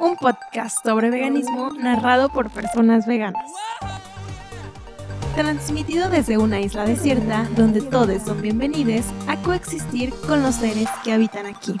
un 0.00 0.16
podcast 0.16 0.84
sobre 0.84 1.10
veganismo 1.10 1.70
narrado 1.70 2.28
por 2.28 2.50
personas 2.50 3.06
veganas. 3.06 3.50
Transmitido 5.34 6.08
desde 6.08 6.38
una 6.38 6.60
isla 6.60 6.84
desierta 6.84 7.48
donde 7.56 7.82
todos 7.82 8.22
son 8.22 8.40
bienvenidos 8.40 9.06
a 9.26 9.36
coexistir 9.42 10.12
con 10.26 10.42
los 10.42 10.56
seres 10.56 10.88
que 11.04 11.12
habitan 11.12 11.46
aquí. 11.46 11.74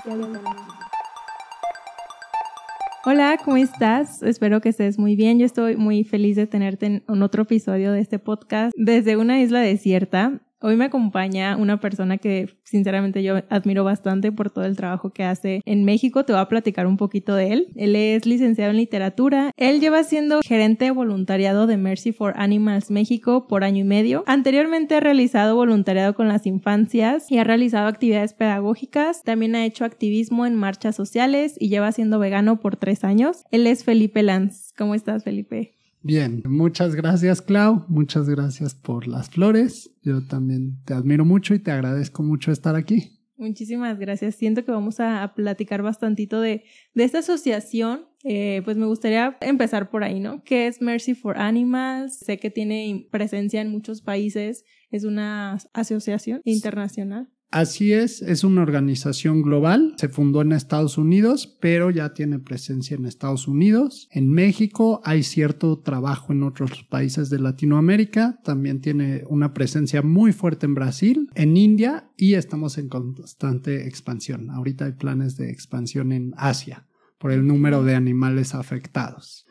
Hola, 3.04 3.38
¿cómo 3.44 3.56
estás? 3.56 4.22
Espero 4.22 4.60
que 4.60 4.70
estés 4.70 4.98
muy 4.98 5.14
bien. 5.14 5.38
Yo 5.38 5.46
estoy 5.46 5.76
muy 5.76 6.04
feliz 6.04 6.36
de 6.36 6.46
tenerte 6.46 6.86
en 7.06 7.22
otro 7.22 7.42
episodio 7.42 7.92
de 7.92 8.00
este 8.00 8.18
podcast 8.18 8.72
desde 8.76 9.16
una 9.16 9.40
isla 9.40 9.60
desierta. 9.60 10.40
Hoy 10.66 10.74
me 10.74 10.86
acompaña 10.86 11.56
una 11.56 11.78
persona 11.78 12.18
que 12.18 12.48
sinceramente 12.64 13.22
yo 13.22 13.36
admiro 13.50 13.84
bastante 13.84 14.32
por 14.32 14.50
todo 14.50 14.64
el 14.64 14.74
trabajo 14.74 15.10
que 15.10 15.22
hace 15.22 15.60
en 15.64 15.84
México. 15.84 16.24
Te 16.24 16.32
voy 16.32 16.42
a 16.42 16.48
platicar 16.48 16.88
un 16.88 16.96
poquito 16.96 17.36
de 17.36 17.52
él. 17.52 17.68
Él 17.76 17.94
es 17.94 18.26
licenciado 18.26 18.72
en 18.72 18.78
literatura. 18.78 19.52
Él 19.56 19.78
lleva 19.78 20.02
siendo 20.02 20.40
gerente 20.42 20.86
de 20.86 20.90
voluntariado 20.90 21.68
de 21.68 21.76
Mercy 21.76 22.10
for 22.10 22.32
Animals 22.36 22.90
México 22.90 23.46
por 23.46 23.62
año 23.62 23.82
y 23.82 23.84
medio. 23.84 24.24
Anteriormente 24.26 24.96
ha 24.96 25.00
realizado 25.00 25.54
voluntariado 25.54 26.16
con 26.16 26.26
las 26.26 26.46
infancias 26.46 27.30
y 27.30 27.38
ha 27.38 27.44
realizado 27.44 27.86
actividades 27.86 28.34
pedagógicas. 28.34 29.22
También 29.22 29.54
ha 29.54 29.64
hecho 29.64 29.84
activismo 29.84 30.46
en 30.46 30.56
marchas 30.56 30.96
sociales 30.96 31.54
y 31.60 31.68
lleva 31.68 31.92
siendo 31.92 32.18
vegano 32.18 32.58
por 32.58 32.74
tres 32.74 33.04
años. 33.04 33.44
Él 33.52 33.68
es 33.68 33.84
Felipe 33.84 34.24
Lanz. 34.24 34.72
¿Cómo 34.76 34.96
estás, 34.96 35.22
Felipe? 35.22 35.75
Bien, 36.06 36.40
muchas 36.46 36.94
gracias 36.94 37.42
Clau, 37.42 37.84
muchas 37.88 38.28
gracias 38.28 38.76
por 38.76 39.08
las 39.08 39.28
flores. 39.28 39.90
Yo 40.02 40.24
también 40.24 40.80
te 40.84 40.94
admiro 40.94 41.24
mucho 41.24 41.52
y 41.52 41.58
te 41.58 41.72
agradezco 41.72 42.22
mucho 42.22 42.52
estar 42.52 42.76
aquí. 42.76 43.10
Muchísimas 43.36 43.98
gracias. 43.98 44.36
Siento 44.36 44.64
que 44.64 44.70
vamos 44.70 45.00
a, 45.00 45.34
platicar 45.34 45.82
bastantito 45.82 46.40
de, 46.40 46.62
de 46.94 47.04
esta 47.04 47.18
asociación. 47.18 48.06
Eh, 48.22 48.62
pues 48.64 48.76
me 48.76 48.86
gustaría 48.86 49.36
empezar 49.40 49.90
por 49.90 50.04
ahí, 50.04 50.20
¿no? 50.20 50.44
¿Qué 50.44 50.68
es 50.68 50.80
Mercy 50.80 51.16
for 51.16 51.36
Animals? 51.38 52.20
Sé 52.20 52.38
que 52.38 52.50
tiene 52.50 53.08
presencia 53.10 53.60
en 53.60 53.72
muchos 53.72 54.00
países. 54.00 54.64
Es 54.92 55.02
una 55.02 55.58
asociación 55.72 56.40
internacional. 56.44 57.28
Así 57.50 57.92
es, 57.92 58.22
es 58.22 58.44
una 58.44 58.62
organización 58.62 59.40
global, 59.40 59.94
se 59.96 60.08
fundó 60.08 60.42
en 60.42 60.52
Estados 60.52 60.98
Unidos, 60.98 61.56
pero 61.60 61.90
ya 61.90 62.12
tiene 62.12 62.38
presencia 62.38 62.96
en 62.96 63.06
Estados 63.06 63.46
Unidos. 63.46 64.08
En 64.10 64.30
México 64.30 65.00
hay 65.04 65.22
cierto 65.22 65.78
trabajo 65.78 66.32
en 66.32 66.42
otros 66.42 66.84
países 66.84 67.30
de 67.30 67.38
Latinoamérica, 67.38 68.40
también 68.42 68.80
tiene 68.80 69.22
una 69.28 69.54
presencia 69.54 70.02
muy 70.02 70.32
fuerte 70.32 70.66
en 70.66 70.74
Brasil, 70.74 71.30
en 71.34 71.56
India 71.56 72.10
y 72.16 72.34
estamos 72.34 72.78
en 72.78 72.88
constante 72.88 73.86
expansión. 73.86 74.50
Ahorita 74.50 74.86
hay 74.86 74.92
planes 74.92 75.36
de 75.36 75.50
expansión 75.50 76.12
en 76.12 76.34
Asia 76.36 76.86
por 77.18 77.32
el 77.32 77.46
número 77.46 77.82
de 77.82 77.94
animales 77.94 78.54
afectados. 78.54 79.46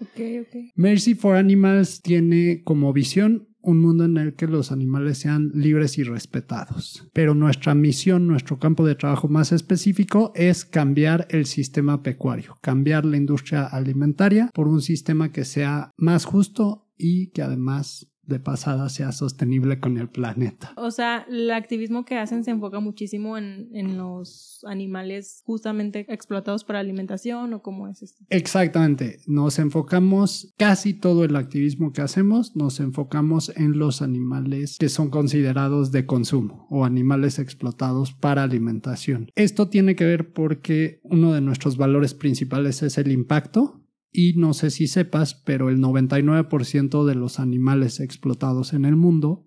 Mercy 0.76 1.16
for 1.16 1.36
Animals 1.36 2.02
tiene 2.02 2.62
como 2.64 2.94
visión 2.94 3.48
un 3.66 3.82
mundo 3.82 4.06
en 4.06 4.18
el 4.18 4.36
que 4.36 4.48
los 4.48 4.72
animales 4.72 5.18
sean 5.18 5.52
libres 5.54 5.98
y 5.98 6.04
respetados. 6.04 7.08
Pero 7.14 7.36
nuestra 7.36 7.76
misión, 7.76 8.28
nuestro 8.28 8.60
campo 8.60 8.86
de 8.86 8.96
trabajo 8.96 9.28
más 9.28 9.52
específico 9.52 10.32
es 10.36 10.66
cambiar 10.66 11.28
el 11.30 11.46
sistema 11.46 12.04
pecuario, 12.04 12.58
cambiar 12.62 13.06
la 13.06 13.18
industria 13.18 13.66
alimentaria 13.66 14.50
por 14.54 14.68
un 14.68 14.82
sistema 14.82 15.32
que 15.32 15.46
sea 15.46 15.92
más 15.98 16.26
justo 16.26 16.88
y 16.98 17.28
que 17.32 17.42
además 17.42 18.08
de 18.28 18.40
pasada 18.40 18.90
sea 18.90 19.12
sostenible 19.12 19.80
con 19.80 19.98
el 19.98 20.10
planeta. 20.10 20.74
O 20.78 20.92
sea, 20.92 21.26
el 21.30 21.52
activismo 21.52 22.06
que 22.06 22.18
hacen 22.18 22.44
se 22.44 22.52
enfoca 22.52 22.80
muchísimo 22.80 23.38
en, 23.38 23.70
en 23.74 23.98
los 23.98 24.64
animales 24.68 25.42
justamente 25.46 26.06
explotados 26.10 26.64
para 26.64 26.80
alimentación 26.80 27.54
o 27.54 27.62
cómo 27.62 27.88
es 27.88 28.02
esto. 28.02 28.26
Exactamente, 28.30 29.20
nos 29.28 29.60
enfocamos 29.60 30.54
casi 30.58 30.94
todo 30.94 31.24
el 31.24 31.36
activismo 31.36 31.94
que 31.94 32.02
hacemos, 32.02 32.56
nos 32.56 32.80
enfocamos 32.80 33.52
en 33.56 33.78
los 33.78 34.02
animales 34.02 34.78
que 34.80 34.90
son 34.90 35.10
considerados 35.10 35.92
de 35.92 36.06
consumo 36.06 36.68
o 36.70 36.86
animales 36.86 37.40
explotados 37.40 38.14
para 38.14 38.44
alimentación. 38.44 39.32
Esto 39.36 39.70
tiene 39.70 39.96
que 39.96 40.06
ver 40.06 40.34
porque 40.34 41.00
uno 41.04 41.34
de 41.34 41.42
nuestros 41.42 41.78
valores 41.78 42.14
principales 42.14 42.84
es 42.84 42.98
el 42.98 43.12
impacto 43.12 43.85
y 44.16 44.34
no 44.38 44.54
sé 44.54 44.72
si 44.72 44.88
sepas, 44.88 45.36
pero 45.36 45.70
el 45.70 45.80
99% 45.80 47.06
de 47.06 47.16
los 47.16 47.40
animales 47.40 48.00
explotados 48.00 48.74
en 48.74 48.86
el 48.86 48.96
mundo 48.96 49.46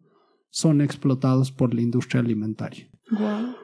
son 0.51 0.81
explotados 0.81 1.53
por 1.53 1.75
la 1.75 1.83
industria 1.83 2.21
alimentaria. 2.21 2.91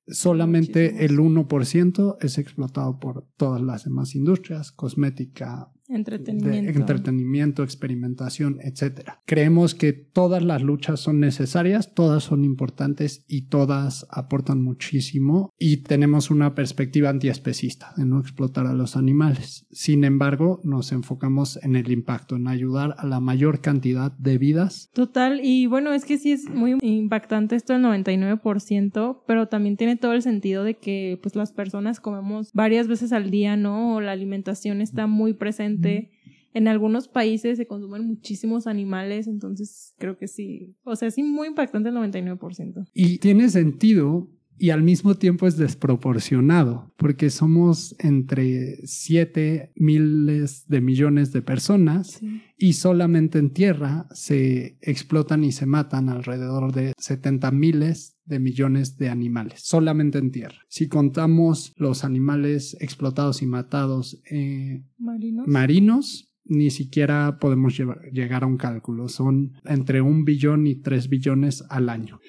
Solamente 0.06 1.04
el 1.04 1.18
1% 1.18 2.16
es 2.20 2.38
explotado 2.38 2.98
por 2.98 3.26
todas 3.36 3.62
las 3.62 3.84
demás 3.84 4.14
industrias, 4.14 4.72
cosmética, 4.72 5.70
Entretenimiento. 5.88 6.80
entretenimiento, 6.80 7.62
experimentación, 7.62 8.58
etc. 8.62 9.10
Creemos 9.26 9.74
que 9.74 9.92
todas 9.92 10.42
las 10.42 10.62
luchas 10.62 11.00
son 11.00 11.20
necesarias, 11.20 11.92
todas 11.94 12.24
son 12.24 12.42
importantes 12.44 13.24
y 13.28 13.48
todas 13.48 14.06
aportan 14.10 14.62
muchísimo 14.62 15.52
y 15.58 15.78
tenemos 15.82 16.30
una 16.30 16.54
perspectiva 16.54 17.10
antiespecista 17.10 17.92
de 17.98 18.06
no 18.06 18.18
explotar 18.18 18.66
a 18.66 18.72
los 18.72 18.96
animales. 18.96 19.66
Sin 19.70 20.04
embargo, 20.04 20.60
nos 20.64 20.90
enfocamos 20.90 21.62
en 21.62 21.76
el 21.76 21.90
impacto, 21.90 22.36
en 22.36 22.48
ayudar 22.48 22.94
a 22.96 23.06
la 23.06 23.20
mayor 23.20 23.60
cantidad 23.60 24.12
de 24.12 24.38
vidas. 24.38 24.88
Total, 24.94 25.40
y 25.44 25.66
bueno, 25.66 25.92
es 25.92 26.06
que 26.06 26.16
sí 26.16 26.32
es 26.32 26.48
muy 26.48 26.78
impactante 26.80 27.56
esto 27.56 27.74
del 27.74 27.82
99%, 27.82 29.22
pero 29.26 29.48
también 29.48 29.76
tiene 29.76 29.93
todo 29.96 30.12
el 30.12 30.22
sentido 30.22 30.64
de 30.64 30.74
que 30.74 31.18
pues 31.22 31.36
las 31.36 31.52
personas 31.52 32.00
comemos 32.00 32.52
varias 32.52 32.88
veces 32.88 33.12
al 33.12 33.30
día, 33.30 33.56
¿no? 33.56 33.96
O 33.96 34.00
la 34.00 34.12
alimentación 34.12 34.80
está 34.80 35.06
muy 35.06 35.34
presente 35.34 36.10
en 36.54 36.68
algunos 36.68 37.08
países 37.08 37.58
se 37.58 37.66
consumen 37.66 38.06
muchísimos 38.06 38.68
animales, 38.68 39.26
entonces 39.26 39.92
creo 39.98 40.16
que 40.16 40.28
sí. 40.28 40.76
O 40.84 40.94
sea, 40.94 41.10
sí, 41.10 41.24
muy 41.24 41.48
impactante 41.48 41.88
el 41.88 41.96
99%. 41.96 42.86
Y 42.94 43.18
tiene 43.18 43.48
sentido 43.48 44.30
y 44.58 44.70
al 44.70 44.82
mismo 44.82 45.16
tiempo 45.16 45.46
es 45.46 45.56
desproporcionado, 45.56 46.92
porque 46.96 47.30
somos 47.30 47.96
entre 47.98 48.78
7 48.86 49.72
miles 49.76 50.66
de 50.68 50.80
millones 50.80 51.32
de 51.32 51.42
personas 51.42 52.20
y 52.56 52.74
solamente 52.74 53.38
en 53.38 53.50
tierra 53.50 54.06
se 54.12 54.78
explotan 54.80 55.44
y 55.44 55.52
se 55.52 55.66
matan 55.66 56.08
alrededor 56.08 56.72
de 56.72 56.92
70 56.98 57.50
miles 57.50 58.16
de 58.24 58.38
millones 58.38 58.96
de 58.96 59.10
animales, 59.10 59.60
solamente 59.62 60.18
en 60.18 60.30
tierra. 60.30 60.58
Si 60.68 60.88
contamos 60.88 61.72
los 61.76 62.04
animales 62.04 62.76
explotados 62.80 63.42
y 63.42 63.46
matados 63.46 64.22
eh, 64.30 64.84
marinos 65.46 66.33
ni 66.44 66.70
siquiera 66.70 67.38
podemos 67.40 67.80
llegar 68.12 68.44
a 68.44 68.46
un 68.46 68.56
cálculo. 68.56 69.08
Son 69.08 69.52
entre 69.64 70.00
un 70.00 70.24
billón 70.24 70.66
y 70.66 70.76
tres 70.76 71.08
billones 71.08 71.64
al 71.68 71.88
año. 71.88 72.20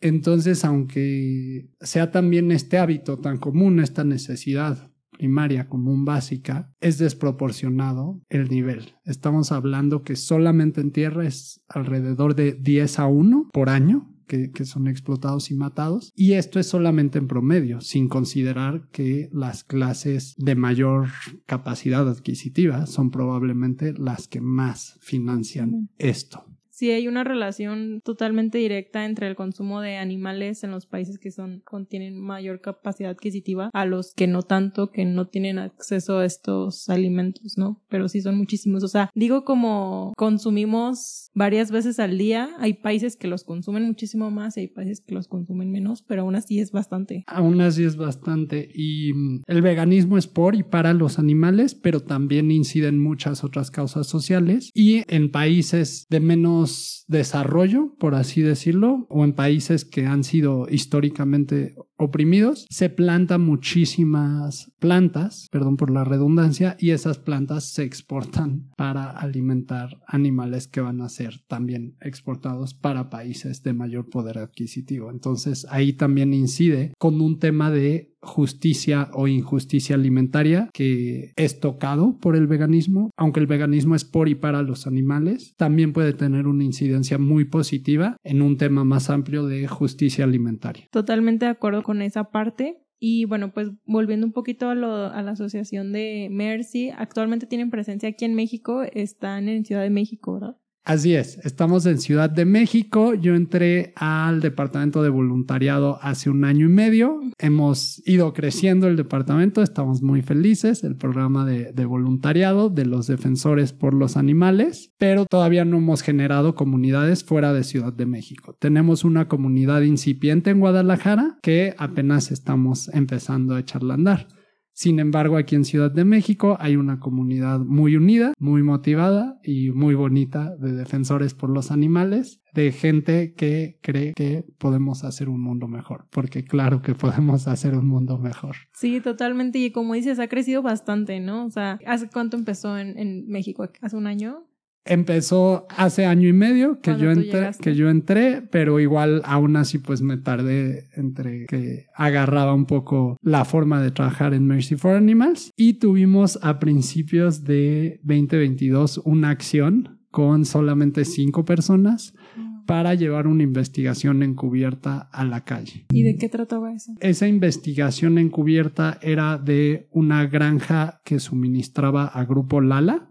Entonces, 0.00 0.64
aunque 0.64 1.70
sea 1.80 2.10
también 2.10 2.50
este 2.50 2.78
hábito 2.78 3.18
tan 3.18 3.38
común, 3.38 3.80
esta 3.80 4.04
necesidad 4.04 4.90
primaria 5.18 5.68
común 5.68 6.04
básica, 6.04 6.72
es 6.80 6.98
desproporcionado 6.98 8.22
el 8.28 8.48
nivel. 8.48 8.94
Estamos 9.04 9.50
hablando 9.50 10.02
que 10.02 10.14
solamente 10.14 10.80
en 10.80 10.92
tierra 10.92 11.26
es 11.26 11.60
alrededor 11.68 12.36
de 12.36 12.52
10 12.52 13.00
a 13.00 13.06
1 13.08 13.48
por 13.52 13.68
año 13.68 14.14
que, 14.28 14.64
son 14.64 14.86
explotados 14.86 15.50
y 15.50 15.54
matados. 15.54 16.12
Y 16.14 16.34
esto 16.34 16.60
es 16.60 16.68
solamente 16.68 17.18
en 17.18 17.26
promedio, 17.26 17.80
sin 17.80 18.08
considerar 18.08 18.88
que 18.92 19.28
las 19.32 19.64
clases 19.64 20.34
de 20.36 20.54
mayor 20.54 21.08
capacidad 21.46 22.08
adquisitiva 22.08 22.86
son 22.86 23.10
probablemente 23.10 23.94
las 23.94 24.28
que 24.28 24.40
más 24.40 24.98
financian 25.00 25.88
esto 25.98 26.44
sí 26.78 26.92
hay 26.92 27.08
una 27.08 27.24
relación 27.24 28.00
totalmente 28.04 28.58
directa 28.58 29.04
entre 29.04 29.26
el 29.26 29.34
consumo 29.34 29.80
de 29.80 29.96
animales 29.96 30.62
en 30.62 30.70
los 30.70 30.86
países 30.86 31.18
que 31.18 31.32
son 31.32 31.60
contienen 31.64 32.20
mayor 32.20 32.60
capacidad 32.60 33.10
adquisitiva 33.10 33.68
a 33.72 33.84
los 33.84 34.12
que 34.14 34.28
no 34.28 34.42
tanto, 34.42 34.92
que 34.92 35.04
no 35.04 35.26
tienen 35.26 35.58
acceso 35.58 36.18
a 36.18 36.24
estos 36.24 36.88
alimentos, 36.88 37.58
¿no? 37.58 37.82
Pero 37.88 38.08
sí 38.08 38.20
son 38.20 38.36
muchísimos. 38.36 38.84
O 38.84 38.88
sea, 38.88 39.10
digo 39.16 39.44
como 39.44 40.12
consumimos 40.16 41.32
varias 41.34 41.72
veces 41.72 41.98
al 41.98 42.16
día, 42.16 42.50
hay 42.60 42.74
países 42.74 43.16
que 43.16 43.26
los 43.26 43.42
consumen 43.42 43.84
muchísimo 43.84 44.30
más 44.30 44.56
y 44.56 44.60
hay 44.60 44.68
países 44.68 45.00
que 45.00 45.16
los 45.16 45.26
consumen 45.26 45.72
menos, 45.72 46.02
pero 46.02 46.22
aún 46.22 46.36
así 46.36 46.60
es 46.60 46.70
bastante. 46.70 47.24
Aún 47.26 47.60
así 47.60 47.82
es 47.82 47.96
bastante. 47.96 48.70
Y 48.72 49.12
mm, 49.14 49.42
el 49.48 49.62
veganismo 49.62 50.16
es 50.16 50.28
por 50.28 50.54
y 50.54 50.62
para 50.62 50.94
los 50.94 51.18
animales, 51.18 51.74
pero 51.74 51.98
también 51.98 52.52
inciden 52.52 53.00
muchas 53.00 53.42
otras 53.42 53.72
causas 53.72 54.06
sociales 54.06 54.70
y 54.74 55.02
en 55.08 55.32
países 55.32 56.06
de 56.08 56.20
menos 56.20 56.67
desarrollo, 57.08 57.94
por 57.98 58.14
así 58.14 58.42
decirlo, 58.42 59.06
o 59.08 59.24
en 59.24 59.32
países 59.32 59.84
que 59.84 60.06
han 60.06 60.24
sido 60.24 60.66
históricamente 60.68 61.74
oprimidos, 61.98 62.66
se 62.70 62.88
plantan 62.88 63.42
muchísimas 63.42 64.72
plantas, 64.78 65.48
perdón 65.50 65.76
por 65.76 65.90
la 65.90 66.04
redundancia, 66.04 66.76
y 66.78 66.90
esas 66.90 67.18
plantas 67.18 67.64
se 67.64 67.82
exportan 67.82 68.70
para 68.76 69.10
alimentar 69.10 70.00
animales 70.06 70.68
que 70.68 70.80
van 70.80 71.00
a 71.00 71.08
ser 71.08 71.40
también 71.48 71.96
exportados 72.00 72.74
para 72.74 73.10
países 73.10 73.62
de 73.62 73.72
mayor 73.72 74.08
poder 74.08 74.38
adquisitivo. 74.38 75.10
Entonces 75.10 75.66
ahí 75.70 75.92
también 75.92 76.32
incide 76.32 76.92
con 76.98 77.20
un 77.20 77.38
tema 77.38 77.70
de 77.70 78.14
justicia 78.20 79.10
o 79.12 79.28
injusticia 79.28 79.94
alimentaria 79.94 80.68
que 80.72 81.32
es 81.36 81.60
tocado 81.60 82.18
por 82.18 82.36
el 82.36 82.46
veganismo, 82.46 83.10
aunque 83.16 83.40
el 83.40 83.46
veganismo 83.46 83.94
es 83.94 84.04
por 84.04 84.28
y 84.28 84.34
para 84.34 84.62
los 84.62 84.86
animales, 84.86 85.54
también 85.56 85.92
puede 85.92 86.12
tener 86.12 86.46
una 86.46 86.64
incidencia 86.64 87.18
muy 87.18 87.44
positiva 87.44 88.16
en 88.24 88.42
un 88.42 88.56
tema 88.56 88.84
más 88.84 89.10
amplio 89.10 89.46
de 89.46 89.66
justicia 89.68 90.24
alimentaria. 90.24 90.86
Totalmente 90.90 91.44
de 91.44 91.52
acuerdo 91.52 91.82
con 91.88 92.02
esa 92.02 92.24
parte. 92.24 92.84
Y 92.98 93.24
bueno, 93.24 93.54
pues 93.54 93.70
volviendo 93.86 94.26
un 94.26 94.34
poquito 94.34 94.68
a, 94.68 94.72
a 94.72 95.22
la 95.22 95.30
asociación 95.30 95.90
de 95.90 96.28
Mercy, 96.30 96.90
actualmente 96.90 97.46
tienen 97.46 97.70
presencia 97.70 98.10
aquí 98.10 98.26
en 98.26 98.34
México, 98.34 98.82
están 98.82 99.48
en 99.48 99.64
Ciudad 99.64 99.80
de 99.80 99.88
México, 99.88 100.34
¿verdad? 100.34 100.58
Así 100.88 101.14
es, 101.14 101.38
estamos 101.44 101.84
en 101.84 101.98
Ciudad 101.98 102.30
de 102.30 102.46
México. 102.46 103.12
Yo 103.12 103.34
entré 103.34 103.92
al 103.94 104.40
departamento 104.40 105.02
de 105.02 105.10
voluntariado 105.10 105.98
hace 106.00 106.30
un 106.30 106.46
año 106.46 106.64
y 106.64 106.70
medio. 106.70 107.20
Hemos 107.36 108.00
ido 108.06 108.32
creciendo 108.32 108.88
el 108.88 108.96
departamento, 108.96 109.60
estamos 109.60 110.00
muy 110.00 110.22
felices, 110.22 110.82
el 110.84 110.96
programa 110.96 111.44
de, 111.44 111.84
voluntariado 111.84 112.70
de 112.70 112.86
los 112.86 113.06
defensores 113.06 113.74
por 113.74 113.92
los 113.92 114.16
animales, 114.16 114.90
pero 114.96 115.26
todavía 115.26 115.66
no 115.66 115.76
hemos 115.76 116.00
generado 116.00 116.54
comunidades 116.54 117.22
fuera 117.22 117.52
de 117.52 117.64
Ciudad 117.64 117.92
de 117.92 118.06
México. 118.06 118.56
Tenemos 118.58 119.04
una 119.04 119.28
comunidad 119.28 119.82
incipiente 119.82 120.48
en 120.48 120.60
Guadalajara 120.60 121.38
que 121.42 121.74
apenas 121.76 122.30
estamos 122.30 122.88
empezando 122.94 123.56
a 123.56 123.60
echarla 123.60 123.92
a 123.92 123.96
andar. 123.98 124.37
Sin 124.78 125.00
embargo, 125.00 125.36
aquí 125.36 125.56
en 125.56 125.64
Ciudad 125.64 125.90
de 125.90 126.04
México 126.04 126.56
hay 126.60 126.76
una 126.76 127.00
comunidad 127.00 127.58
muy 127.58 127.96
unida, 127.96 128.32
muy 128.38 128.62
motivada 128.62 129.40
y 129.42 129.72
muy 129.72 129.96
bonita 129.96 130.54
de 130.54 130.70
defensores 130.70 131.34
por 131.34 131.50
los 131.50 131.72
animales, 131.72 132.40
de 132.54 132.70
gente 132.70 133.34
que 133.34 133.80
cree 133.82 134.12
que 134.14 134.44
podemos 134.56 135.02
hacer 135.02 135.28
un 135.28 135.40
mundo 135.40 135.66
mejor, 135.66 136.06
porque 136.12 136.44
claro 136.44 136.80
que 136.80 136.94
podemos 136.94 137.48
hacer 137.48 137.74
un 137.74 137.88
mundo 137.88 138.18
mejor. 138.18 138.54
Sí, 138.72 139.00
totalmente. 139.00 139.58
Y 139.58 139.72
como 139.72 139.94
dices, 139.94 140.20
ha 140.20 140.28
crecido 140.28 140.62
bastante, 140.62 141.18
¿no? 141.18 141.46
O 141.46 141.50
sea, 141.50 141.80
¿hace 141.84 142.08
cuánto 142.08 142.36
empezó 142.36 142.78
en, 142.78 142.96
en 143.00 143.26
México? 143.26 143.68
¿Hace 143.82 143.96
un 143.96 144.06
año? 144.06 144.47
Empezó 144.88 145.66
hace 145.76 146.06
año 146.06 146.28
y 146.28 146.32
medio 146.32 146.80
que 146.80 146.96
yo 146.98 147.10
entré, 147.10 147.50
que 147.60 147.74
yo 147.74 147.88
entré, 147.90 148.42
pero 148.50 148.80
igual 148.80 149.22
aún 149.24 149.56
así 149.56 149.78
pues 149.78 150.02
me 150.02 150.16
tardé 150.16 150.88
entre 150.96 151.46
que 151.46 151.86
agarraba 151.94 152.54
un 152.54 152.66
poco 152.66 153.18
la 153.22 153.44
forma 153.44 153.80
de 153.82 153.90
trabajar 153.90 154.34
en 154.34 154.46
Mercy 154.46 154.76
for 154.76 154.96
Animals 154.96 155.52
y 155.56 155.74
tuvimos 155.74 156.38
a 156.42 156.58
principios 156.58 157.44
de 157.44 158.00
2022 158.02 159.02
una 159.04 159.30
acción 159.30 159.98
con 160.10 160.46
solamente 160.46 161.04
cinco 161.04 161.44
personas 161.44 162.14
mm. 162.36 162.64
para 162.64 162.94
llevar 162.94 163.26
una 163.26 163.42
investigación 163.42 164.22
encubierta 164.22 165.08
a 165.12 165.24
la 165.24 165.44
calle. 165.44 165.84
¿Y 165.90 166.02
de 166.02 166.16
qué 166.16 166.30
trataba 166.30 166.72
eso? 166.72 166.92
Esa 167.00 167.28
investigación 167.28 168.16
encubierta 168.16 168.98
era 169.02 169.36
de 169.36 169.86
una 169.92 170.26
granja 170.26 171.00
que 171.04 171.20
suministraba 171.20 172.06
a 172.06 172.24
Grupo 172.24 172.62
Lala 172.62 173.10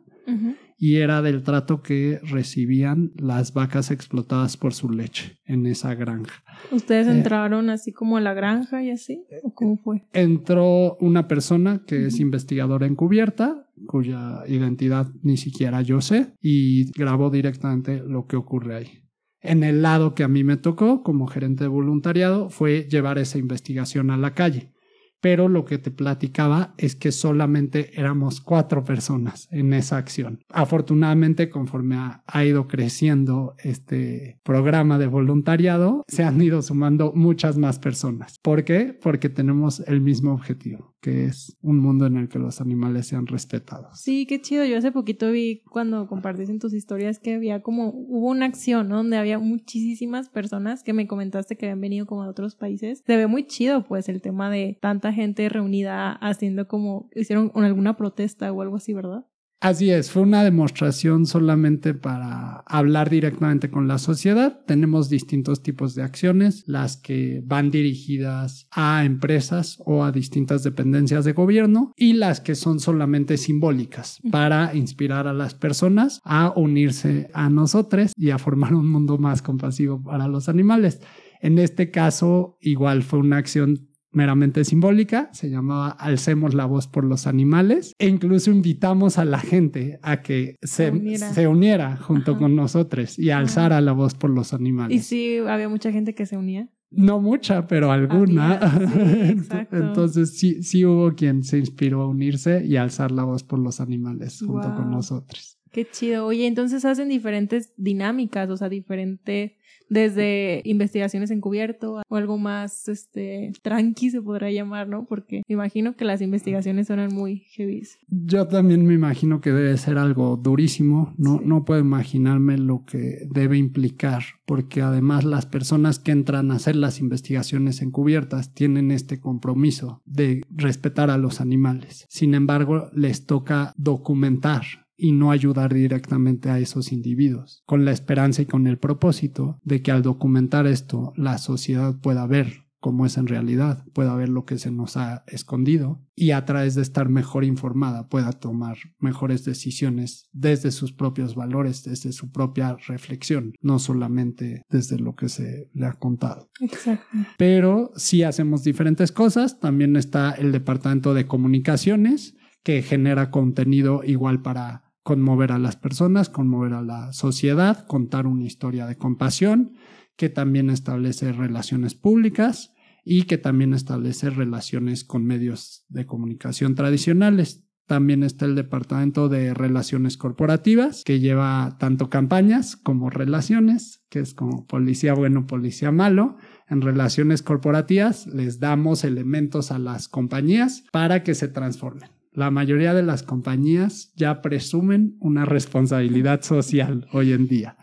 y 0.78 0.98
era 0.98 1.22
del 1.22 1.44
trato 1.44 1.82
que 1.82 2.20
recibían 2.24 3.12
las 3.18 3.54
vacas 3.54 3.90
explotadas 3.90 4.58
por 4.58 4.74
su 4.74 4.90
leche 4.90 5.40
en 5.46 5.66
esa 5.66 5.96
granja. 5.96 6.44
¿Ustedes 6.72 7.08
eh, 7.08 7.12
entraron 7.12 7.70
así 7.70 7.92
como 7.92 8.18
a 8.18 8.22
la 8.22 8.34
granja 8.34 8.84
y 8.84 8.92
así? 8.92 9.26
¿O 9.44 9.54
cómo 9.54 9.78
fue? 9.78 10.04
Entró 10.14 10.96
una 11.00 11.28
persona 11.28 11.84
que 11.86 12.06
es 12.08 12.20
investigadora 12.20 12.86
encubierta, 12.86 13.68
cuya 13.88 14.44
identidad 14.48 15.08
ni 15.24 15.38
siquiera 15.38 15.82
yo 15.82 16.02
sé, 16.02 16.34
y 16.42 16.92
grabó 16.92 17.30
directamente 17.30 18.02
lo 18.06 18.28
que 18.28 18.36
ocurre 18.36 18.76
ahí. 18.76 19.04
En 19.42 19.64
el 19.64 19.82
lado 19.82 20.14
que 20.14 20.24
a 20.24 20.28
mí 20.28 20.44
me 20.44 20.58
tocó 20.58 21.04
como 21.04 21.28
gerente 21.28 21.64
de 21.64 21.70
voluntariado 21.70 22.50
fue 22.50 22.88
llevar 22.90 23.18
esa 23.18 23.38
investigación 23.38 24.10
a 24.10 24.18
la 24.18 24.34
calle 24.34 24.74
pero 25.22 25.50
lo 25.50 25.66
que 25.66 25.78
te 25.78 25.92
platicaba 25.92 26.74
es 26.78 26.96
que 26.96 27.12
solamente 27.12 28.00
éramos 28.00 28.42
cuatro 28.42 28.84
personas 28.84 29.48
en 29.52 29.74
esa 29.74 29.98
acción. 29.98 30.40
Afortunadamente, 30.50 31.50
conforme 31.50 31.98
ha, 31.98 32.46
ido 32.46 32.68
creciendo 32.68 33.56
este 33.58 34.40
programa 34.44 34.98
de 34.98 35.08
voluntariado, 35.08 36.04
se 36.08 36.24
han 36.24 36.42
ido 36.42 36.62
sumando 36.62 37.12
muchas 37.14 37.58
más 37.58 37.80
personas. 37.80 38.38
¿Por 38.42 38.64
qué? 38.64 38.98
Porque 39.02 39.30
tenemos 39.30 39.80
el 39.82 40.02
mismo 40.02 40.34
objetivo, 40.34 40.96
que 41.02 41.26
es 41.26 41.56
un 41.62 41.80
mundo 41.80 42.06
en 42.06 42.18
el 42.18 42.30
que 42.30 42.40
los 42.40 42.60
animales 42.62 43.08
sean 43.08 43.28
respetados. 43.28 44.00
Sí, 44.00 44.26
qué 44.26 44.42
chido. 44.42 44.66
Yo 44.66 44.78
hace 44.78 44.92
poquito 44.92 45.32
vi 45.32 45.62
cuando 45.70 46.08
compartiste 46.08 46.52
en 46.52 46.60
tus 46.60 46.74
historias 46.74 47.20
que 47.20 47.36
había 47.36 47.62
como, 47.62 47.90
hubo 47.90 48.30
una 48.30 48.46
acción. 48.46 48.90
Donde 48.90 49.18
había 49.18 49.40
muchísimas 49.40 50.30
personas 50.30 50.84
que 50.84 50.94
me 50.94 51.08
comentaste 51.08 51.56
que 51.56 51.68
habían 51.68 51.82
venido 51.82 52.06
como 52.06 52.24
de 52.24 52.30
otros 52.30 52.56
países. 52.56 53.04
Se 53.06 53.18
ve 53.18 53.28
muy 53.28 53.46
chido, 53.46 53.84
pues, 53.84 54.10
el 54.10 54.22
tema 54.22 54.50
de 54.50 54.78
tanta 54.82 55.14
gente 55.14 55.48
reunida 55.50 56.14
haciendo 56.14 56.68
como, 56.68 57.10
hicieron 57.16 57.52
alguna 57.56 57.96
protesta 57.96 58.52
o 58.52 58.62
algo 58.62 58.78
así, 58.78 58.94
¿verdad? 58.94 59.26
Así 59.60 59.90
es, 59.90 60.12
fue 60.12 60.22
una 60.22 60.44
demostración 60.44 61.26
solamente 61.26 61.96
para 61.96 62.64
hablar 62.68 63.10
directamente 63.10 63.72
con 63.72 63.88
la 63.88 63.98
sociedad. 63.98 64.60
Tenemos 64.68 65.10
distintos 65.10 65.64
tipos 65.64 65.96
de 65.96 66.04
acciones, 66.04 66.64
las 66.68 66.98
que 66.98 67.42
van 67.44 67.72
dirigidas 67.72 68.68
a 68.70 69.04
empresas 69.04 69.82
o 69.84 70.04
a 70.04 70.12
distintas 70.12 70.62
dependencias 70.62 71.26
de 71.26 71.34
gobierno 71.34 71.92
y 71.96 72.14
las 72.14 72.40
que 72.40 72.54
son 72.54 72.80
solamente 72.80 73.38
simbólicas 73.38 74.20
para 74.32 74.76
inspirar 74.76 75.28
a 75.28 75.34
las 75.34 75.56
personas 75.56 76.22
a 76.24 76.54
unirse 76.56 77.32
a 77.34 77.50
nosotros 77.50 78.14
y 78.16 78.30
a 78.30 78.38
formar 78.38 78.76
un 78.76 78.88
mundo 78.88 79.18
más 79.18 79.42
compasivo 79.42 80.04
para 80.04 80.28
los 80.28 80.50
animales. 80.50 81.02
En 81.42 81.58
este 81.58 81.90
caso, 81.90 82.58
igual 82.62 83.02
fue 83.02 83.20
una 83.20 83.38
acción 83.38 83.88
meramente 84.18 84.66
simbólica, 84.66 85.30
se 85.32 85.50
llamaba 85.50 85.92
Alcemos 85.92 86.56
la 86.56 86.66
voz 86.66 86.88
por 86.88 87.04
los 87.04 87.28
animales 87.28 87.94
e 88.00 88.08
incluso 88.08 88.50
invitamos 88.52 89.20
a 89.20 89.26
la 89.26 89.40
gente 89.40 90.00
a 90.02 90.22
que 90.24 90.56
se, 90.64 90.92
se 91.18 91.48
uniera 91.48 91.98
junto 91.98 92.38
con 92.38 92.56
nosotros 92.56 93.18
y 93.20 93.30
alzara 93.30 93.80
la 93.80 93.92
voz 93.92 94.16
por 94.16 94.32
los 94.32 94.54
animales. 94.54 94.98
¿Y 94.98 95.04
si 95.04 95.38
había 95.38 95.70
mucha 95.70 95.92
gente 95.92 96.16
que 96.16 96.26
se 96.26 96.36
unía? 96.36 96.68
No 96.90 97.22
mucha, 97.22 97.68
pero 97.68 97.92
alguna. 97.92 98.60
Entonces 99.72 100.38
sí, 100.38 100.64
sí 100.64 100.84
hubo 100.84 101.14
quien 101.14 101.44
se 101.44 101.60
inspiró 101.60 102.02
a 102.02 102.08
unirse 102.08 102.66
y 102.66 102.78
alzar 102.78 103.12
la 103.12 103.24
voz 103.24 103.44
por 103.44 103.60
los 103.60 103.80
animales 103.80 104.40
junto 104.40 104.74
con 104.74 104.90
nosotros. 104.90 105.60
Qué 105.72 105.86
chido. 105.86 106.26
Oye, 106.26 106.48
entonces 106.48 106.86
hacen 106.86 107.10
diferentes 107.10 107.74
dinámicas, 107.78 108.50
o 108.50 108.58
sea, 108.58 108.70
diferente 108.70 109.58
desde 109.90 110.62
investigaciones 110.66 111.32
encubierto 111.32 112.02
o 112.08 112.16
algo 112.16 112.38
más 112.38 112.88
este 112.88 113.52
tranqui 113.62 114.10
se 114.10 114.22
podrá 114.22 114.52
llamar, 114.52 114.88
¿no? 114.88 115.06
Porque 115.06 115.44
me 115.48 115.54
imagino 115.54 115.96
que 115.96 116.06
las 116.06 116.22
investigaciones 116.22 116.88
suenan 116.88 117.14
muy 117.14 117.46
heavy. 117.52 117.78
Yo 118.08 118.48
también 118.48 118.86
me 118.86 118.94
imagino 118.94 119.42
que 119.42 119.52
debe 119.52 119.78
ser 119.78 119.98
algo 119.98 120.38
durísimo, 120.38 121.14
no 121.18 121.42
no 121.44 121.66
puedo 121.66 121.80
imaginarme 121.80 122.58
lo 122.58 122.86
que 122.86 123.20
debe 123.30 123.58
implicar, 123.58 124.24
porque 124.46 124.82
además 124.82 125.24
las 125.24 125.46
personas 125.46 126.00
que 126.00 126.12
entran 126.12 126.52
a 126.52 126.56
hacer 126.56 126.76
las 126.76 127.00
investigaciones 127.00 127.82
encubiertas 127.82 128.54
tienen 128.54 128.92
este 128.92 129.20
compromiso 129.20 130.02
de 130.06 130.42
respetar 130.50 131.10
a 131.10 131.18
los 131.18 131.42
animales. 131.42 132.06
Sin 132.10 132.34
embargo, 132.34 132.90
les 132.94 133.26
toca 133.26 133.74
documentar 133.78 134.87
y 134.98 135.12
no 135.12 135.32
ayudar 135.32 135.74
directamente 135.74 136.50
a 136.50 136.60
esos 136.60 136.92
individuos, 136.92 137.64
con 137.66 137.86
la 137.86 137.92
esperanza 137.92 138.42
y 138.42 138.46
con 138.46 138.68
el 138.68 138.80
propósito 138.80 139.60
de 139.64 139.82
que 139.82 139.92
al 139.92 140.02
documentar 140.02 140.68
esto 140.68 141.14
la 141.16 141.38
sociedad 141.38 142.00
pueda 142.00 142.26
ver 142.26 142.68
cómo 142.80 143.06
es 143.06 143.18
en 143.18 143.28
realidad, 143.28 143.86
pueda 143.94 144.16
ver 144.16 144.30
lo 144.30 144.46
que 144.46 144.58
se 144.58 144.72
nos 144.72 144.98
ha 144.98 145.24
escondido 145.28 146.06
y 146.16 146.32
a 146.32 146.46
través 146.46 146.76
de 146.76 146.84
estar 146.84 147.10
mejor 147.10 147.44
informada 147.44 148.08
pueda 148.08 148.32
tomar 148.32 148.78
mejores 149.00 149.44
decisiones 149.44 150.30
desde 150.32 150.72
sus 150.72 150.94
propios 150.94 151.36
valores, 151.36 151.84
desde 151.84 152.12
su 152.12 152.32
propia 152.32 152.78
reflexión, 152.88 153.54
no 153.62 153.80
solamente 153.80 154.62
desde 154.70 155.00
lo 155.00 155.16
que 155.16 155.28
se 155.30 155.70
le 155.74 155.86
ha 155.88 155.94
contado. 155.94 156.50
Exacto. 156.62 157.06
Pero 157.38 157.92
si 157.96 158.24
hacemos 158.24 158.64
diferentes 158.64 159.12
cosas, 159.12 159.60
también 159.60 159.96
está 159.96 160.32
el 160.32 160.52
departamento 160.52 161.14
de 161.14 161.28
comunicaciones 161.28 162.36
que 162.64 162.82
genera 162.84 163.32
contenido 163.32 164.02
igual 164.04 164.42
para 164.42 164.87
conmover 165.08 165.54
a 165.54 165.58
las 165.58 165.78
personas, 165.78 166.28
conmover 166.28 166.74
a 166.74 166.82
la 166.82 167.14
sociedad, 167.14 167.88
contar 167.88 168.28
una 168.28 168.44
historia 168.44 168.86
de 168.88 168.98
compasión, 168.98 169.72
que 170.18 170.28
también 170.28 170.70
establece 170.70 171.32
relaciones 171.32 171.96
públicas 171.96 172.74
y 173.06 173.24
que 173.24 173.38
también 173.38 173.74
establece 173.74 174.30
relaciones 174.32 175.06
con 175.06 175.24
medios 175.24 175.86
de 175.88 176.06
comunicación 176.06 176.76
tradicionales. 176.76 177.64
También 177.86 178.22
está 178.22 178.44
el 178.44 178.56
Departamento 178.56 179.30
de 179.30 179.54
Relaciones 179.54 180.18
Corporativas, 180.18 181.06
que 181.06 181.22
lleva 181.22 181.78
tanto 181.80 182.10
campañas 182.10 182.76
como 182.76 183.10
relaciones, 183.10 184.04
que 184.10 184.20
es 184.20 184.34
como 184.34 184.68
policía 184.68 185.14
bueno, 185.14 185.48
policía 185.48 185.90
malo, 185.90 186.36
en 186.68 186.82
relaciones 186.82 187.44
corporativas 187.44 188.28
les 188.28 188.60
damos 188.60 189.06
elementos 189.06 189.72
a 189.72 189.80
las 189.80 190.10
compañías 190.10 190.84
para 190.92 191.24
que 191.24 191.34
se 191.34 191.48
transformen. 191.48 192.17
La 192.38 192.52
mayoría 192.52 192.94
de 192.94 193.02
las 193.02 193.24
compañías 193.24 194.14
ya 194.16 194.44
presumen 194.44 195.18
una 195.20 195.44
responsabilidad 195.44 196.44
social 196.44 197.08
hoy 197.12 197.34
en 197.34 197.48
día. 197.48 197.78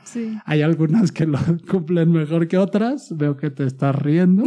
Hay 0.44 0.62
algunas 0.62 1.10
que 1.10 1.26
lo 1.26 1.40
cumplen 1.68 2.12
mejor 2.12 2.46
que 2.46 2.56
otras, 2.56 3.16
veo 3.16 3.36
que 3.36 3.50
te 3.50 3.66
estás 3.66 3.96
riendo, 3.96 4.44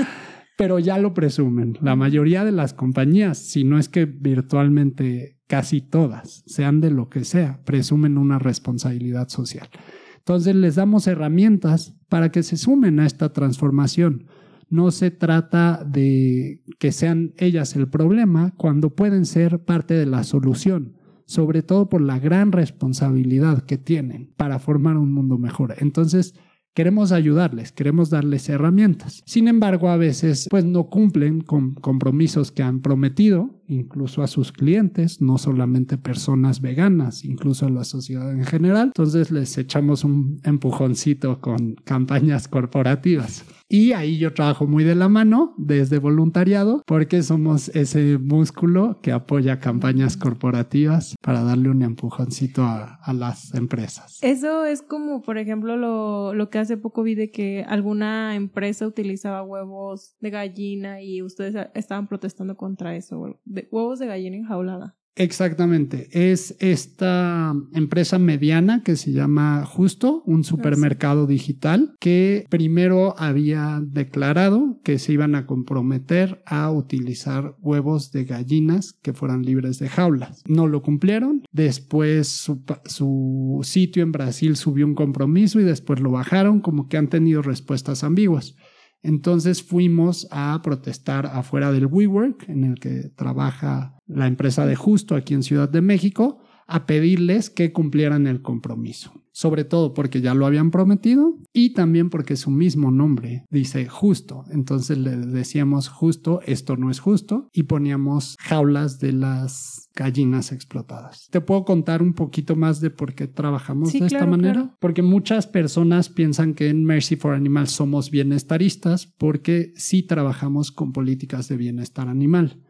pero 0.56 0.78
ya 0.78 0.96
lo 0.96 1.12
presumen. 1.12 1.76
La 1.82 1.94
mayoría 1.94 2.42
de 2.42 2.52
las 2.52 2.72
compañías, 2.72 3.36
si 3.36 3.64
no 3.64 3.78
es 3.78 3.90
que 3.90 4.06
virtualmente 4.06 5.36
casi 5.46 5.82
todas, 5.82 6.42
sean 6.46 6.80
de 6.80 6.90
lo 6.90 7.10
que 7.10 7.26
sea, 7.26 7.60
presumen 7.66 8.16
una 8.16 8.38
responsabilidad 8.38 9.28
social. 9.28 9.68
Entonces 10.16 10.56
les 10.56 10.76
damos 10.76 11.06
herramientas 11.06 11.94
para 12.08 12.32
que 12.32 12.42
se 12.42 12.56
sumen 12.56 12.98
a 12.98 13.04
esta 13.04 13.34
transformación. 13.34 14.24
No 14.70 14.90
se 14.90 15.10
trata 15.10 15.84
de 15.84 16.62
que 16.78 16.92
sean 16.92 17.34
ellas 17.36 17.76
el 17.76 17.88
problema 17.88 18.54
cuando 18.56 18.94
pueden 18.94 19.26
ser 19.26 19.64
parte 19.64 19.94
de 19.94 20.06
la 20.06 20.24
solución, 20.24 20.96
sobre 21.26 21.62
todo 21.62 21.88
por 21.88 22.00
la 22.00 22.18
gran 22.18 22.52
responsabilidad 22.52 23.64
que 23.64 23.78
tienen 23.78 24.32
para 24.36 24.58
formar 24.58 24.96
un 24.96 25.12
mundo 25.12 25.36
mejor. 25.36 25.74
Entonces, 25.78 26.34
Queremos 26.72 27.10
ayudarles, 27.10 27.72
queremos 27.72 28.10
darles 28.10 28.48
herramientas. 28.48 29.24
Sin 29.26 29.48
embargo, 29.48 29.88
a 29.88 29.96
veces 29.96 30.46
pues 30.48 30.64
no 30.64 30.88
cumplen 30.88 31.40
con 31.40 31.74
compromisos 31.74 32.52
que 32.52 32.62
han 32.62 32.80
prometido, 32.80 33.60
incluso 33.66 34.22
a 34.22 34.28
sus 34.28 34.52
clientes, 34.52 35.20
no 35.20 35.36
solamente 35.36 35.98
personas 35.98 36.60
veganas, 36.60 37.24
incluso 37.24 37.66
a 37.66 37.70
la 37.70 37.82
sociedad 37.82 38.32
en 38.32 38.44
general. 38.44 38.86
Entonces 38.86 39.32
les 39.32 39.58
echamos 39.58 40.04
un 40.04 40.40
empujoncito 40.44 41.40
con 41.40 41.74
campañas 41.74 42.46
corporativas. 42.46 43.44
Y 43.72 43.92
ahí 43.92 44.18
yo 44.18 44.34
trabajo 44.34 44.66
muy 44.66 44.82
de 44.82 44.96
la 44.96 45.08
mano 45.08 45.54
desde 45.56 46.00
voluntariado 46.00 46.82
porque 46.86 47.22
somos 47.22 47.68
ese 47.68 48.18
músculo 48.18 48.98
que 49.00 49.12
apoya 49.12 49.60
campañas 49.60 50.16
corporativas 50.16 51.14
para 51.22 51.44
darle 51.44 51.70
un 51.70 51.82
empujoncito 51.82 52.64
a, 52.64 52.98
las 53.14 53.54
empresas. 53.54 54.18
Eso 54.22 54.64
es 54.64 54.82
como, 54.82 55.22
por 55.22 55.38
ejemplo, 55.38 55.76
lo, 55.76 56.34
lo 56.34 56.50
que 56.50 56.58
hace 56.58 56.78
poco 56.78 57.04
vi 57.04 57.14
de 57.14 57.30
que 57.30 57.64
alguna 57.68 58.34
empresa 58.34 58.88
utilizaba 58.88 59.44
huevos 59.44 60.16
de 60.18 60.30
gallina 60.30 61.00
y 61.00 61.22
ustedes 61.22 61.68
estaban 61.74 62.08
protestando 62.08 62.56
contra 62.56 62.96
eso, 62.96 63.38
de, 63.44 63.68
huevos 63.70 64.00
de 64.00 64.08
gallina 64.08 64.36
enjaulada. 64.36 64.96
Exactamente. 65.16 66.08
Es 66.12 66.56
esta 66.60 67.54
empresa 67.74 68.18
mediana 68.18 68.82
que 68.82 68.96
se 68.96 69.12
llama 69.12 69.64
Justo, 69.66 70.22
un 70.24 70.44
supermercado 70.44 71.26
digital, 71.26 71.94
que 72.00 72.46
primero 72.48 73.14
había 73.18 73.80
declarado 73.82 74.80
que 74.84 74.98
se 74.98 75.12
iban 75.12 75.34
a 75.34 75.46
comprometer 75.46 76.42
a 76.46 76.70
utilizar 76.70 77.56
huevos 77.60 78.12
de 78.12 78.24
gallinas 78.24 78.94
que 79.02 79.12
fueran 79.12 79.42
libres 79.42 79.78
de 79.78 79.88
jaulas. 79.88 80.42
No 80.46 80.68
lo 80.68 80.82
cumplieron. 80.82 81.42
Después 81.52 82.28
su, 82.28 83.60
sitio 83.62 84.02
en 84.02 84.12
Brasil 84.12 84.56
subió 84.56 84.86
un 84.86 84.94
compromiso 84.94 85.60
y 85.60 85.64
después 85.64 86.00
lo 86.00 86.10
bajaron, 86.10 86.60
como 86.60 86.88
que 86.88 86.96
han 86.96 87.08
tenido 87.08 87.42
respuestas 87.42 88.04
ambiguas. 88.04 88.54
Entonces 89.02 89.62
fuimos 89.62 90.28
a 90.30 90.60
protestar 90.62 91.26
afuera 91.26 91.72
del 91.72 91.86
WeWork, 91.86 92.48
en 92.48 92.64
el 92.64 92.78
que 92.78 93.10
trabaja 93.14 93.96
la 94.06 94.26
empresa 94.26 94.66
de 94.66 94.76
Justo 94.76 95.14
aquí 95.14 95.34
en 95.34 95.42
Ciudad 95.42 95.68
de 95.68 95.80
México, 95.80 96.40
a 96.70 96.86
pedirles 96.86 97.50
que 97.50 97.72
cumplieran 97.72 98.28
el 98.28 98.42
compromiso. 98.42 99.12
Sobre 99.32 99.64
todo 99.64 99.92
porque 99.92 100.20
ya 100.20 100.34
lo 100.34 100.46
habían 100.46 100.70
prometido 100.70 101.36
y 101.52 101.72
también 101.72 102.10
porque 102.10 102.36
su 102.36 102.50
mismo 102.50 102.90
nombre 102.92 103.44
dice 103.50 103.86
justo. 103.86 104.44
Entonces 104.50 104.98
le 104.98 105.16
decíamos 105.16 105.88
justo, 105.88 106.40
esto 106.46 106.76
no 106.76 106.90
es 106.90 107.00
justo 107.00 107.48
y 107.52 107.64
poníamos 107.64 108.36
jaulas 108.38 109.00
de 109.00 109.12
las 109.12 109.89
gallinas 109.94 110.52
explotadas. 110.52 111.28
Te 111.30 111.40
puedo 111.40 111.64
contar 111.64 112.02
un 112.02 112.14
poquito 112.14 112.56
más 112.56 112.80
de 112.80 112.90
por 112.90 113.14
qué 113.14 113.26
trabajamos 113.26 113.92
de 113.92 114.06
esta 114.06 114.26
manera, 114.26 114.76
porque 114.80 115.02
muchas 115.02 115.46
personas 115.46 116.08
piensan 116.08 116.54
que 116.54 116.68
en 116.68 116.84
Mercy 116.84 117.16
for 117.16 117.34
Animals 117.34 117.72
somos 117.72 118.10
bienestaristas 118.10 119.06
porque 119.06 119.72
sí 119.76 120.02
trabajamos 120.02 120.72
con 120.72 120.92
políticas 120.92 121.48
de 121.48 121.56
bienestar 121.56 122.08
animal. 122.08 122.60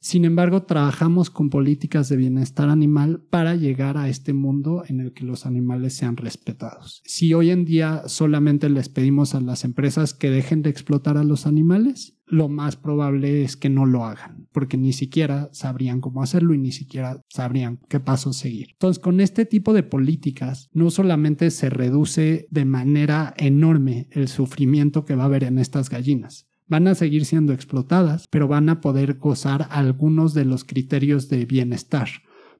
Sin 0.00 0.24
embargo, 0.24 0.64
trabajamos 0.64 1.30
con 1.30 1.50
políticas 1.50 2.08
de 2.08 2.16
bienestar 2.16 2.68
animal 2.68 3.22
para 3.30 3.54
llegar 3.54 3.96
a 3.96 4.08
este 4.08 4.32
mundo 4.32 4.84
en 4.86 5.00
el 5.00 5.12
que 5.12 5.24
los 5.24 5.46
animales 5.46 5.94
sean 5.94 6.16
respetados. 6.16 7.02
Si 7.04 7.32
hoy 7.32 7.50
en 7.50 7.64
día 7.64 8.02
solamente 8.06 8.68
les 8.68 8.88
pedimos 8.88 9.34
a 9.34 9.40
las 9.40 9.64
empresas 9.64 10.14
que 10.14 10.30
dejen 10.30 10.62
de 10.62 10.70
explotar 10.70 11.16
a 11.16 11.24
los 11.24 11.46
animales, 11.46 12.15
lo 12.26 12.48
más 12.48 12.76
probable 12.76 13.44
es 13.44 13.56
que 13.56 13.70
no 13.70 13.86
lo 13.86 14.04
hagan, 14.04 14.48
porque 14.52 14.76
ni 14.76 14.92
siquiera 14.92 15.48
sabrían 15.52 16.00
cómo 16.00 16.22
hacerlo 16.22 16.54
y 16.54 16.58
ni 16.58 16.72
siquiera 16.72 17.22
sabrían 17.28 17.80
qué 17.88 18.00
pasos 18.00 18.36
seguir. 18.36 18.70
Entonces, 18.72 19.02
con 19.02 19.20
este 19.20 19.46
tipo 19.46 19.72
de 19.72 19.84
políticas, 19.84 20.68
no 20.72 20.90
solamente 20.90 21.50
se 21.50 21.70
reduce 21.70 22.48
de 22.50 22.64
manera 22.64 23.32
enorme 23.36 24.08
el 24.10 24.28
sufrimiento 24.28 25.04
que 25.04 25.14
va 25.14 25.24
a 25.24 25.26
haber 25.26 25.44
en 25.44 25.58
estas 25.58 25.88
gallinas, 25.88 26.48
van 26.66 26.88
a 26.88 26.96
seguir 26.96 27.24
siendo 27.24 27.52
explotadas, 27.52 28.26
pero 28.28 28.48
van 28.48 28.68
a 28.68 28.80
poder 28.80 29.18
gozar 29.18 29.68
algunos 29.70 30.34
de 30.34 30.44
los 30.44 30.64
criterios 30.64 31.28
de 31.28 31.44
bienestar. 31.46 32.08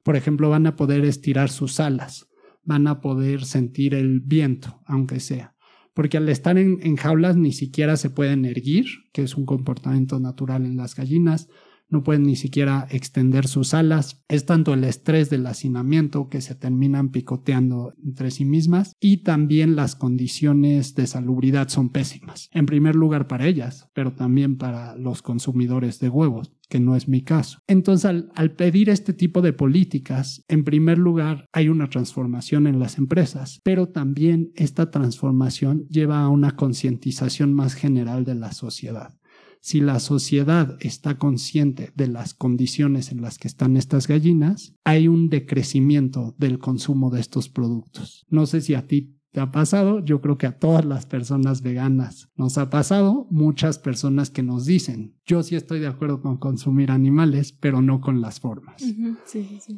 Por 0.03 0.15
ejemplo, 0.15 0.49
van 0.49 0.67
a 0.67 0.77
poder 0.77 1.03
estirar 1.03 1.49
sus 1.49 1.81
alas, 1.81 2.29
van 2.63 2.87
a 2.87 3.01
poder 3.01 3.43
sentir 3.43 3.93
el 3.93 4.21
viento, 4.21 4.81
aunque 4.85 5.19
sea 5.19 5.56
porque 5.97 6.17
al 6.17 6.29
estar 6.29 6.59
en, 6.59 6.95
jaulas 6.95 7.37
ni 7.37 7.51
siquiera 7.51 7.97
se 7.97 8.11
pueden 8.11 8.45
erguir, 8.45 8.85
que 9.13 9.23
es 9.23 9.35
un 9.35 9.47
comportamiento 9.47 10.19
natural 10.19 10.63
en 10.63 10.77
las 10.77 10.93
gallinas, 10.93 11.47
no 11.89 12.03
pueden 12.03 12.23
ni 12.23 12.35
siquiera 12.35 12.87
extender 12.89 13.47
sus 13.47 13.73
alas. 13.73 14.23
Es 14.27 14.45
tanto 14.45 14.73
el 14.73 14.83
estrés 14.83 15.29
del 15.29 15.45
hacinamiento 15.45 16.29
que 16.29 16.41
se 16.41 16.55
terminan 16.55 17.09
picoteando 17.09 17.93
entre 18.03 18.31
sí 18.31 18.45
mismas 18.45 18.93
y 18.99 19.17
también 19.23 19.75
las 19.75 19.95
condiciones 19.95 20.95
de 20.95 21.07
salubridad 21.07 21.69
son 21.69 21.89
pésimas. 21.89 22.49
En 22.51 22.65
primer 22.65 22.95
lugar 22.95 23.27
para 23.27 23.47
ellas, 23.47 23.89
pero 23.93 24.13
también 24.13 24.57
para 24.57 24.95
los 24.95 25.21
consumidores 25.21 25.99
de 25.99 26.09
huevos 26.09 26.51
que 26.69 26.79
no 26.81 26.95
es 26.95 27.07
mi 27.07 27.21
caso. 27.21 27.59
Entonces, 27.67 28.05
al, 28.05 28.29
al, 28.35 28.51
pedir 28.51 28.89
este 28.89 29.13
tipo 29.13 29.41
de 29.41 29.53
políticas, 29.53 30.43
en 30.49 30.65
primer 30.65 30.97
lugar, 30.97 31.47
hay 31.53 31.69
una 31.69 31.89
transformación 31.89 32.67
en 32.67 32.79
las 32.79 32.97
empresas, 32.97 33.61
pero 33.63 33.87
también 33.87 34.51
esta 34.55 34.91
transformación 34.91 35.87
lleva 35.87 36.21
a 36.21 36.29
una 36.29 36.57
concientización 36.57 37.53
más 37.53 37.73
general 37.73 38.25
de 38.25 38.35
la 38.35 38.51
sociedad 38.51 39.16
si 39.61 39.79
la 39.79 39.99
sociedad 39.99 40.77
está 40.79 41.17
consciente 41.17 41.91
de 41.95 42.07
las 42.07 42.33
condiciones 42.33 43.11
en 43.11 43.21
las 43.21 43.37
que 43.37 43.47
están 43.47 43.77
estas 43.77 44.07
gallinas, 44.07 44.73
hay 44.83 45.07
un 45.07 45.29
decrecimiento 45.29 46.35
del 46.37 46.59
consumo 46.59 47.09
de 47.09 47.19
estos 47.19 47.49
productos. 47.49 48.25
No 48.29 48.45
sé 48.45 48.61
si 48.61 48.73
a 48.75 48.87
ti 48.87 49.17
te 49.31 49.41
ha 49.41 49.51
pasado, 49.51 50.03
yo 50.03 50.21
creo 50.21 50.37
que 50.37 50.47
a 50.47 50.57
todas 50.57 50.85
las 50.85 51.05
personas 51.05 51.61
veganas 51.61 52.29
nos 52.35 52.57
ha 52.57 52.69
pasado, 52.69 53.27
muchas 53.29 53.77
personas 53.77 54.29
que 54.29 54.41
nos 54.41 54.65
dicen, 54.65 55.15
yo 55.25 55.43
sí 55.43 55.55
estoy 55.55 55.79
de 55.79 55.87
acuerdo 55.87 56.21
con 56.21 56.37
consumir 56.37 56.91
animales, 56.91 57.51
pero 57.51 57.81
no 57.81 58.01
con 58.01 58.21
las 58.21 58.39
formas. 58.39 58.81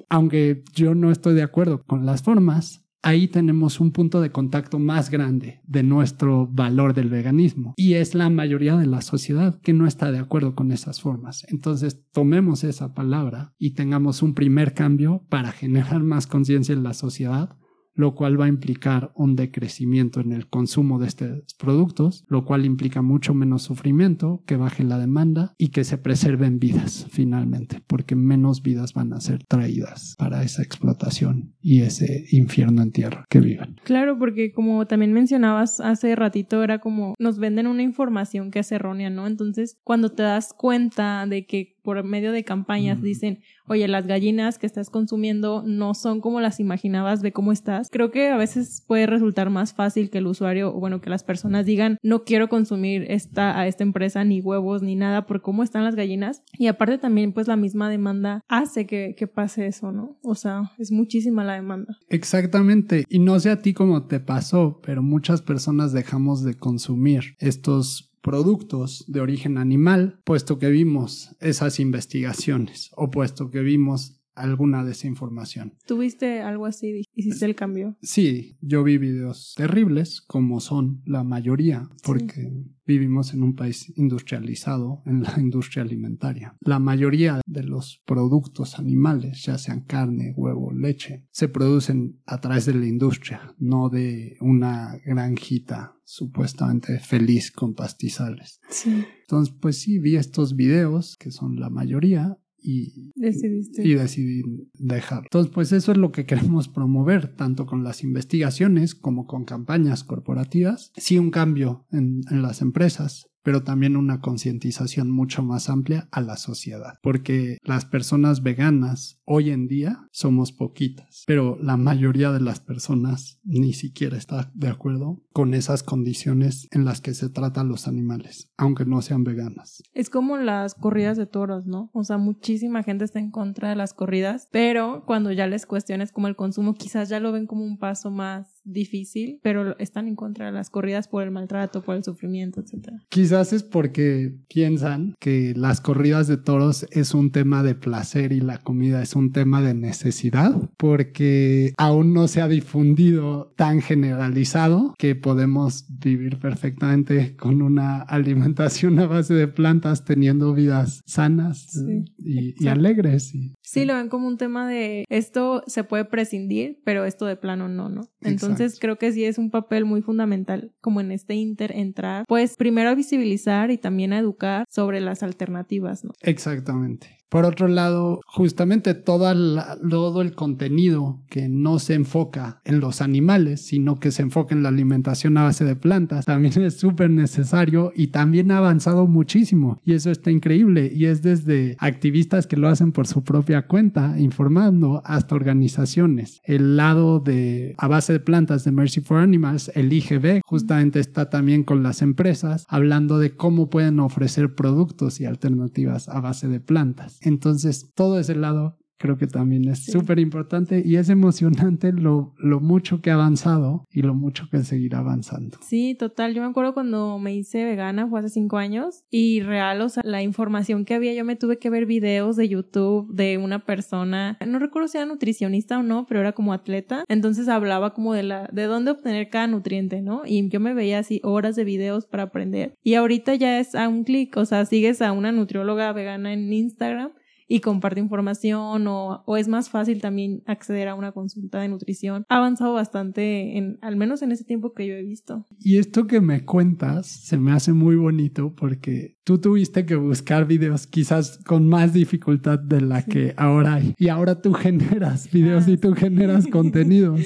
Aunque 0.09 0.63
yo 0.73 0.95
no 0.95 1.11
estoy 1.11 1.33
de 1.33 1.43
acuerdo 1.43 1.83
con 1.83 2.05
las 2.05 2.21
formas, 2.21 2.85
ahí 3.01 3.27
tenemos 3.27 3.79
un 3.79 3.91
punto 3.91 4.21
de 4.21 4.31
contacto 4.31 4.79
más 4.79 5.09
grande 5.09 5.61
de 5.65 5.83
nuestro 5.83 6.47
valor 6.47 6.93
del 6.93 7.09
veganismo 7.09 7.73
y 7.77 7.93
es 7.93 8.15
la 8.15 8.29
mayoría 8.29 8.77
de 8.77 8.87
la 8.87 9.01
sociedad 9.01 9.59
que 9.61 9.73
no 9.73 9.87
está 9.87 10.11
de 10.11 10.19
acuerdo 10.19 10.55
con 10.55 10.71
esas 10.71 11.01
formas. 11.01 11.45
Entonces 11.49 12.03
tomemos 12.11 12.63
esa 12.63 12.93
palabra 12.93 13.53
y 13.57 13.71
tengamos 13.71 14.21
un 14.21 14.33
primer 14.33 14.73
cambio 14.73 15.25
para 15.29 15.51
generar 15.51 16.03
más 16.03 16.27
conciencia 16.27 16.73
en 16.73 16.83
la 16.83 16.93
sociedad 16.93 17.57
lo 17.93 18.15
cual 18.15 18.39
va 18.39 18.45
a 18.45 18.49
implicar 18.49 19.11
un 19.15 19.35
decrecimiento 19.35 20.21
en 20.21 20.31
el 20.31 20.47
consumo 20.47 20.99
de 20.99 21.07
estos 21.07 21.53
productos, 21.57 22.23
lo 22.27 22.45
cual 22.45 22.65
implica 22.65 23.01
mucho 23.01 23.33
menos 23.33 23.63
sufrimiento, 23.63 24.43
que 24.45 24.55
baje 24.55 24.83
la 24.83 24.97
demanda 24.97 25.53
y 25.57 25.69
que 25.69 25.83
se 25.83 25.97
preserven 25.97 26.59
vidas 26.59 27.07
finalmente, 27.09 27.81
porque 27.87 28.15
menos 28.15 28.61
vidas 28.61 28.93
van 28.93 29.13
a 29.13 29.19
ser 29.19 29.43
traídas 29.45 30.15
para 30.17 30.43
esa 30.43 30.63
explotación 30.63 31.53
y 31.61 31.81
ese 31.81 32.25
infierno 32.31 32.81
en 32.81 32.91
tierra 32.91 33.25
que 33.29 33.39
viven. 33.39 33.75
Claro, 33.83 34.17
porque 34.17 34.51
como 34.51 34.85
también 34.87 35.13
mencionabas 35.13 35.79
hace 35.79 36.15
ratito, 36.15 36.63
era 36.63 36.79
como 36.79 37.15
nos 37.19 37.39
venden 37.39 37.67
una 37.67 37.83
información 37.83 38.51
que 38.51 38.59
es 38.59 38.71
errónea, 38.71 39.09
¿no? 39.09 39.27
Entonces, 39.27 39.77
cuando 39.83 40.09
te 40.09 40.23
das 40.23 40.53
cuenta 40.53 41.25
de 41.27 41.45
que 41.45 41.78
por 41.89 42.03
medio 42.03 42.31
de 42.31 42.43
campañas 42.43 43.01
dicen, 43.01 43.39
oye, 43.65 43.87
las 43.87 44.05
gallinas 44.05 44.59
que 44.59 44.67
estás 44.67 44.91
consumiendo 44.91 45.63
no 45.65 45.95
son 45.95 46.21
como 46.21 46.39
las 46.39 46.59
imaginabas 46.59 47.23
de 47.23 47.31
cómo 47.31 47.51
estás. 47.51 47.89
Creo 47.89 48.11
que 48.11 48.27
a 48.27 48.37
veces 48.37 48.83
puede 48.85 49.07
resultar 49.07 49.49
más 49.49 49.73
fácil 49.73 50.11
que 50.11 50.19
el 50.19 50.27
usuario, 50.27 50.69
o 50.69 50.79
bueno, 50.79 51.01
que 51.01 51.09
las 51.09 51.23
personas 51.23 51.65
digan, 51.65 51.97
no 52.03 52.25
quiero 52.25 52.47
consumir 52.47 53.07
esta, 53.09 53.59
a 53.59 53.65
esta 53.65 53.81
empresa 53.81 54.23
ni 54.23 54.39
huevos 54.39 54.83
ni 54.83 54.95
nada 54.95 55.25
por 55.25 55.41
cómo 55.41 55.63
están 55.63 55.83
las 55.83 55.95
gallinas. 55.95 56.43
Y 56.59 56.67
aparte 56.67 56.99
también, 56.99 57.33
pues 57.33 57.47
la 57.47 57.55
misma 57.55 57.89
demanda 57.89 58.43
hace 58.47 58.85
que, 58.85 59.15
que 59.17 59.25
pase 59.25 59.65
eso, 59.65 59.91
¿no? 59.91 60.19
O 60.21 60.35
sea, 60.35 60.73
es 60.77 60.91
muchísima 60.91 61.43
la 61.43 61.55
demanda. 61.55 61.97
Exactamente. 62.09 63.03
Y 63.09 63.17
no 63.17 63.39
sé 63.39 63.49
a 63.49 63.63
ti 63.63 63.73
cómo 63.73 64.05
te 64.05 64.19
pasó, 64.19 64.79
pero 64.83 65.01
muchas 65.01 65.41
personas 65.41 65.91
dejamos 65.91 66.43
de 66.43 66.53
consumir 66.53 67.33
estos 67.39 68.08
productos 68.21 69.05
de 69.07 69.21
origen 69.21 69.57
animal, 69.57 70.19
puesto 70.23 70.59
que 70.59 70.69
vimos 70.69 71.35
esas 71.39 71.79
investigaciones 71.79 72.91
o 72.95 73.09
puesto 73.09 73.49
que 73.49 73.61
vimos 73.61 74.18
alguna 74.39 74.83
desinformación. 74.83 75.73
¿Tuviste 75.85 76.41
algo 76.41 76.65
así? 76.65 77.03
¿Hiciste 77.13 77.45
el 77.45 77.55
cambio? 77.55 77.97
Sí, 78.01 78.57
yo 78.61 78.83
vi 78.83 78.97
videos 78.97 79.53
terribles, 79.55 80.21
como 80.21 80.59
son 80.59 81.01
la 81.05 81.23
mayoría, 81.23 81.89
porque 82.03 82.51
vivimos 82.85 83.33
en 83.33 83.43
un 83.43 83.55
país 83.55 83.93
industrializado, 83.97 85.03
en 85.05 85.21
la 85.21 85.33
industria 85.39 85.83
alimentaria. 85.83 86.55
La 86.61 86.79
mayoría 86.79 87.41
de 87.45 87.63
los 87.63 88.01
productos 88.05 88.79
animales, 88.79 89.43
ya 89.43 89.57
sean 89.57 89.81
carne, 89.81 90.33
huevo, 90.35 90.71
leche, 90.71 91.27
se 91.31 91.49
producen 91.49 92.19
a 92.25 92.39
través 92.41 92.65
de 92.65 92.73
la 92.73 92.87
industria, 92.87 93.55
no 93.59 93.89
de 93.89 94.37
una 94.41 94.99
granjita 95.05 95.95
supuestamente 96.03 96.99
feliz 96.99 97.51
con 97.51 97.75
pastizales. 97.75 98.59
Sí. 98.69 99.05
Entonces, 99.21 99.53
pues 99.61 99.79
sí, 99.79 99.99
vi 99.99 100.15
estos 100.15 100.55
videos, 100.55 101.17
que 101.17 101.29
son 101.29 101.59
la 101.59 101.69
mayoría, 101.69 102.39
y, 102.61 103.11
y 103.15 103.93
decidí 103.93 104.43
dejar. 104.73 105.23
Entonces, 105.23 105.51
pues 105.53 105.71
eso 105.71 105.91
es 105.91 105.97
lo 105.97 106.11
que 106.11 106.25
queremos 106.25 106.67
promover, 106.67 107.35
tanto 107.35 107.65
con 107.65 107.83
las 107.83 108.03
investigaciones 108.03 108.95
como 108.95 109.25
con 109.27 109.45
campañas 109.45 110.03
corporativas. 110.03 110.91
Sí, 110.97 111.17
un 111.17 111.31
cambio 111.31 111.85
en, 111.91 112.21
en 112.29 112.41
las 112.41 112.61
empresas, 112.61 113.28
pero 113.43 113.63
también 113.63 113.95
una 113.95 114.21
concientización 114.21 115.11
mucho 115.11 115.43
más 115.43 115.69
amplia 115.69 116.07
a 116.11 116.21
la 116.21 116.37
sociedad, 116.37 116.99
porque 117.01 117.57
las 117.63 117.85
personas 117.85 118.43
veganas 118.43 119.21
hoy 119.25 119.51
en 119.51 119.67
día 119.67 120.07
somos 120.11 120.51
poquitas, 120.51 121.23
pero 121.27 121.57
la 121.61 121.77
mayoría 121.77 122.31
de 122.31 122.41
las 122.41 122.59
personas 122.59 123.39
ni 123.43 123.73
siquiera 123.73 124.17
está 124.17 124.51
de 124.53 124.67
acuerdo 124.67 125.21
con 125.33 125.53
esas 125.53 125.83
condiciones 125.83 126.67
en 126.71 126.85
las 126.85 127.01
que 127.01 127.13
se 127.13 127.29
tratan 127.29 127.69
los 127.69 127.87
animales, 127.87 128.51
aunque 128.57 128.85
no 128.85 129.01
sean 129.01 129.23
veganas. 129.23 129.81
Es 129.93 130.09
como 130.09 130.37
las 130.37 130.75
corridas 130.75 131.17
de 131.17 131.25
toros, 131.25 131.65
¿no? 131.65 131.89
O 131.93 132.03
sea, 132.03 132.17
muchísima 132.17 132.83
gente 132.83 133.05
está 133.05 133.19
en 133.19 133.31
contra 133.31 133.69
de 133.69 133.75
las 133.75 133.93
corridas, 133.93 134.47
pero 134.51 135.03
cuando 135.05 135.31
ya 135.31 135.47
les 135.47 135.65
cuestiones 135.65 136.11
como 136.11 136.27
el 136.27 136.35
consumo, 136.35 136.73
quizás 136.73 137.09
ya 137.09 137.19
lo 137.19 137.31
ven 137.31 137.45
como 137.45 137.63
un 137.63 137.77
paso 137.77 138.11
más 138.11 138.58
difícil, 138.63 139.39
pero 139.41 139.77
están 139.79 140.07
en 140.07 140.15
contra 140.15 140.47
de 140.47 140.51
las 140.51 140.69
corridas 140.69 141.07
por 141.07 141.23
el 141.23 141.31
maltrato, 141.31 141.81
por 141.81 141.95
el 141.95 142.03
sufrimiento, 142.03 142.61
etc. 142.61 142.93
Quizás 143.09 143.53
es 143.53 143.63
porque 143.63 144.35
piensan 144.47 145.15
que 145.19 145.53
las 145.55 145.81
corridas 145.81 146.27
de 146.27 146.37
toros 146.37 146.85
es 146.91 147.13
un 147.13 147.31
tema 147.31 147.63
de 147.63 147.75
placer 147.75 148.31
y 148.31 148.41
la 148.41 148.59
comida 148.59 149.01
es 149.01 149.15
un 149.15 149.31
tema 149.31 149.61
de 149.61 149.73
necesidad, 149.73 150.69
porque 150.77 151.73
aún 151.77 152.13
no 152.13 152.27
se 152.27 152.41
ha 152.41 152.47
difundido 152.47 153.53
tan 153.55 153.81
generalizado 153.81 154.93
que 154.97 155.15
podemos 155.15 155.85
vivir 155.89 156.39
perfectamente 156.39 157.35
con 157.35 157.61
una 157.61 158.01
alimentación 158.01 158.99
a 158.99 159.07
base 159.07 159.33
de 159.33 159.47
plantas 159.47 160.05
teniendo 160.05 160.53
vidas 160.53 161.01
sanas 161.05 161.81
y, 162.17 162.67
alegres. 162.67 163.33
Sí, 163.61 163.85
lo 163.85 163.95
ven 163.95 164.09
como 164.09 164.27
un 164.27 164.37
tema 164.37 164.67
de 164.67 165.05
esto 165.09 165.63
se 165.67 165.83
puede 165.83 166.05
prescindir, 166.05 166.79
pero 166.83 167.05
esto 167.05 167.25
de 167.25 167.35
plano 167.35 167.67
no, 167.67 167.89
¿no? 167.89 168.01
Entonces 168.21 168.58
creo 168.79 168.97
que 168.97 169.11
sí 169.11 169.25
es 169.25 169.37
un 169.37 169.51
papel 169.51 169.85
muy 169.85 170.01
fundamental 170.01 170.73
como 170.81 171.01
en 171.01 171.11
este 171.11 171.35
inter 171.35 171.71
entrar, 171.75 172.25
pues 172.27 172.55
primero 172.55 172.89
a 172.89 172.95
visibilizar 172.95 173.71
y 173.71 173.77
también 173.77 174.13
a 174.13 174.19
educar 174.19 174.65
sobre 174.69 175.01
las 175.01 175.23
alternativas, 175.23 176.03
¿no? 176.03 176.11
Exactamente. 176.21 177.18
Por 177.29 177.45
otro 177.45 177.67
lado, 177.67 178.21
justamente 178.25 178.95
todo 178.95 179.31
el 179.31 180.35
contenido 180.35 181.21
que 181.29 181.47
no 181.47 181.77
se 181.77 181.93
enfoca 181.93 182.59
en 182.65 182.79
los 182.79 183.01
animales, 183.01 183.61
sino 183.61 183.99
que 183.99 184.11
se 184.11 184.23
enfoca 184.23 184.55
en 184.55 184.63
la 184.63 184.69
alimentación 184.69 185.37
a 185.37 185.43
base 185.43 185.63
de 185.63 185.75
plantas, 185.75 186.25
también 186.25 186.59
es 186.63 186.79
súper 186.79 187.11
necesario 187.11 187.91
y 187.95 188.07
también 188.07 188.51
ha 188.51 188.57
avanzado 188.57 189.05
muchísimo. 189.05 189.79
Y 189.85 189.93
eso 189.93 190.09
está 190.09 190.31
increíble. 190.31 190.91
Y 190.93 191.05
es 191.05 191.21
desde 191.21 191.75
activistas 191.79 192.47
que 192.47 192.57
lo 192.57 192.67
hacen 192.67 192.91
por 192.91 193.05
su 193.05 193.23
propia 193.23 193.67
cuenta, 193.67 194.19
informando, 194.19 195.01
hasta 195.05 195.35
organizaciones. 195.35 196.41
El 196.43 196.77
lado 196.77 197.19
de 197.19 197.75
a 197.77 197.87
base 197.87 198.13
de 198.13 198.19
plantas 198.19 198.63
de 198.63 198.71
Mercy 198.71 199.01
for 199.01 199.19
Animals, 199.19 199.71
el 199.75 199.93
IGB, 199.93 200.41
justamente 200.45 200.99
está 200.99 201.29
también 201.29 201.63
con 201.63 201.83
las 201.83 202.01
empresas, 202.01 202.65
hablando 202.69 203.19
de 203.19 203.35
cómo 203.35 203.69
pueden 203.69 203.99
ofrecer 203.99 204.55
productos 204.55 205.19
y 205.19 205.25
alternativas 205.25 206.09
a 206.09 206.19
base 206.21 206.47
de 206.47 206.59
plantas. 206.59 207.18
Entonces, 207.21 207.91
todo 207.93 208.19
ese 208.19 208.35
lado 208.35 208.77
creo 208.99 209.17
que 209.17 209.27
también 209.27 209.67
es 209.69 209.85
súper 209.85 210.19
importante 210.19 210.83
y 210.85 210.97
es 210.97 211.09
emocionante 211.09 211.93
lo, 211.93 212.33
lo 212.37 212.59
mucho 212.59 213.01
que 213.01 213.11
ha 213.11 213.13
avanzado 213.13 213.85
y 213.91 214.01
lo 214.01 214.13
mucho 214.13 214.47
que 214.51 214.63
seguirá 214.63 214.99
avanzando. 214.99 215.57
Sí, 215.61 215.95
total. 215.97 216.33
Yo 216.33 216.41
me 216.41 216.49
acuerdo 216.49 216.73
cuando 216.73 217.17
me 217.17 217.33
hice 217.33 217.63
vegana, 217.63 218.07
fue 218.07 218.19
hace 218.19 218.29
cinco 218.29 218.57
años, 218.57 219.03
y 219.09 219.41
real, 219.41 219.81
o 219.81 219.89
sea, 219.89 220.03
la 220.05 220.21
información 220.21 220.85
que 220.85 220.93
había, 220.93 221.13
yo 221.13 221.23
me 221.23 221.37
tuve 221.37 221.57
que 221.57 221.69
ver 221.69 221.85
videos 221.85 222.35
de 222.35 222.49
YouTube 222.49 223.07
de 223.13 223.37
una 223.37 223.65
persona, 223.65 224.37
no 224.45 224.59
recuerdo 224.59 224.89
si 224.89 224.97
era 224.97 225.05
nutricionista 225.05 225.79
o 225.79 225.83
no, 225.83 226.05
pero 226.05 226.19
era 226.19 226.33
como 226.33 226.51
atleta, 226.51 227.05
entonces 227.07 227.47
hablaba 227.47 227.93
como 227.93 228.13
de 228.13 228.23
la, 228.23 228.49
de 228.51 228.63
dónde 228.63 228.91
obtener 228.91 229.29
cada 229.29 229.47
nutriente, 229.47 230.01
¿no? 230.01 230.23
Y 230.25 230.49
yo 230.49 230.59
me 230.59 230.73
veía 230.73 230.99
así 230.99 231.21
horas 231.23 231.55
de 231.55 231.63
videos 231.63 232.05
para 232.05 232.23
aprender. 232.23 232.75
Y 232.83 232.95
ahorita 232.95 233.35
ya 233.35 233.59
es 233.59 233.75
a 233.75 233.87
un 233.87 234.03
clic, 234.03 234.35
o 234.35 234.45
sea, 234.45 234.65
sigues 234.65 235.01
a 235.01 235.13
una 235.13 235.31
nutrióloga 235.31 235.93
vegana 235.93 236.33
en 236.33 236.51
Instagram 236.51 237.11
y 237.51 237.61
comparte 237.61 237.99
información 237.99 238.87
o, 238.87 239.23
o, 239.25 239.35
es 239.35 239.47
más 239.47 239.69
fácil 239.69 240.01
también 240.01 240.43
acceder 240.45 240.87
a 240.87 240.93
una 240.93 241.11
consulta 241.11 241.59
de 241.59 241.67
nutrición. 241.67 242.23
Ha 242.29 242.37
avanzado 242.37 242.73
bastante, 242.73 243.57
en, 243.57 243.79
al 243.81 243.95
menos 243.95 244.21
en 244.21 244.31
ese 244.31 244.43
tiempo 244.43 244.73
que 244.73 244.85
yo 244.85 244.93
he 244.93 245.01
visto. 245.01 245.47
Y 245.59 245.79
esto 245.79 246.05
que 246.05 246.21
me 246.21 246.45
cuentas 246.45 247.07
se 247.07 247.37
me 247.37 247.51
hace 247.51 247.73
muy 247.73 247.95
bonito 247.95 248.53
porque 248.55 249.17
tú 249.23 249.39
tuviste 249.39 249.87
que 249.87 249.95
buscar 249.95 250.45
videos 250.45 250.85
quizás 250.85 251.39
con 251.43 251.67
más 251.67 251.91
dificultad 251.91 252.59
de 252.59 252.81
la 252.81 253.03
que 253.03 253.33
ahora 253.35 253.75
hay. 253.75 253.95
Y 253.97 254.09
ahora 254.09 254.41
tú 254.41 254.53
generas 254.53 255.31
videos 255.31 255.67
y 255.67 255.77
tú 255.77 255.95
generas 255.95 256.45
contenidos. 256.51 257.21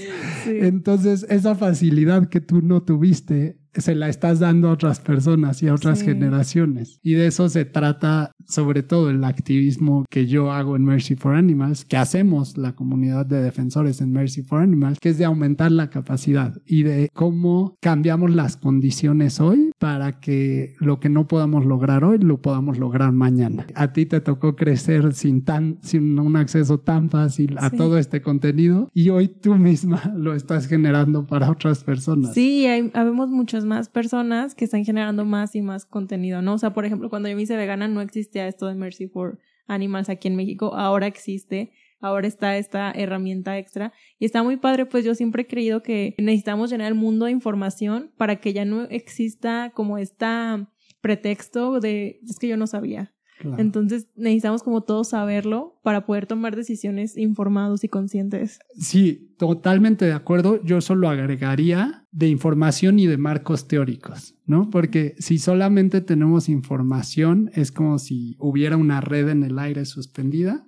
Entonces, 0.47 1.25
esa 1.29 1.53
facilidad 1.55 2.29
que 2.29 2.39
tú 2.39 2.61
no 2.61 2.83
tuviste 2.83 3.59
se 3.75 3.95
la 3.95 4.07
estás 4.07 4.39
dando 4.39 4.69
a 4.69 4.73
otras 4.73 4.99
personas 4.99 5.63
y 5.63 5.67
a 5.67 5.73
otras 5.73 6.03
generaciones. 6.03 6.99
Y 7.01 7.13
de 7.13 7.27
eso 7.27 7.49
se 7.49 7.65
trata 7.65 8.31
sobre 8.47 8.83
todo 8.83 9.09
el 9.09 9.23
activismo 9.23 10.05
que 10.09 10.27
yo 10.27 10.51
hago 10.51 10.75
en 10.75 10.85
Mercy 10.85 11.15
for 11.15 11.35
Animals, 11.35 11.85
que 11.85 11.97
hacemos 11.97 12.57
la 12.57 12.73
comunidad 12.75 13.25
de 13.25 13.41
defensores 13.41 14.01
en 14.01 14.11
Mercy 14.11 14.43
for 14.43 14.61
Animals, 14.61 14.99
que 14.99 15.09
es 15.09 15.17
de 15.17 15.25
aumentar 15.25 15.71
la 15.71 15.89
capacidad 15.89 16.55
y 16.65 16.83
de 16.83 17.09
cómo 17.13 17.77
cambiamos 17.81 18.33
las 18.33 18.57
condiciones 18.57 19.39
hoy 19.39 19.71
para 19.79 20.19
que 20.19 20.75
lo 20.79 20.99
que 20.99 21.09
no 21.09 21.27
podamos 21.27 21.65
lograr 21.65 22.03
hoy 22.03 22.17
lo 22.19 22.41
podamos 22.41 22.77
lograr 22.77 23.11
mañana. 23.11 23.65
A 23.75 23.93
ti 23.93 24.05
te 24.05 24.21
tocó 24.21 24.55
crecer 24.55 25.13
sin 25.13 25.43
tan 25.43 25.77
sin 25.81 26.19
un 26.19 26.35
acceso 26.35 26.79
tan 26.79 27.09
fácil 27.09 27.55
a 27.59 27.69
todo 27.69 27.97
este 27.97 28.21
contenido 28.21 28.89
y 28.93 29.09
hoy 29.09 29.27
tú 29.27 29.55
misma 29.55 30.01
lo 30.15 30.33
estás 30.33 30.67
generando 30.67 31.25
para 31.27 31.49
otras 31.49 31.83
personas. 31.83 32.33
Sí, 32.33 32.65
hay, 32.65 32.91
habemos 32.93 33.29
muchos 33.29 33.65
más 33.65 33.89
personas 33.89 34.55
que 34.55 34.65
están 34.65 34.85
generando 34.85 35.25
más 35.25 35.55
y 35.55 35.61
más 35.61 35.85
contenido, 35.85 36.41
¿no? 36.41 36.53
O 36.53 36.57
sea, 36.57 36.73
por 36.73 36.85
ejemplo, 36.85 37.09
cuando 37.09 37.29
yo 37.29 37.35
me 37.35 37.43
hice 37.43 37.57
vegana 37.57 37.87
no 37.87 38.01
existía 38.01 38.32
esto 38.35 38.67
de 38.67 38.75
Mercy 38.75 39.07
for 39.07 39.39
Animals 39.67 40.09
aquí 40.09 40.27
en 40.27 40.35
México, 40.35 40.75
ahora 40.75 41.07
existe, 41.07 41.71
ahora 42.01 42.27
está 42.27 42.57
esta 42.57 42.91
herramienta 42.91 43.57
extra 43.57 43.93
y 44.19 44.25
está 44.25 44.43
muy 44.43 44.57
padre, 44.57 44.85
pues 44.85 45.05
yo 45.05 45.15
siempre 45.15 45.43
he 45.43 45.47
creído 45.47 45.81
que 45.81 46.15
necesitamos 46.17 46.69
llenar 46.69 46.87
el 46.87 46.95
mundo 46.95 47.25
de 47.25 47.31
información 47.31 48.11
para 48.17 48.41
que 48.41 48.51
ya 48.53 48.65
no 48.65 48.83
exista 48.83 49.71
como 49.73 49.97
esta 49.97 50.69
pretexto 51.01 51.79
de 51.79 52.19
es 52.27 52.39
que 52.39 52.47
yo 52.47 52.57
no 52.57 52.67
sabía. 52.67 53.13
Entonces 53.57 54.07
necesitamos 54.15 54.63
como 54.63 54.81
todos 54.81 55.09
saberlo 55.09 55.79
para 55.83 56.05
poder 56.05 56.25
tomar 56.27 56.55
decisiones 56.55 57.17
informados 57.17 57.83
y 57.83 57.89
conscientes. 57.89 58.59
Sí, 58.77 59.35
totalmente 59.37 60.05
de 60.05 60.13
acuerdo. 60.13 60.63
Yo 60.63 60.81
solo 60.81 61.09
agregaría 61.09 62.07
de 62.11 62.27
información 62.27 62.99
y 62.99 63.07
de 63.07 63.17
marcos 63.17 63.67
teóricos, 63.67 64.35
¿no? 64.45 64.69
Porque 64.69 65.15
si 65.19 65.39
solamente 65.39 66.01
tenemos 66.01 66.49
información, 66.49 67.49
es 67.53 67.71
como 67.71 67.99
si 67.99 68.35
hubiera 68.39 68.77
una 68.77 69.01
red 69.01 69.29
en 69.29 69.43
el 69.43 69.59
aire 69.59 69.85
suspendida 69.85 70.65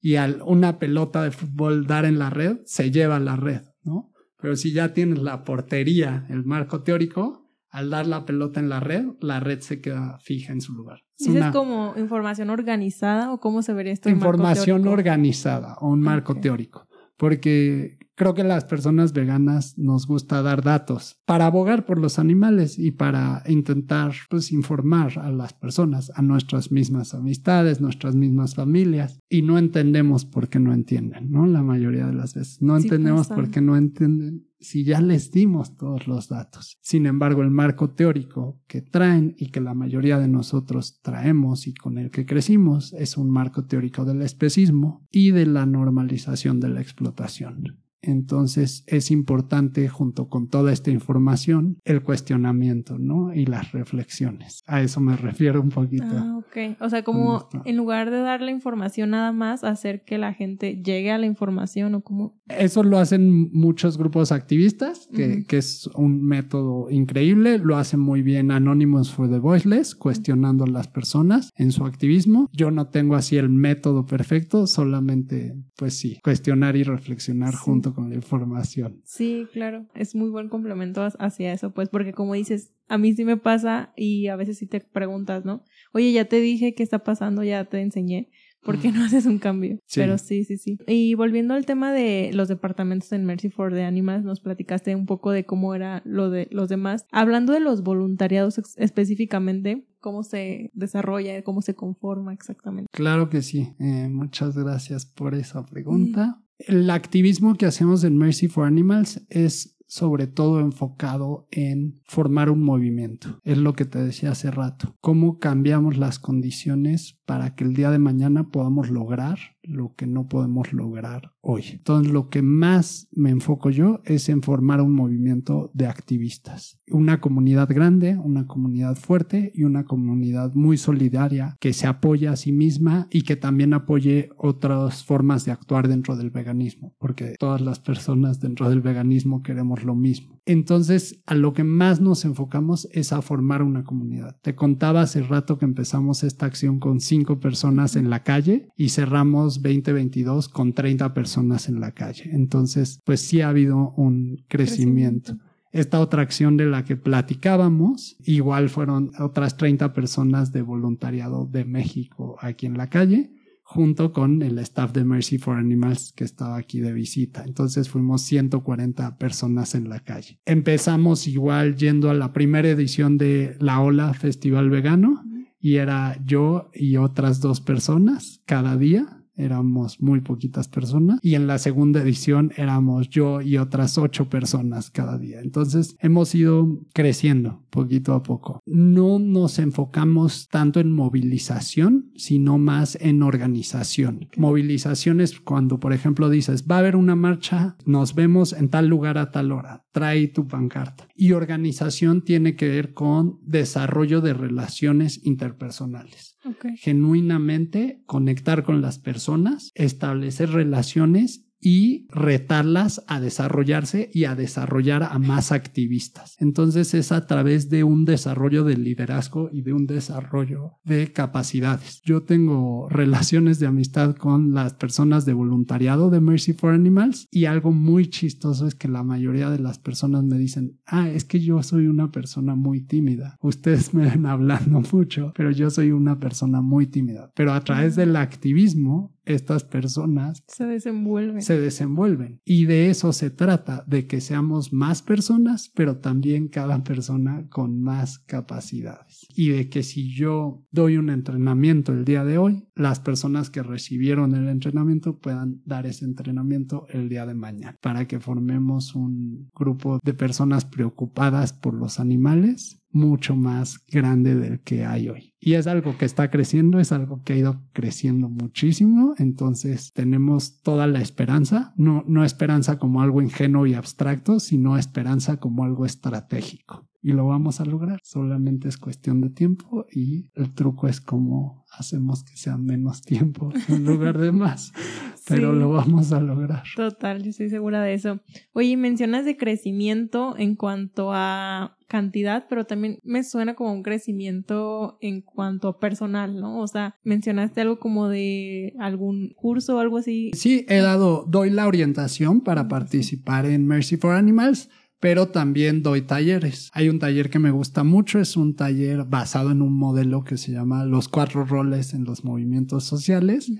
y 0.00 0.16
al 0.16 0.42
una 0.44 0.78
pelota 0.78 1.22
de 1.22 1.30
fútbol 1.30 1.86
dar 1.86 2.04
en 2.04 2.18
la 2.18 2.30
red, 2.30 2.58
se 2.66 2.90
lleva 2.90 3.18
la 3.18 3.36
red, 3.36 3.62
¿no? 3.82 4.12
Pero 4.40 4.56
si 4.56 4.72
ya 4.72 4.92
tienes 4.92 5.22
la 5.22 5.42
portería, 5.42 6.26
el 6.28 6.44
marco 6.44 6.82
teórico, 6.82 7.50
al 7.70 7.88
dar 7.88 8.06
la 8.06 8.26
pelota 8.26 8.60
en 8.60 8.68
la 8.68 8.78
red, 8.78 9.06
la 9.20 9.40
red 9.40 9.60
se 9.60 9.80
queda 9.80 10.18
fija 10.18 10.52
en 10.52 10.60
su 10.60 10.74
lugar. 10.74 11.00
Es, 11.18 11.28
es 11.28 11.46
como 11.52 11.94
información 11.96 12.50
organizada 12.50 13.32
o 13.32 13.38
cómo 13.38 13.62
se 13.62 13.72
vería 13.72 13.92
esto? 13.92 14.10
Información 14.10 14.86
organizada 14.88 15.76
o 15.80 15.88
un 15.88 16.00
marco 16.00 16.34
teórico. 16.34 16.86
Porque 17.16 17.98
creo 18.14 18.34
que 18.34 18.44
las 18.44 18.64
personas 18.64 19.12
veganas 19.12 19.78
nos 19.78 20.06
gusta 20.06 20.42
dar 20.42 20.62
datos 20.62 21.16
para 21.24 21.46
abogar 21.46 21.84
por 21.86 21.98
los 21.98 22.18
animales 22.18 22.78
y 22.78 22.92
para 22.92 23.42
intentar 23.46 24.12
pues 24.30 24.52
informar 24.52 25.18
a 25.18 25.30
las 25.30 25.52
personas, 25.52 26.12
a 26.14 26.22
nuestras 26.22 26.70
mismas 26.70 27.14
amistades, 27.14 27.80
nuestras 27.80 28.14
mismas 28.14 28.54
familias 28.54 29.18
y 29.28 29.42
no 29.42 29.58
entendemos 29.58 30.24
por 30.24 30.48
qué 30.48 30.60
no 30.60 30.72
entienden, 30.72 31.30
¿no? 31.30 31.46
La 31.46 31.62
mayoría 31.62 32.06
de 32.06 32.14
las 32.14 32.34
veces. 32.34 32.62
No 32.62 32.76
entendemos 32.76 33.28
por 33.28 33.50
qué 33.50 33.60
no 33.60 33.76
entienden 33.76 34.46
si 34.60 34.82
ya 34.84 35.00
les 35.00 35.30
dimos 35.30 35.76
todos 35.76 36.08
los 36.08 36.28
datos. 36.28 36.78
Sin 36.80 37.06
embargo, 37.06 37.42
el 37.42 37.50
marco 37.50 37.90
teórico 37.90 38.62
que 38.66 38.80
traen 38.80 39.34
y 39.38 39.50
que 39.50 39.60
la 39.60 39.74
mayoría 39.74 40.18
de 40.18 40.28
nosotros 40.28 41.00
traemos 41.02 41.66
y 41.66 41.74
con 41.74 41.98
el 41.98 42.10
que 42.10 42.24
crecimos 42.24 42.94
es 42.94 43.18
un 43.18 43.30
marco 43.30 43.66
teórico 43.66 44.04
del 44.04 44.22
especismo 44.22 45.06
y 45.10 45.32
de 45.32 45.46
la 45.46 45.66
normalización 45.66 46.60
de 46.60 46.70
la 46.70 46.80
explotación. 46.80 47.83
Entonces 48.06 48.84
es 48.86 49.10
importante, 49.10 49.88
junto 49.88 50.28
con 50.28 50.48
toda 50.48 50.72
esta 50.72 50.90
información, 50.90 51.78
el 51.84 52.02
cuestionamiento, 52.02 52.98
¿no? 52.98 53.34
Y 53.34 53.46
las 53.46 53.72
reflexiones. 53.72 54.62
A 54.66 54.82
eso 54.82 55.00
me 55.00 55.16
refiero 55.16 55.60
un 55.60 55.70
poquito. 55.70 56.04
Ah, 56.10 56.38
ok. 56.38 56.76
O 56.80 56.88
sea, 56.88 57.02
como 57.02 57.48
en 57.64 57.76
lugar 57.76 58.10
de 58.10 58.18
dar 58.18 58.40
la 58.40 58.50
información 58.50 59.10
nada 59.10 59.32
más, 59.32 59.64
hacer 59.64 60.04
que 60.04 60.18
la 60.18 60.32
gente 60.32 60.82
llegue 60.82 61.10
a 61.10 61.18
la 61.18 61.26
información 61.26 61.94
o 61.94 62.00
como... 62.02 62.40
Eso 62.48 62.82
lo 62.82 62.98
hacen 62.98 63.50
muchos 63.52 63.96
grupos 63.98 64.32
activistas, 64.32 65.08
que, 65.14 65.44
que 65.46 65.58
es 65.58 65.88
un 65.94 66.22
método 66.22 66.90
increíble. 66.90 67.58
Lo 67.58 67.76
hacen 67.76 68.00
muy 68.00 68.22
bien 68.22 68.50
Anonymous 68.50 69.10
for 69.10 69.30
the 69.30 69.38
Voiceless, 69.38 69.94
cuestionando 69.94 70.64
a 70.64 70.68
las 70.68 70.88
personas 70.88 71.50
en 71.56 71.72
su 71.72 71.84
activismo. 71.86 72.48
Yo 72.52 72.70
no 72.70 72.88
tengo 72.88 73.16
así 73.16 73.36
el 73.36 73.48
método 73.48 74.06
perfecto, 74.06 74.66
solamente, 74.66 75.54
pues 75.76 75.98
sí, 75.98 76.18
cuestionar 76.22 76.76
y 76.76 76.82
reflexionar 76.82 77.54
junto 77.54 77.93
con 77.94 78.10
la 78.10 78.16
información. 78.16 79.00
Sí, 79.04 79.46
claro, 79.52 79.86
es 79.94 80.14
muy 80.14 80.28
buen 80.30 80.48
complemento 80.48 81.06
hacia 81.18 81.52
eso, 81.52 81.72
pues 81.72 81.88
porque 81.88 82.12
como 82.12 82.34
dices, 82.34 82.74
a 82.88 82.98
mí 82.98 83.14
sí 83.14 83.24
me 83.24 83.36
pasa 83.36 83.92
y 83.96 84.28
a 84.28 84.36
veces 84.36 84.58
sí 84.58 84.66
te 84.66 84.80
preguntas, 84.80 85.44
¿no? 85.44 85.64
Oye, 85.92 86.12
ya 86.12 86.26
te 86.26 86.40
dije 86.40 86.74
qué 86.74 86.82
está 86.82 87.04
pasando, 87.04 87.42
ya 87.42 87.64
te 87.64 87.80
enseñé. 87.80 88.30
¿Por 88.64 88.80
qué 88.80 88.92
no 88.92 89.04
haces 89.04 89.26
un 89.26 89.38
cambio? 89.38 89.78
Pero 89.94 90.18
sí, 90.18 90.44
sí, 90.44 90.56
sí. 90.56 90.78
Y 90.86 91.14
volviendo 91.14 91.54
al 91.54 91.66
tema 91.66 91.92
de 91.92 92.30
los 92.32 92.48
departamentos 92.48 93.12
en 93.12 93.24
Mercy 93.24 93.50
for 93.50 93.72
the 93.72 93.84
Animals, 93.84 94.24
nos 94.24 94.40
platicaste 94.40 94.94
un 94.94 95.06
poco 95.06 95.30
de 95.30 95.44
cómo 95.44 95.74
era 95.74 96.02
lo 96.04 96.30
de 96.30 96.48
los 96.50 96.68
demás. 96.68 97.06
Hablando 97.12 97.52
de 97.52 97.60
los 97.60 97.82
voluntariados 97.82 98.60
específicamente, 98.76 99.86
cómo 100.00 100.22
se 100.22 100.70
desarrolla, 100.74 101.42
cómo 101.42 101.62
se 101.62 101.74
conforma 101.74 102.32
exactamente. 102.32 102.88
Claro 102.92 103.28
que 103.28 103.42
sí. 103.42 103.74
Eh, 103.78 104.08
muchas 104.10 104.56
gracias 104.56 105.06
por 105.06 105.34
esa 105.34 105.64
pregunta. 105.64 106.40
El 106.58 106.88
activismo 106.90 107.54
que 107.56 107.66
hacemos 107.66 108.04
en 108.04 108.16
Mercy 108.16 108.48
for 108.48 108.66
Animals 108.66 109.24
es 109.28 109.73
sobre 109.94 110.26
todo 110.26 110.58
enfocado 110.58 111.46
en 111.52 112.00
formar 112.02 112.50
un 112.50 112.64
movimiento. 112.64 113.38
Es 113.44 113.58
lo 113.58 113.74
que 113.74 113.84
te 113.84 114.02
decía 114.02 114.32
hace 114.32 114.50
rato. 114.50 114.96
Cómo 115.00 115.38
cambiamos 115.38 115.96
las 115.98 116.18
condiciones 116.18 117.20
para 117.24 117.54
que 117.54 117.62
el 117.62 117.74
día 117.74 117.92
de 117.92 118.00
mañana 118.00 118.48
podamos 118.48 118.90
lograr 118.90 119.38
lo 119.64 119.94
que 119.94 120.06
no 120.06 120.28
podemos 120.28 120.72
lograr 120.72 121.32
hoy. 121.40 121.64
Entonces, 121.72 122.12
lo 122.12 122.28
que 122.28 122.42
más 122.42 123.08
me 123.12 123.30
enfoco 123.30 123.70
yo 123.70 124.00
es 124.04 124.28
en 124.28 124.42
formar 124.42 124.80
un 124.80 124.92
movimiento 124.92 125.70
de 125.74 125.86
activistas. 125.86 126.80
Una 126.90 127.20
comunidad 127.20 127.68
grande, 127.68 128.16
una 128.16 128.46
comunidad 128.46 128.96
fuerte 128.96 129.52
y 129.54 129.64
una 129.64 129.84
comunidad 129.84 130.54
muy 130.54 130.76
solidaria 130.76 131.56
que 131.60 131.72
se 131.72 131.86
apoya 131.86 132.32
a 132.32 132.36
sí 132.36 132.52
misma 132.52 133.08
y 133.10 133.22
que 133.22 133.36
también 133.36 133.74
apoye 133.74 134.30
otras 134.36 135.04
formas 135.04 135.44
de 135.44 135.52
actuar 135.52 135.88
dentro 135.88 136.16
del 136.16 136.30
veganismo, 136.30 136.94
porque 136.98 137.36
todas 137.38 137.60
las 137.60 137.78
personas 137.78 138.40
dentro 138.40 138.68
del 138.68 138.80
veganismo 138.80 139.42
queremos 139.42 139.84
lo 139.84 139.94
mismo. 139.94 140.40
Entonces, 140.46 141.22
a 141.26 141.34
lo 141.34 141.54
que 141.54 141.64
más 141.64 142.00
nos 142.00 142.24
enfocamos 142.24 142.86
es 142.92 143.12
a 143.12 143.22
formar 143.22 143.62
una 143.62 143.84
comunidad. 143.84 144.36
Te 144.42 144.54
contaba 144.54 145.02
hace 145.02 145.22
rato 145.22 145.58
que 145.58 145.64
empezamos 145.64 146.22
esta 146.22 146.46
acción 146.46 146.80
con 146.80 147.00
cinco 147.00 147.40
personas 147.40 147.96
en 147.96 148.10
la 148.10 148.22
calle 148.22 148.68
y 148.76 148.90
cerramos 148.90 149.53
2022 149.62 150.48
con 150.48 150.72
30 150.72 151.14
personas 151.14 151.68
en 151.68 151.80
la 151.80 151.92
calle. 151.92 152.30
Entonces, 152.32 153.00
pues 153.04 153.20
sí 153.20 153.40
ha 153.40 153.48
habido 153.48 153.92
un 153.96 154.44
crecimiento. 154.48 155.36
Esta 155.72 156.00
otra 156.00 156.22
acción 156.22 156.56
de 156.56 156.66
la 156.66 156.84
que 156.84 156.96
platicábamos, 156.96 158.16
igual 158.24 158.68
fueron 158.68 159.10
otras 159.18 159.56
30 159.56 159.92
personas 159.92 160.52
de 160.52 160.62
voluntariado 160.62 161.46
de 161.46 161.64
México 161.64 162.36
aquí 162.40 162.66
en 162.66 162.78
la 162.78 162.88
calle 162.88 163.32
junto 163.64 164.12
con 164.12 164.42
el 164.42 164.58
staff 164.58 164.92
de 164.92 165.04
Mercy 165.04 165.38
for 165.38 165.56
Animals 165.56 166.12
que 166.12 166.24
estaba 166.24 166.56
aquí 166.56 166.80
de 166.80 166.92
visita. 166.92 167.42
Entonces 167.44 167.88
fuimos 167.88 168.22
140 168.22 169.16
personas 169.16 169.74
en 169.74 169.88
la 169.88 170.00
calle. 170.00 170.38
Empezamos 170.44 171.26
igual 171.26 171.74
yendo 171.76 172.10
a 172.10 172.14
la 172.14 172.32
primera 172.32 172.68
edición 172.68 173.18
de 173.18 173.56
La 173.58 173.80
Ola 173.80 174.12
Festival 174.14 174.70
Vegano 174.70 175.24
y 175.58 175.76
era 175.76 176.20
yo 176.24 176.70
y 176.74 176.98
otras 176.98 177.40
dos 177.40 177.60
personas 177.60 178.42
cada 178.44 178.76
día 178.76 179.23
éramos 179.36 180.00
muy 180.00 180.20
poquitas 180.20 180.68
personas 180.68 181.18
y 181.22 181.34
en 181.34 181.46
la 181.46 181.58
segunda 181.58 182.00
edición 182.00 182.52
éramos 182.56 183.08
yo 183.08 183.40
y 183.40 183.58
otras 183.58 183.98
ocho 183.98 184.28
personas 184.28 184.90
cada 184.90 185.18
día. 185.18 185.40
Entonces 185.40 185.96
hemos 186.00 186.34
ido 186.34 186.80
creciendo 186.92 187.63
poquito 187.74 188.14
a 188.14 188.22
poco. 188.22 188.60
No 188.66 189.18
nos 189.18 189.58
enfocamos 189.58 190.46
tanto 190.48 190.78
en 190.78 190.92
movilización, 190.92 192.12
sino 192.14 192.56
más 192.56 192.96
en 193.00 193.20
organización. 193.24 194.28
Movilización 194.36 195.20
es 195.20 195.40
cuando, 195.40 195.80
por 195.80 195.92
ejemplo, 195.92 196.30
dices, 196.30 196.66
va 196.70 196.76
a 196.76 196.78
haber 196.78 196.94
una 196.94 197.16
marcha, 197.16 197.76
nos 197.84 198.14
vemos 198.14 198.52
en 198.52 198.68
tal 198.68 198.86
lugar 198.86 199.18
a 199.18 199.32
tal 199.32 199.50
hora, 199.50 199.84
trae 199.90 200.28
tu 200.28 200.46
pancarta. 200.46 201.08
Y 201.16 201.32
organización 201.32 202.22
tiene 202.22 202.54
que 202.54 202.68
ver 202.68 202.94
con 202.94 203.40
desarrollo 203.42 204.20
de 204.20 204.34
relaciones 204.34 205.20
interpersonales. 205.26 206.38
Genuinamente 206.76 208.04
conectar 208.06 208.62
con 208.62 208.82
las 208.82 209.00
personas, 209.00 209.72
establecer 209.74 210.50
relaciones 210.50 211.44
y 211.64 212.06
retarlas 212.10 213.02
a 213.08 213.20
desarrollarse 213.20 214.10
y 214.12 214.24
a 214.24 214.34
desarrollar 214.34 215.02
a 215.02 215.18
más 215.18 215.50
activistas. 215.50 216.36
Entonces 216.38 216.92
es 216.92 217.10
a 217.10 217.26
través 217.26 217.70
de 217.70 217.84
un 217.84 218.04
desarrollo 218.04 218.64
del 218.64 218.84
liderazgo 218.84 219.48
y 219.50 219.62
de 219.62 219.72
un 219.72 219.86
desarrollo 219.86 220.74
de 220.84 221.10
capacidades. 221.10 222.02
Yo 222.04 222.22
tengo 222.22 222.86
relaciones 222.90 223.60
de 223.60 223.66
amistad 223.66 224.14
con 224.14 224.52
las 224.52 224.74
personas 224.74 225.24
de 225.24 225.32
voluntariado 225.32 226.10
de 226.10 226.20
Mercy 226.20 226.52
for 226.52 226.74
Animals 226.74 227.28
y 227.30 227.46
algo 227.46 227.72
muy 227.72 228.08
chistoso 228.08 228.66
es 228.66 228.74
que 228.74 228.88
la 228.88 229.02
mayoría 229.02 229.48
de 229.48 229.58
las 229.58 229.78
personas 229.78 230.22
me 230.22 230.36
dicen, 230.36 230.78
ah, 230.84 231.08
es 231.08 231.24
que 231.24 231.40
yo 231.40 231.62
soy 231.62 231.86
una 231.86 232.10
persona 232.10 232.54
muy 232.54 232.82
tímida. 232.82 233.38
Ustedes 233.40 233.94
me 233.94 234.10
ven 234.10 234.26
hablando 234.26 234.82
mucho, 234.92 235.32
pero 235.34 235.50
yo 235.50 235.70
soy 235.70 235.92
una 235.92 236.20
persona 236.20 236.60
muy 236.60 236.88
tímida. 236.88 237.32
Pero 237.34 237.54
a 237.54 237.64
través 237.64 237.96
del 237.96 238.16
activismo 238.16 239.13
estas 239.24 239.64
personas 239.64 240.42
se 240.48 240.66
desenvuelven. 240.66 241.42
Se 241.42 241.58
desenvuelven. 241.58 242.40
Y 242.44 242.66
de 242.66 242.90
eso 242.90 243.12
se 243.12 243.30
trata, 243.30 243.84
de 243.86 244.06
que 244.06 244.20
seamos 244.20 244.72
más 244.72 245.02
personas, 245.02 245.70
pero 245.74 245.98
también 245.98 246.48
cada 246.48 246.82
persona 246.84 247.46
con 247.48 247.80
más 247.80 248.18
capacidades. 248.18 249.26
Y 249.34 249.50
de 249.50 249.68
que 249.68 249.82
si 249.82 250.14
yo 250.14 250.64
doy 250.70 250.96
un 250.96 251.10
entrenamiento 251.10 251.92
el 251.92 252.04
día 252.04 252.24
de 252.24 252.38
hoy, 252.38 252.68
las 252.74 253.00
personas 253.00 253.50
que 253.50 253.62
recibieron 253.62 254.34
el 254.34 254.48
entrenamiento 254.48 255.18
puedan 255.18 255.62
dar 255.64 255.86
ese 255.86 256.04
entrenamiento 256.04 256.86
el 256.90 257.08
día 257.08 257.26
de 257.26 257.34
mañana, 257.34 257.76
para 257.80 258.06
que 258.06 258.20
formemos 258.20 258.94
un 258.94 259.50
grupo 259.54 260.00
de 260.02 260.14
personas 260.14 260.64
preocupadas 260.64 261.52
por 261.52 261.74
los 261.74 262.00
animales 262.00 262.83
mucho 262.94 263.36
más 263.36 263.84
grande 263.88 264.34
del 264.34 264.60
que 264.60 264.86
hay 264.86 265.08
hoy. 265.08 265.34
Y 265.40 265.54
es 265.54 265.66
algo 265.66 265.98
que 265.98 266.06
está 266.06 266.30
creciendo, 266.30 266.78
es 266.78 266.92
algo 266.92 267.22
que 267.22 267.34
ha 267.34 267.36
ido 267.36 267.62
creciendo 267.72 268.30
muchísimo, 268.30 269.14
entonces 269.18 269.92
tenemos 269.92 270.62
toda 270.62 270.86
la 270.86 271.00
esperanza, 271.00 271.74
no, 271.76 272.04
no 272.06 272.24
esperanza 272.24 272.78
como 272.78 273.02
algo 273.02 273.20
ingenuo 273.20 273.66
y 273.66 273.74
abstracto, 273.74 274.40
sino 274.40 274.78
esperanza 274.78 275.38
como 275.38 275.64
algo 275.64 275.84
estratégico. 275.84 276.88
Y 277.02 277.12
lo 277.12 277.26
vamos 277.26 277.60
a 277.60 277.66
lograr, 277.66 278.00
solamente 278.02 278.68
es 278.68 278.78
cuestión 278.78 279.20
de 279.20 279.28
tiempo 279.28 279.84
y 279.92 280.30
el 280.34 280.54
truco 280.54 280.88
es 280.88 281.02
cómo 281.02 281.66
hacemos 281.76 282.24
que 282.24 282.36
sea 282.36 282.56
menos 282.56 283.02
tiempo 283.02 283.52
en 283.68 283.84
lugar 283.84 284.16
de 284.16 284.32
más, 284.32 284.72
pero 285.26 285.52
lo 285.52 285.70
vamos 285.70 286.12
a 286.12 286.20
lograr. 286.20 286.62
Total, 286.76 287.22
yo 287.22 287.30
estoy 287.30 287.48
segura 287.48 287.82
de 287.82 287.94
eso. 287.94 288.20
Oye, 288.52 288.76
mencionas 288.76 289.24
de 289.24 289.36
crecimiento 289.36 290.34
en 290.38 290.54
cuanto 290.56 291.10
a 291.12 291.76
cantidad, 291.86 292.46
pero 292.48 292.64
también 292.64 292.98
me 293.02 293.22
suena 293.22 293.54
como 293.54 293.72
un 293.72 293.82
crecimiento 293.82 294.98
en 295.00 295.20
cuanto 295.20 295.68
a 295.68 295.78
personal, 295.78 296.40
¿no? 296.40 296.60
O 296.60 296.66
sea, 296.66 296.96
mencionaste 297.04 297.60
algo 297.60 297.78
como 297.78 298.08
de 298.08 298.74
algún 298.78 299.32
curso 299.36 299.76
o 299.76 299.78
algo 299.78 299.98
así. 299.98 300.30
Sí, 300.34 300.66
he 300.68 300.78
dado, 300.78 301.24
doy 301.28 301.50
la 301.50 301.66
orientación 301.66 302.40
para 302.40 302.68
participar 302.68 303.46
en 303.46 303.66
Mercy 303.66 303.96
for 303.96 304.14
Animals 304.14 304.68
pero 305.04 305.28
también 305.28 305.82
doy 305.82 306.00
talleres. 306.00 306.70
Hay 306.72 306.88
un 306.88 306.98
taller 306.98 307.28
que 307.28 307.38
me 307.38 307.50
gusta 307.50 307.84
mucho, 307.84 308.20
es 308.20 308.38
un 308.38 308.56
taller 308.56 309.04
basado 309.04 309.50
en 309.50 309.60
un 309.60 309.74
modelo 309.74 310.24
que 310.24 310.38
se 310.38 310.50
llama 310.50 310.86
Los 310.86 311.08
cuatro 311.08 311.44
roles 311.44 311.92
en 311.92 312.04
los 312.04 312.24
movimientos 312.24 312.84
sociales, 312.84 313.52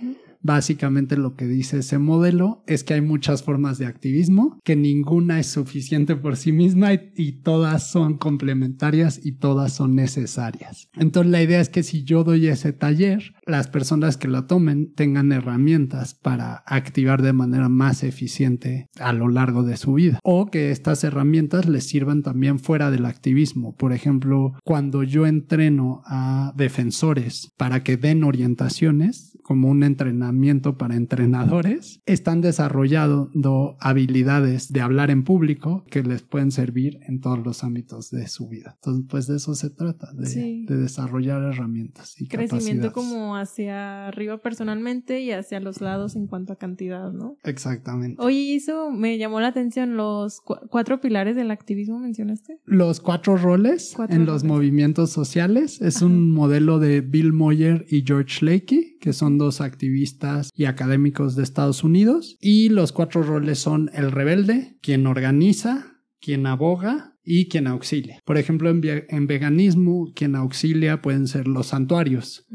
Básicamente 0.44 1.16
lo 1.16 1.36
que 1.36 1.46
dice 1.46 1.78
ese 1.78 1.96
modelo 1.96 2.62
es 2.66 2.84
que 2.84 2.92
hay 2.92 3.00
muchas 3.00 3.42
formas 3.42 3.78
de 3.78 3.86
activismo, 3.86 4.60
que 4.62 4.76
ninguna 4.76 5.40
es 5.40 5.46
suficiente 5.46 6.16
por 6.16 6.36
sí 6.36 6.52
misma 6.52 6.92
y, 6.92 7.40
todas 7.44 7.90
son 7.90 8.18
complementarias 8.18 9.20
y 9.22 9.38
todas 9.38 9.72
son 9.72 9.94
necesarias. 9.94 10.88
Entonces 10.96 11.32
la 11.32 11.42
idea 11.42 11.60
es 11.60 11.70
que 11.70 11.82
si 11.82 12.04
yo 12.04 12.24
doy 12.24 12.46
ese 12.46 12.74
taller, 12.74 13.34
las 13.46 13.68
personas 13.68 14.18
que 14.18 14.28
lo 14.28 14.44
tomen 14.44 14.92
tengan 14.92 15.32
herramientas 15.32 16.14
para 16.14 16.62
activar 16.66 17.22
de 17.22 17.32
manera 17.32 17.70
más 17.70 18.04
eficiente 18.04 18.88
a 19.00 19.14
lo 19.14 19.28
largo 19.28 19.62
de 19.62 19.78
su 19.78 19.94
vida 19.94 20.20
o 20.22 20.46
que 20.46 20.70
estas 20.70 21.04
herramientas 21.04 21.66
les 21.66 21.86
sirvan 21.86 22.22
también 22.22 22.58
fuera 22.58 22.90
del 22.90 23.06
activismo. 23.06 23.74
Por 23.76 23.94
ejemplo, 23.94 24.52
cuando 24.62 25.04
yo 25.04 25.26
entreno 25.26 26.02
a 26.04 26.52
defensores 26.54 27.50
para 27.56 27.82
que 27.82 27.96
den 27.96 28.24
orientaciones, 28.24 29.38
como 29.42 29.68
un 29.68 29.82
entrenamiento 29.82 30.33
para 30.76 30.96
entrenadores, 30.96 32.00
están 32.06 32.40
desarrollando 32.40 33.76
habilidades 33.80 34.72
de 34.72 34.80
hablar 34.80 35.10
en 35.10 35.24
público 35.24 35.84
que 35.90 36.02
les 36.02 36.22
pueden 36.22 36.50
servir 36.50 37.00
en 37.06 37.20
todos 37.20 37.38
los 37.38 37.64
ámbitos 37.64 38.10
de 38.10 38.26
su 38.28 38.48
vida. 38.48 38.76
Entonces, 38.76 39.06
pues 39.08 39.26
de 39.26 39.36
eso 39.36 39.54
se 39.54 39.70
trata, 39.70 40.12
de, 40.12 40.64
desarrollar 40.68 41.42
herramientas 41.42 42.20
y 42.20 42.28
Crecimiento 42.28 42.92
como 42.92 43.36
hacia 43.36 44.08
arriba 44.08 44.38
personalmente 44.38 45.20
y 45.20 45.30
hacia 45.30 45.60
los 45.60 45.80
lados 45.80 46.16
en 46.16 46.26
cuanto 46.26 46.52
a 46.52 46.56
cantidad, 46.56 47.12
¿no? 47.12 47.36
Exactamente. 47.44 48.20
Oye, 48.22 48.54
eso 48.54 48.90
me 48.90 49.18
llamó 49.18 49.40
la 49.40 49.48
atención, 49.48 49.96
los 49.96 50.40
cuatro 50.40 51.00
pilares 51.00 51.36
del 51.36 51.50
activismo 51.50 51.98
mencionaste. 51.98 52.60
Los 52.64 53.00
cuatro 53.00 53.36
roles 53.36 53.94
en 54.08 54.26
los 54.26 54.44
movimientos 54.44 55.10
sociales 55.10 55.80
es 55.80 56.02
un 56.02 56.30
modelo 56.30 56.78
de 56.78 57.00
Bill 57.00 57.32
Moyer 57.32 57.86
y 57.88 58.02
George 58.02 58.44
Lakey 58.44 58.98
que 59.04 59.12
son 59.12 59.36
dos 59.36 59.60
activistas 59.60 60.23
y 60.54 60.64
académicos 60.64 61.36
de 61.36 61.42
Estados 61.42 61.84
Unidos. 61.84 62.36
Y 62.40 62.68
los 62.68 62.92
cuatro 62.92 63.22
roles 63.22 63.58
son 63.58 63.90
el 63.94 64.10
rebelde, 64.10 64.76
quien 64.80 65.06
organiza, 65.06 65.98
quien 66.20 66.46
aboga 66.46 67.14
y 67.24 67.48
quien 67.48 67.66
auxilia. 67.66 68.20
Por 68.24 68.36
ejemplo, 68.36 68.70
en, 68.70 69.26
veganismo, 69.26 70.12
quien 70.14 70.36
auxilia 70.36 71.00
pueden 71.00 71.26
ser 71.26 71.48
los 71.48 71.68
santuarios. 71.68 72.46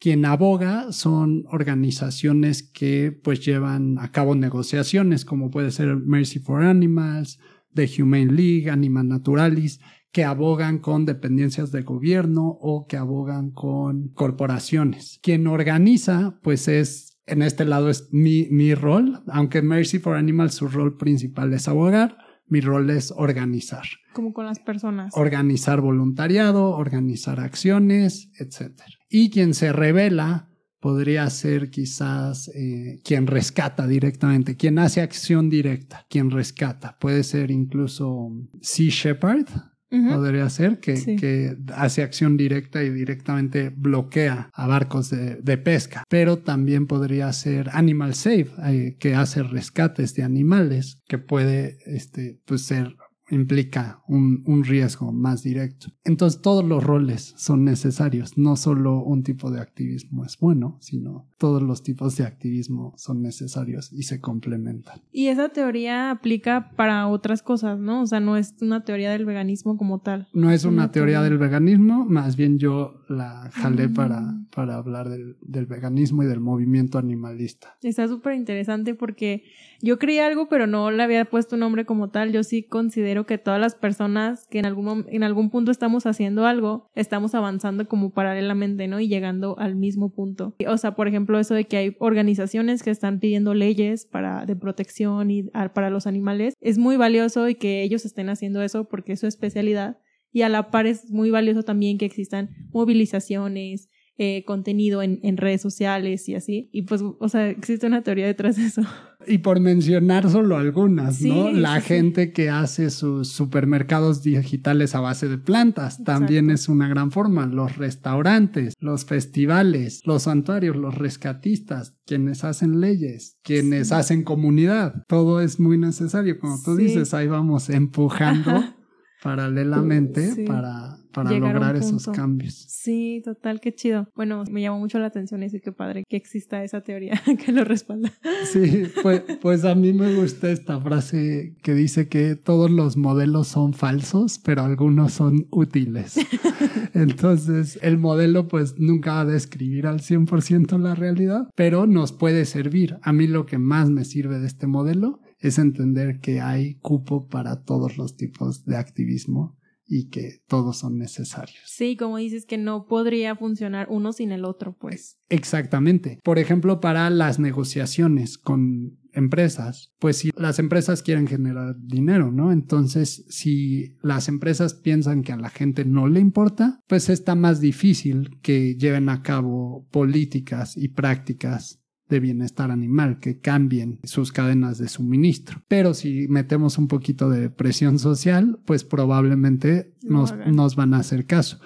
Quien 0.00 0.24
aboga 0.24 0.92
son 0.92 1.44
organizaciones 1.50 2.62
que 2.62 3.12
pues 3.12 3.44
llevan 3.44 3.98
a 3.98 4.10
cabo 4.10 4.34
negociaciones, 4.34 5.24
como 5.24 5.50
puede 5.50 5.70
ser 5.70 5.96
Mercy 5.96 6.40
for 6.40 6.62
Animals, 6.62 7.38
The 7.74 7.88
Humane 8.02 8.32
League, 8.32 8.70
Anima 8.70 9.04
Naturalis, 9.04 9.80
que 10.10 10.24
abogan 10.24 10.78
con 10.78 11.04
dependencias 11.04 11.70
de 11.70 11.82
gobierno 11.82 12.48
o 12.60 12.86
que 12.86 12.96
abogan 12.96 13.50
con 13.50 14.08
corporaciones. 14.08 15.20
Quien 15.22 15.46
organiza, 15.46 16.38
pues 16.42 16.66
es, 16.66 17.07
en 17.28 17.42
este 17.42 17.64
lado 17.64 17.88
es 17.90 18.08
mi, 18.12 18.48
mi 18.50 18.74
rol, 18.74 19.22
aunque 19.28 19.62
Mercy 19.62 19.98
for 19.98 20.16
Animals 20.16 20.54
su 20.54 20.68
rol 20.68 20.96
principal 20.96 21.52
es 21.52 21.68
abogar, 21.68 22.16
mi 22.46 22.60
rol 22.60 22.90
es 22.90 23.12
organizar. 23.14 23.84
Como 24.12 24.32
con 24.32 24.46
las 24.46 24.58
personas. 24.58 25.12
Organizar 25.16 25.80
voluntariado, 25.80 26.70
organizar 26.70 27.40
acciones, 27.40 28.30
etc. 28.38 28.80
Y 29.08 29.30
quien 29.30 29.54
se 29.54 29.72
revela 29.72 30.48
podría 30.80 31.28
ser 31.30 31.70
quizás 31.70 32.48
eh, 32.54 33.00
quien 33.04 33.26
rescata 33.26 33.86
directamente, 33.86 34.56
quien 34.56 34.78
hace 34.78 35.00
acción 35.00 35.50
directa, 35.50 36.06
quien 36.08 36.30
rescata. 36.30 36.96
Puede 36.98 37.24
ser 37.24 37.50
incluso 37.50 38.30
Sea 38.60 38.90
Shepherd, 38.90 39.46
podría 39.90 40.48
ser, 40.50 40.80
que, 40.80 41.56
hace 41.74 42.02
acción 42.02 42.36
directa 42.36 42.82
y 42.82 42.90
directamente 42.90 43.70
bloquea 43.74 44.50
a 44.52 44.66
barcos 44.66 45.10
de, 45.10 45.58
pesca. 45.58 46.04
Pero 46.08 46.38
también 46.38 46.86
podría 46.86 47.32
ser 47.32 47.70
Animal 47.72 48.14
Safe, 48.14 48.48
eh, 48.64 48.96
que 48.98 49.14
hace 49.14 49.42
rescates 49.42 50.14
de 50.14 50.22
animales, 50.22 51.02
que 51.08 51.18
puede 51.18 51.78
este, 51.86 52.40
pues, 52.44 52.62
ser 52.62 52.96
implica 53.30 54.02
un, 54.08 54.42
un, 54.46 54.64
riesgo 54.64 55.12
más 55.12 55.42
directo. 55.42 55.88
Entonces 56.04 56.40
todos 56.40 56.64
los 56.64 56.82
roles 56.82 57.34
son 57.36 57.64
necesarios, 57.64 58.38
no 58.38 58.56
solo 58.56 59.02
un 59.02 59.22
tipo 59.22 59.50
de 59.50 59.60
activismo 59.60 60.24
es 60.24 60.38
bueno, 60.38 60.78
sino 60.80 61.28
todos 61.38 61.62
los 61.62 61.82
tipos 61.82 62.16
de 62.16 62.24
activismo 62.24 62.94
son 62.96 63.22
necesarios 63.22 63.92
y 63.92 64.02
se 64.04 64.20
complementan. 64.20 65.02
Y 65.12 65.28
esa 65.28 65.50
teoría 65.50 66.10
aplica 66.10 66.70
para 66.76 67.06
otras 67.06 67.42
cosas, 67.42 67.78
¿no? 67.78 68.02
O 68.02 68.06
sea, 68.06 68.20
no 68.20 68.36
es 68.36 68.54
una 68.60 68.84
teoría 68.84 69.10
del 69.10 69.24
veganismo 69.24 69.76
como 69.76 70.00
tal. 70.00 70.28
No 70.32 70.50
es 70.50 70.64
una, 70.64 70.90
teoría, 70.90 71.22
del 71.22 71.38
veganismo, 71.38 72.04
más 72.04 72.36
bien 72.36 72.58
yo 72.58 73.04
la 73.08 73.50
jalé 73.52 73.84
ah. 73.84 73.92
para, 73.94 74.40
para 74.54 74.76
hablar 74.76 75.08
del, 75.08 75.36
del 75.42 75.66
veganismo 75.66 76.22
y 76.22 76.26
del 76.26 76.40
movimiento 76.40 76.98
animalista. 76.98 77.76
Está 77.82 78.08
súper 78.08 78.34
interesante 78.34 78.94
porque 78.94 79.44
yo 79.80 79.98
creí 79.98 80.18
algo, 80.18 80.48
pero 80.48 80.66
no 80.66 80.90
le 80.90 81.02
había 81.02 81.24
puesto 81.24 81.56
un 81.56 81.60
nombre 81.60 81.84
como 81.84 82.10
tal. 82.10 82.32
Yo 82.32 82.42
sí 82.42 82.64
considero 82.64 83.17
que 83.26 83.38
todas 83.38 83.60
las 83.60 83.74
personas 83.74 84.46
que 84.48 84.58
en 84.58 84.66
algún, 84.66 85.06
en 85.08 85.22
algún 85.22 85.50
punto 85.50 85.70
estamos 85.70 86.06
haciendo 86.06 86.46
algo, 86.46 86.88
estamos 86.94 87.34
avanzando 87.34 87.86
como 87.88 88.10
paralelamente, 88.10 88.88
¿no? 88.88 89.00
Y 89.00 89.08
llegando 89.08 89.58
al 89.58 89.76
mismo 89.76 90.12
punto. 90.12 90.54
O 90.66 90.76
sea, 90.76 90.94
por 90.94 91.08
ejemplo, 91.08 91.38
eso 91.38 91.54
de 91.54 91.64
que 91.64 91.76
hay 91.76 91.96
organizaciones 92.00 92.82
que 92.82 92.90
están 92.90 93.20
pidiendo 93.20 93.54
leyes 93.54 94.06
para, 94.06 94.46
de 94.46 94.56
protección 94.56 95.30
y 95.30 95.44
para 95.74 95.90
los 95.90 96.06
animales, 96.06 96.54
es 96.60 96.78
muy 96.78 96.96
valioso 96.96 97.48
y 97.48 97.54
que 97.54 97.82
ellos 97.82 98.04
estén 98.04 98.28
haciendo 98.28 98.62
eso 98.62 98.88
porque 98.88 99.12
es 99.12 99.20
su 99.20 99.26
especialidad. 99.26 99.98
Y 100.30 100.42
a 100.42 100.48
la 100.48 100.70
par 100.70 100.86
es 100.86 101.10
muy 101.10 101.30
valioso 101.30 101.62
también 101.62 101.98
que 101.98 102.04
existan 102.04 102.50
movilizaciones, 102.70 103.88
eh, 104.20 104.42
contenido 104.44 105.00
en, 105.00 105.20
en, 105.22 105.36
redes 105.36 105.60
sociales 105.62 106.28
y 106.28 106.34
así. 106.34 106.68
Y 106.72 106.82
pues, 106.82 107.02
o 107.02 107.28
sea, 107.28 107.48
existe 107.48 107.86
una 107.86 108.02
teoría 108.02 108.26
detrás 108.26 108.56
de 108.56 108.66
eso. 108.66 108.82
Y 109.28 109.38
por 109.38 109.60
mencionar 109.60 110.28
solo 110.28 110.56
algunas, 110.56 111.20
¿no? 111.22 111.52
La 111.52 111.80
gente 111.80 112.32
que 112.32 112.50
hace 112.50 112.90
sus 112.90 113.28
supermercados 113.28 114.22
digitales 114.22 114.94
a 114.94 115.00
base 115.00 115.28
de 115.28 115.38
plantas 115.38 116.02
también 116.02 116.50
es 116.50 116.68
una 116.68 116.88
gran 116.88 117.10
forma. 117.10 117.46
Los 117.46 117.76
restaurantes, 117.76 118.74
los 118.80 119.04
festivales, 119.04 120.02
los 120.04 120.24
santuarios, 120.24 120.76
los 120.76 120.96
rescatistas, 120.96 121.96
quienes 122.06 122.42
hacen 122.42 122.80
leyes, 122.80 123.38
quienes 123.42 123.92
hacen 123.92 124.24
comunidad. 124.24 125.04
Todo 125.08 125.40
es 125.40 125.60
muy 125.60 125.78
necesario. 125.78 126.38
Como 126.38 126.60
tú 126.62 126.76
dices, 126.76 127.12
ahí 127.14 127.26
vamos 127.26 127.70
empujando 127.70 128.64
paralelamente 129.22 130.44
para, 130.46 130.98
para 131.12 131.32
lograr 131.32 131.76
esos 131.76 132.06
cambios. 132.08 132.54
Sí, 132.54 133.22
total, 133.24 133.60
qué 133.60 133.74
chido. 133.74 134.08
Bueno, 134.14 134.44
me 134.50 134.62
llamó 134.62 134.78
mucho 134.78 134.98
la 134.98 135.06
atención 135.06 135.42
y 135.42 135.60
qué 135.60 135.72
padre 135.72 136.04
que 136.08 136.16
exista 136.16 136.62
esa 136.62 136.82
teoría 136.82 137.20
que 137.44 137.52
lo 137.52 137.64
respalda. 137.64 138.12
Sí, 138.52 138.84
pues, 139.02 139.22
pues 139.40 139.64
a 139.64 139.74
mí 139.74 139.92
me 139.92 140.14
gusta 140.14 140.50
esta 140.50 140.80
frase 140.80 141.56
que 141.62 141.74
dice 141.74 142.08
que 142.08 142.36
todos 142.36 142.70
los 142.70 142.96
modelos 142.96 143.48
son 143.48 143.74
falsos, 143.74 144.38
pero 144.38 144.62
algunos 144.62 145.12
son 145.12 145.46
útiles. 145.50 146.16
Entonces, 146.94 147.78
el 147.82 147.98
modelo 147.98 148.48
pues 148.48 148.78
nunca 148.78 149.14
va 149.14 149.20
a 149.20 149.24
describir 149.24 149.86
al 149.86 150.00
100% 150.00 150.78
la 150.78 150.94
realidad, 150.94 151.48
pero 151.54 151.86
nos 151.86 152.12
puede 152.12 152.44
servir. 152.44 152.98
A 153.02 153.12
mí 153.12 153.26
lo 153.26 153.46
que 153.46 153.58
más 153.58 153.90
me 153.90 154.04
sirve 154.04 154.38
de 154.38 154.46
este 154.46 154.66
modelo 154.66 155.20
es 155.38 155.58
entender 155.58 156.20
que 156.20 156.40
hay 156.40 156.76
cupo 156.76 157.28
para 157.28 157.62
todos 157.62 157.96
los 157.96 158.16
tipos 158.16 158.64
de 158.64 158.76
activismo 158.76 159.58
y 159.88 160.10
que 160.10 160.42
todos 160.46 160.78
son 160.78 160.98
necesarios. 160.98 161.62
Sí, 161.64 161.96
como 161.96 162.18
dices 162.18 162.44
que 162.44 162.58
no 162.58 162.86
podría 162.86 163.34
funcionar 163.34 163.86
uno 163.90 164.12
sin 164.12 164.32
el 164.32 164.44
otro, 164.44 164.76
pues. 164.78 165.16
Exactamente. 165.30 166.18
Por 166.22 166.38
ejemplo, 166.38 166.80
para 166.80 167.08
las 167.08 167.38
negociaciones 167.38 168.36
con 168.36 168.98
empresas, 169.14 169.90
pues 169.98 170.18
si 170.18 170.30
las 170.36 170.58
empresas 170.58 171.02
quieren 171.02 171.26
generar 171.26 171.74
dinero, 171.80 172.30
¿no? 172.30 172.52
Entonces, 172.52 173.24
si 173.30 173.96
las 174.02 174.28
empresas 174.28 174.74
piensan 174.74 175.22
que 175.22 175.32
a 175.32 175.38
la 175.38 175.48
gente 175.48 175.86
no 175.86 176.06
le 176.06 176.20
importa, 176.20 176.82
pues 176.86 177.08
está 177.08 177.34
más 177.34 177.60
difícil 177.60 178.38
que 178.42 178.76
lleven 178.76 179.08
a 179.08 179.22
cabo 179.22 179.88
políticas 179.90 180.76
y 180.76 180.88
prácticas 180.88 181.80
de 182.08 182.20
bienestar 182.20 182.70
animal, 182.70 183.20
que 183.20 183.40
cambien 183.40 183.98
sus 184.04 184.32
cadenas 184.32 184.78
de 184.78 184.88
suministro. 184.88 185.62
Pero 185.68 185.94
si 185.94 186.26
metemos 186.28 186.78
un 186.78 186.88
poquito 186.88 187.30
de 187.30 187.50
presión 187.50 187.98
social, 187.98 188.60
pues 188.64 188.84
probablemente 188.84 189.94
nos, 190.02 190.34
nos 190.46 190.76
van 190.76 190.94
a 190.94 190.98
hacer 190.98 191.26
caso. 191.26 191.60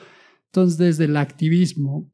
Entonces, 0.46 0.78
desde 0.78 1.05
el 1.05 1.16
activismo, 1.16 2.11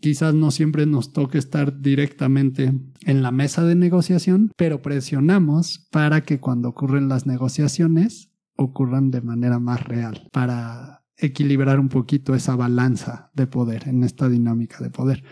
quizás 0.00 0.34
no 0.34 0.50
siempre 0.50 0.86
nos 0.86 1.12
toque 1.12 1.38
estar 1.38 1.80
directamente 1.80 2.72
en 3.04 3.22
la 3.22 3.30
mesa 3.30 3.64
de 3.64 3.74
negociación, 3.74 4.52
pero 4.56 4.82
presionamos 4.82 5.86
para 5.90 6.22
que 6.22 6.40
cuando 6.40 6.68
ocurren 6.68 7.08
las 7.08 7.26
negociaciones 7.26 8.30
ocurran 8.56 9.10
de 9.10 9.22
manera 9.22 9.58
más 9.58 9.82
real, 9.84 10.28
para 10.32 11.04
equilibrar 11.16 11.78
un 11.78 11.88
poquito 11.88 12.34
esa 12.34 12.56
balanza 12.56 13.30
de 13.34 13.46
poder 13.46 13.88
en 13.88 14.04
esta 14.04 14.28
dinámica 14.28 14.78
de 14.82 14.90
poder. 14.90 15.22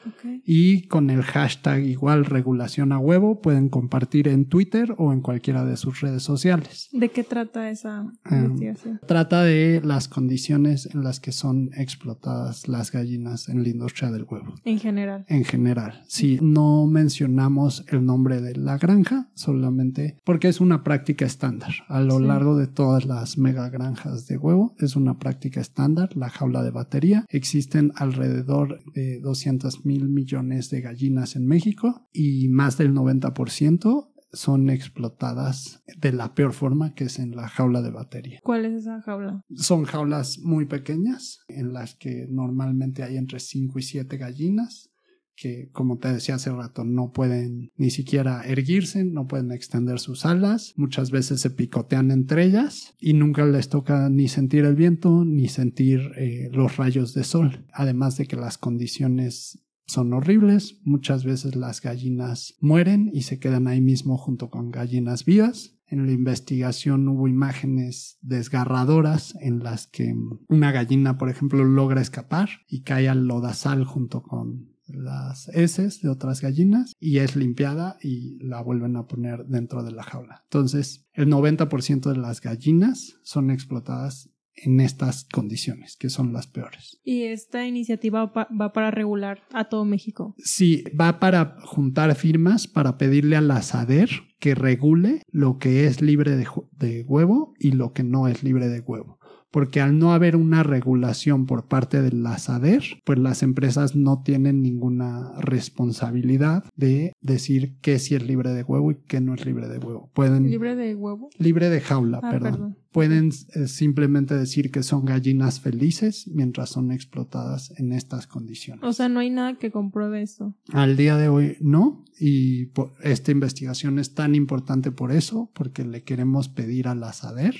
Y 0.45 0.87
con 0.87 1.09
el 1.09 1.21
hashtag 1.21 1.85
igual 1.85 2.25
regulación 2.25 2.91
a 2.91 2.99
huevo 2.99 3.39
pueden 3.41 3.69
compartir 3.69 4.27
en 4.27 4.49
Twitter 4.49 4.93
o 4.97 5.13
en 5.13 5.21
cualquiera 5.21 5.63
de 5.63 5.76
sus 5.77 6.01
redes 6.01 6.23
sociales. 6.23 6.89
¿De 6.91 7.09
qué 7.09 7.23
trata 7.23 7.69
esa 7.69 8.11
em, 8.25 8.45
investigación? 8.45 8.99
trata 9.05 9.43
de 9.43 9.81
las 9.83 10.07
condiciones 10.07 10.87
en 10.93 11.03
las 11.03 11.19
que 11.19 11.31
son 11.31 11.71
explotadas 11.75 12.67
las 12.67 12.91
gallinas 12.91 13.49
en 13.49 13.63
la 13.63 13.69
industria 13.69 14.11
del 14.11 14.23
huevo. 14.23 14.55
En 14.63 14.79
general. 14.79 15.25
En 15.27 15.43
general. 15.43 16.03
Sí, 16.07 16.39
no 16.41 16.87
mencionamos 16.87 17.85
el 17.89 18.05
nombre 18.05 18.41
de 18.41 18.55
la 18.55 18.77
granja, 18.77 19.29
solamente 19.33 20.17
porque 20.23 20.47
es 20.47 20.59
una 20.59 20.83
práctica 20.83 21.25
estándar. 21.25 21.71
A 21.87 22.01
lo 22.01 22.19
largo 22.19 22.57
de 22.57 22.67
todas 22.67 23.05
las 23.05 23.37
mega 23.37 23.69
granjas 23.69 24.27
de 24.27 24.37
huevo 24.37 24.75
es 24.79 24.95
una 24.95 25.17
práctica 25.19 25.61
estándar, 25.61 26.15
la 26.15 26.29
jaula 26.29 26.63
de 26.63 26.71
batería. 26.71 27.25
Existen 27.29 27.91
alrededor 27.95 28.79
de 28.93 29.19
200 29.19 29.85
mil 29.85 30.09
millones 30.09 30.69
de 30.69 30.81
gallinas 30.81 31.35
en 31.35 31.45
México 31.45 32.07
y 32.13 32.47
más 32.49 32.77
del 32.77 32.93
90% 32.93 34.09
son 34.37 34.69
explotadas 34.69 35.83
de 35.97 36.13
la 36.13 36.35
peor 36.35 36.53
forma 36.53 36.93
que 36.93 37.05
es 37.05 37.19
en 37.19 37.35
la 37.35 37.47
jaula 37.47 37.81
de 37.81 37.91
batería. 37.91 38.39
¿Cuál 38.43 38.65
es 38.65 38.81
esa 38.81 39.01
jaula? 39.01 39.43
Son 39.55 39.83
jaulas 39.83 40.39
muy 40.39 40.65
pequeñas 40.65 41.39
en 41.47 41.73
las 41.73 41.95
que 41.95 42.27
normalmente 42.29 43.03
hay 43.03 43.17
entre 43.17 43.39
5 43.39 43.79
y 43.79 43.81
7 43.81 44.17
gallinas 44.17 44.91
que, 45.37 45.69
como 45.71 45.99
te 45.99 46.11
decía 46.11 46.35
hace 46.35 46.51
rato, 46.51 46.83
no 46.83 47.11
pueden 47.11 47.71
ni 47.77 47.91
siquiera 47.91 48.41
erguirse, 48.43 49.05
no 49.05 49.27
pueden 49.27 49.51
extender 49.51 49.99
sus 49.99 50.25
alas, 50.25 50.73
muchas 50.75 51.11
veces 51.11 51.39
se 51.39 51.51
picotean 51.51 52.09
entre 52.11 52.43
ellas 52.43 52.95
y 52.99 53.13
nunca 53.13 53.45
les 53.45 53.69
toca 53.69 54.09
ni 54.09 54.27
sentir 54.27 54.65
el 54.65 54.75
viento 54.75 55.23
ni 55.25 55.47
sentir 55.47 56.11
eh, 56.17 56.49
los 56.51 56.77
rayos 56.77 57.13
de 57.13 57.23
sol, 57.23 57.65
además 57.71 58.17
de 58.17 58.25
que 58.25 58.35
las 58.35 58.57
condiciones 58.57 59.59
son 59.87 60.13
horribles. 60.13 60.79
Muchas 60.83 61.23
veces 61.23 61.55
las 61.55 61.81
gallinas 61.81 62.55
mueren 62.59 63.09
y 63.13 63.23
se 63.23 63.39
quedan 63.39 63.67
ahí 63.67 63.81
mismo 63.81 64.17
junto 64.17 64.49
con 64.49 64.69
gallinas 64.69 65.25
vivas. 65.25 65.73
En 65.87 66.05
la 66.05 66.11
investigación 66.11 67.07
hubo 67.07 67.29
imágenes 67.29 68.17
desgarradoras 68.21 69.35
en 69.39 69.59
las 69.59 69.87
que 69.87 70.13
una 70.49 70.73
gallina, 70.73 71.17
por 71.17 71.29
ejemplo, 71.29 71.63
logra 71.63 72.01
escapar 72.01 72.49
y 72.67 72.81
cae 72.81 73.07
al 73.07 73.25
lodazal 73.25 73.85
junto 73.85 74.21
con 74.21 74.75
las 74.87 75.49
heces 75.49 76.01
de 76.01 76.09
otras 76.09 76.41
gallinas 76.41 76.93
y 76.99 77.17
es 77.19 77.35
limpiada 77.35 77.97
y 78.01 78.37
la 78.43 78.61
vuelven 78.61 78.95
a 78.95 79.07
poner 79.07 79.45
dentro 79.45 79.83
de 79.83 79.91
la 79.91 80.03
jaula. 80.03 80.43
Entonces, 80.43 81.07
el 81.13 81.27
90% 81.27 82.11
de 82.11 82.17
las 82.17 82.41
gallinas 82.41 83.17
son 83.23 83.49
explotadas 83.49 84.29
en 84.57 84.79
estas 84.79 85.25
condiciones, 85.25 85.95
que 85.95 86.09
son 86.09 86.33
las 86.33 86.47
peores. 86.47 86.99
¿Y 87.03 87.23
esta 87.23 87.65
iniciativa 87.65 88.25
va 88.25 88.73
para 88.73 88.91
regular 88.91 89.43
a 89.53 89.69
todo 89.69 89.85
México? 89.85 90.35
Sí, 90.39 90.83
va 90.99 91.19
para 91.19 91.57
juntar 91.61 92.13
firmas 92.15 92.67
para 92.67 92.97
pedirle 92.97 93.35
a 93.35 93.41
la 93.41 93.61
SADER 93.61 94.09
que 94.39 94.55
regule 94.55 95.21
lo 95.31 95.57
que 95.57 95.85
es 95.87 96.01
libre 96.01 96.35
de, 96.35 96.47
de 96.71 97.03
huevo 97.03 97.53
y 97.59 97.71
lo 97.71 97.93
que 97.93 98.03
no 98.03 98.27
es 98.27 98.43
libre 98.43 98.67
de 98.67 98.79
huevo 98.81 99.17
porque 99.51 99.81
al 99.81 99.97
no 99.97 100.13
haber 100.13 100.35
una 100.35 100.63
regulación 100.63 101.45
por 101.45 101.67
parte 101.67 102.01
de 102.01 102.11
la 102.11 102.37
SADER, 102.37 102.83
pues 103.05 103.19
las 103.19 103.43
empresas 103.43 103.95
no 103.95 104.21
tienen 104.23 104.61
ninguna 104.61 105.31
responsabilidad 105.39 106.63
de 106.75 107.13
decir 107.21 107.77
qué 107.81 107.99
sí 107.99 108.15
es 108.15 108.25
libre 108.25 108.51
de 108.53 108.63
huevo 108.63 108.91
y 108.91 108.97
qué 109.07 109.21
no 109.21 109.33
es 109.33 109.45
libre 109.45 109.67
de 109.67 109.77
huevo. 109.77 110.09
Pueden 110.13 110.49
libre 110.49 110.75
de 110.75 110.95
huevo, 110.95 111.29
libre 111.37 111.69
de 111.69 111.81
jaula, 111.81 112.19
ah, 112.21 112.29
perdón. 112.29 112.77
Pueden 112.91 113.29
eh, 113.53 113.67
simplemente 113.67 114.33
decir 114.33 114.71
que 114.71 114.81
son 114.81 115.05
gallinas 115.05 115.59
felices 115.59 116.27
mientras 116.33 116.69
son 116.69 116.91
explotadas 116.91 117.71
en 117.77 117.93
estas 117.93 118.25
condiciones. 118.25 118.83
O 118.83 118.91
sea, 118.91 119.07
no 119.07 119.19
hay 119.19 119.29
nada 119.29 119.57
que 119.59 119.71
compruebe 119.71 120.21
eso. 120.21 120.55
Al 120.71 120.97
día 120.97 121.15
de 121.17 121.29
hoy 121.29 121.57
no, 121.61 122.03
y 122.19 122.71
esta 123.03 123.31
investigación 123.31 123.99
es 123.99 124.15
tan 124.15 124.35
importante 124.35 124.91
por 124.91 125.11
eso, 125.11 125.51
porque 125.53 125.85
le 125.85 126.03
queremos 126.03 126.49
pedir 126.49 126.87
a 126.87 126.95
la 126.95 127.13
SADER 127.13 127.55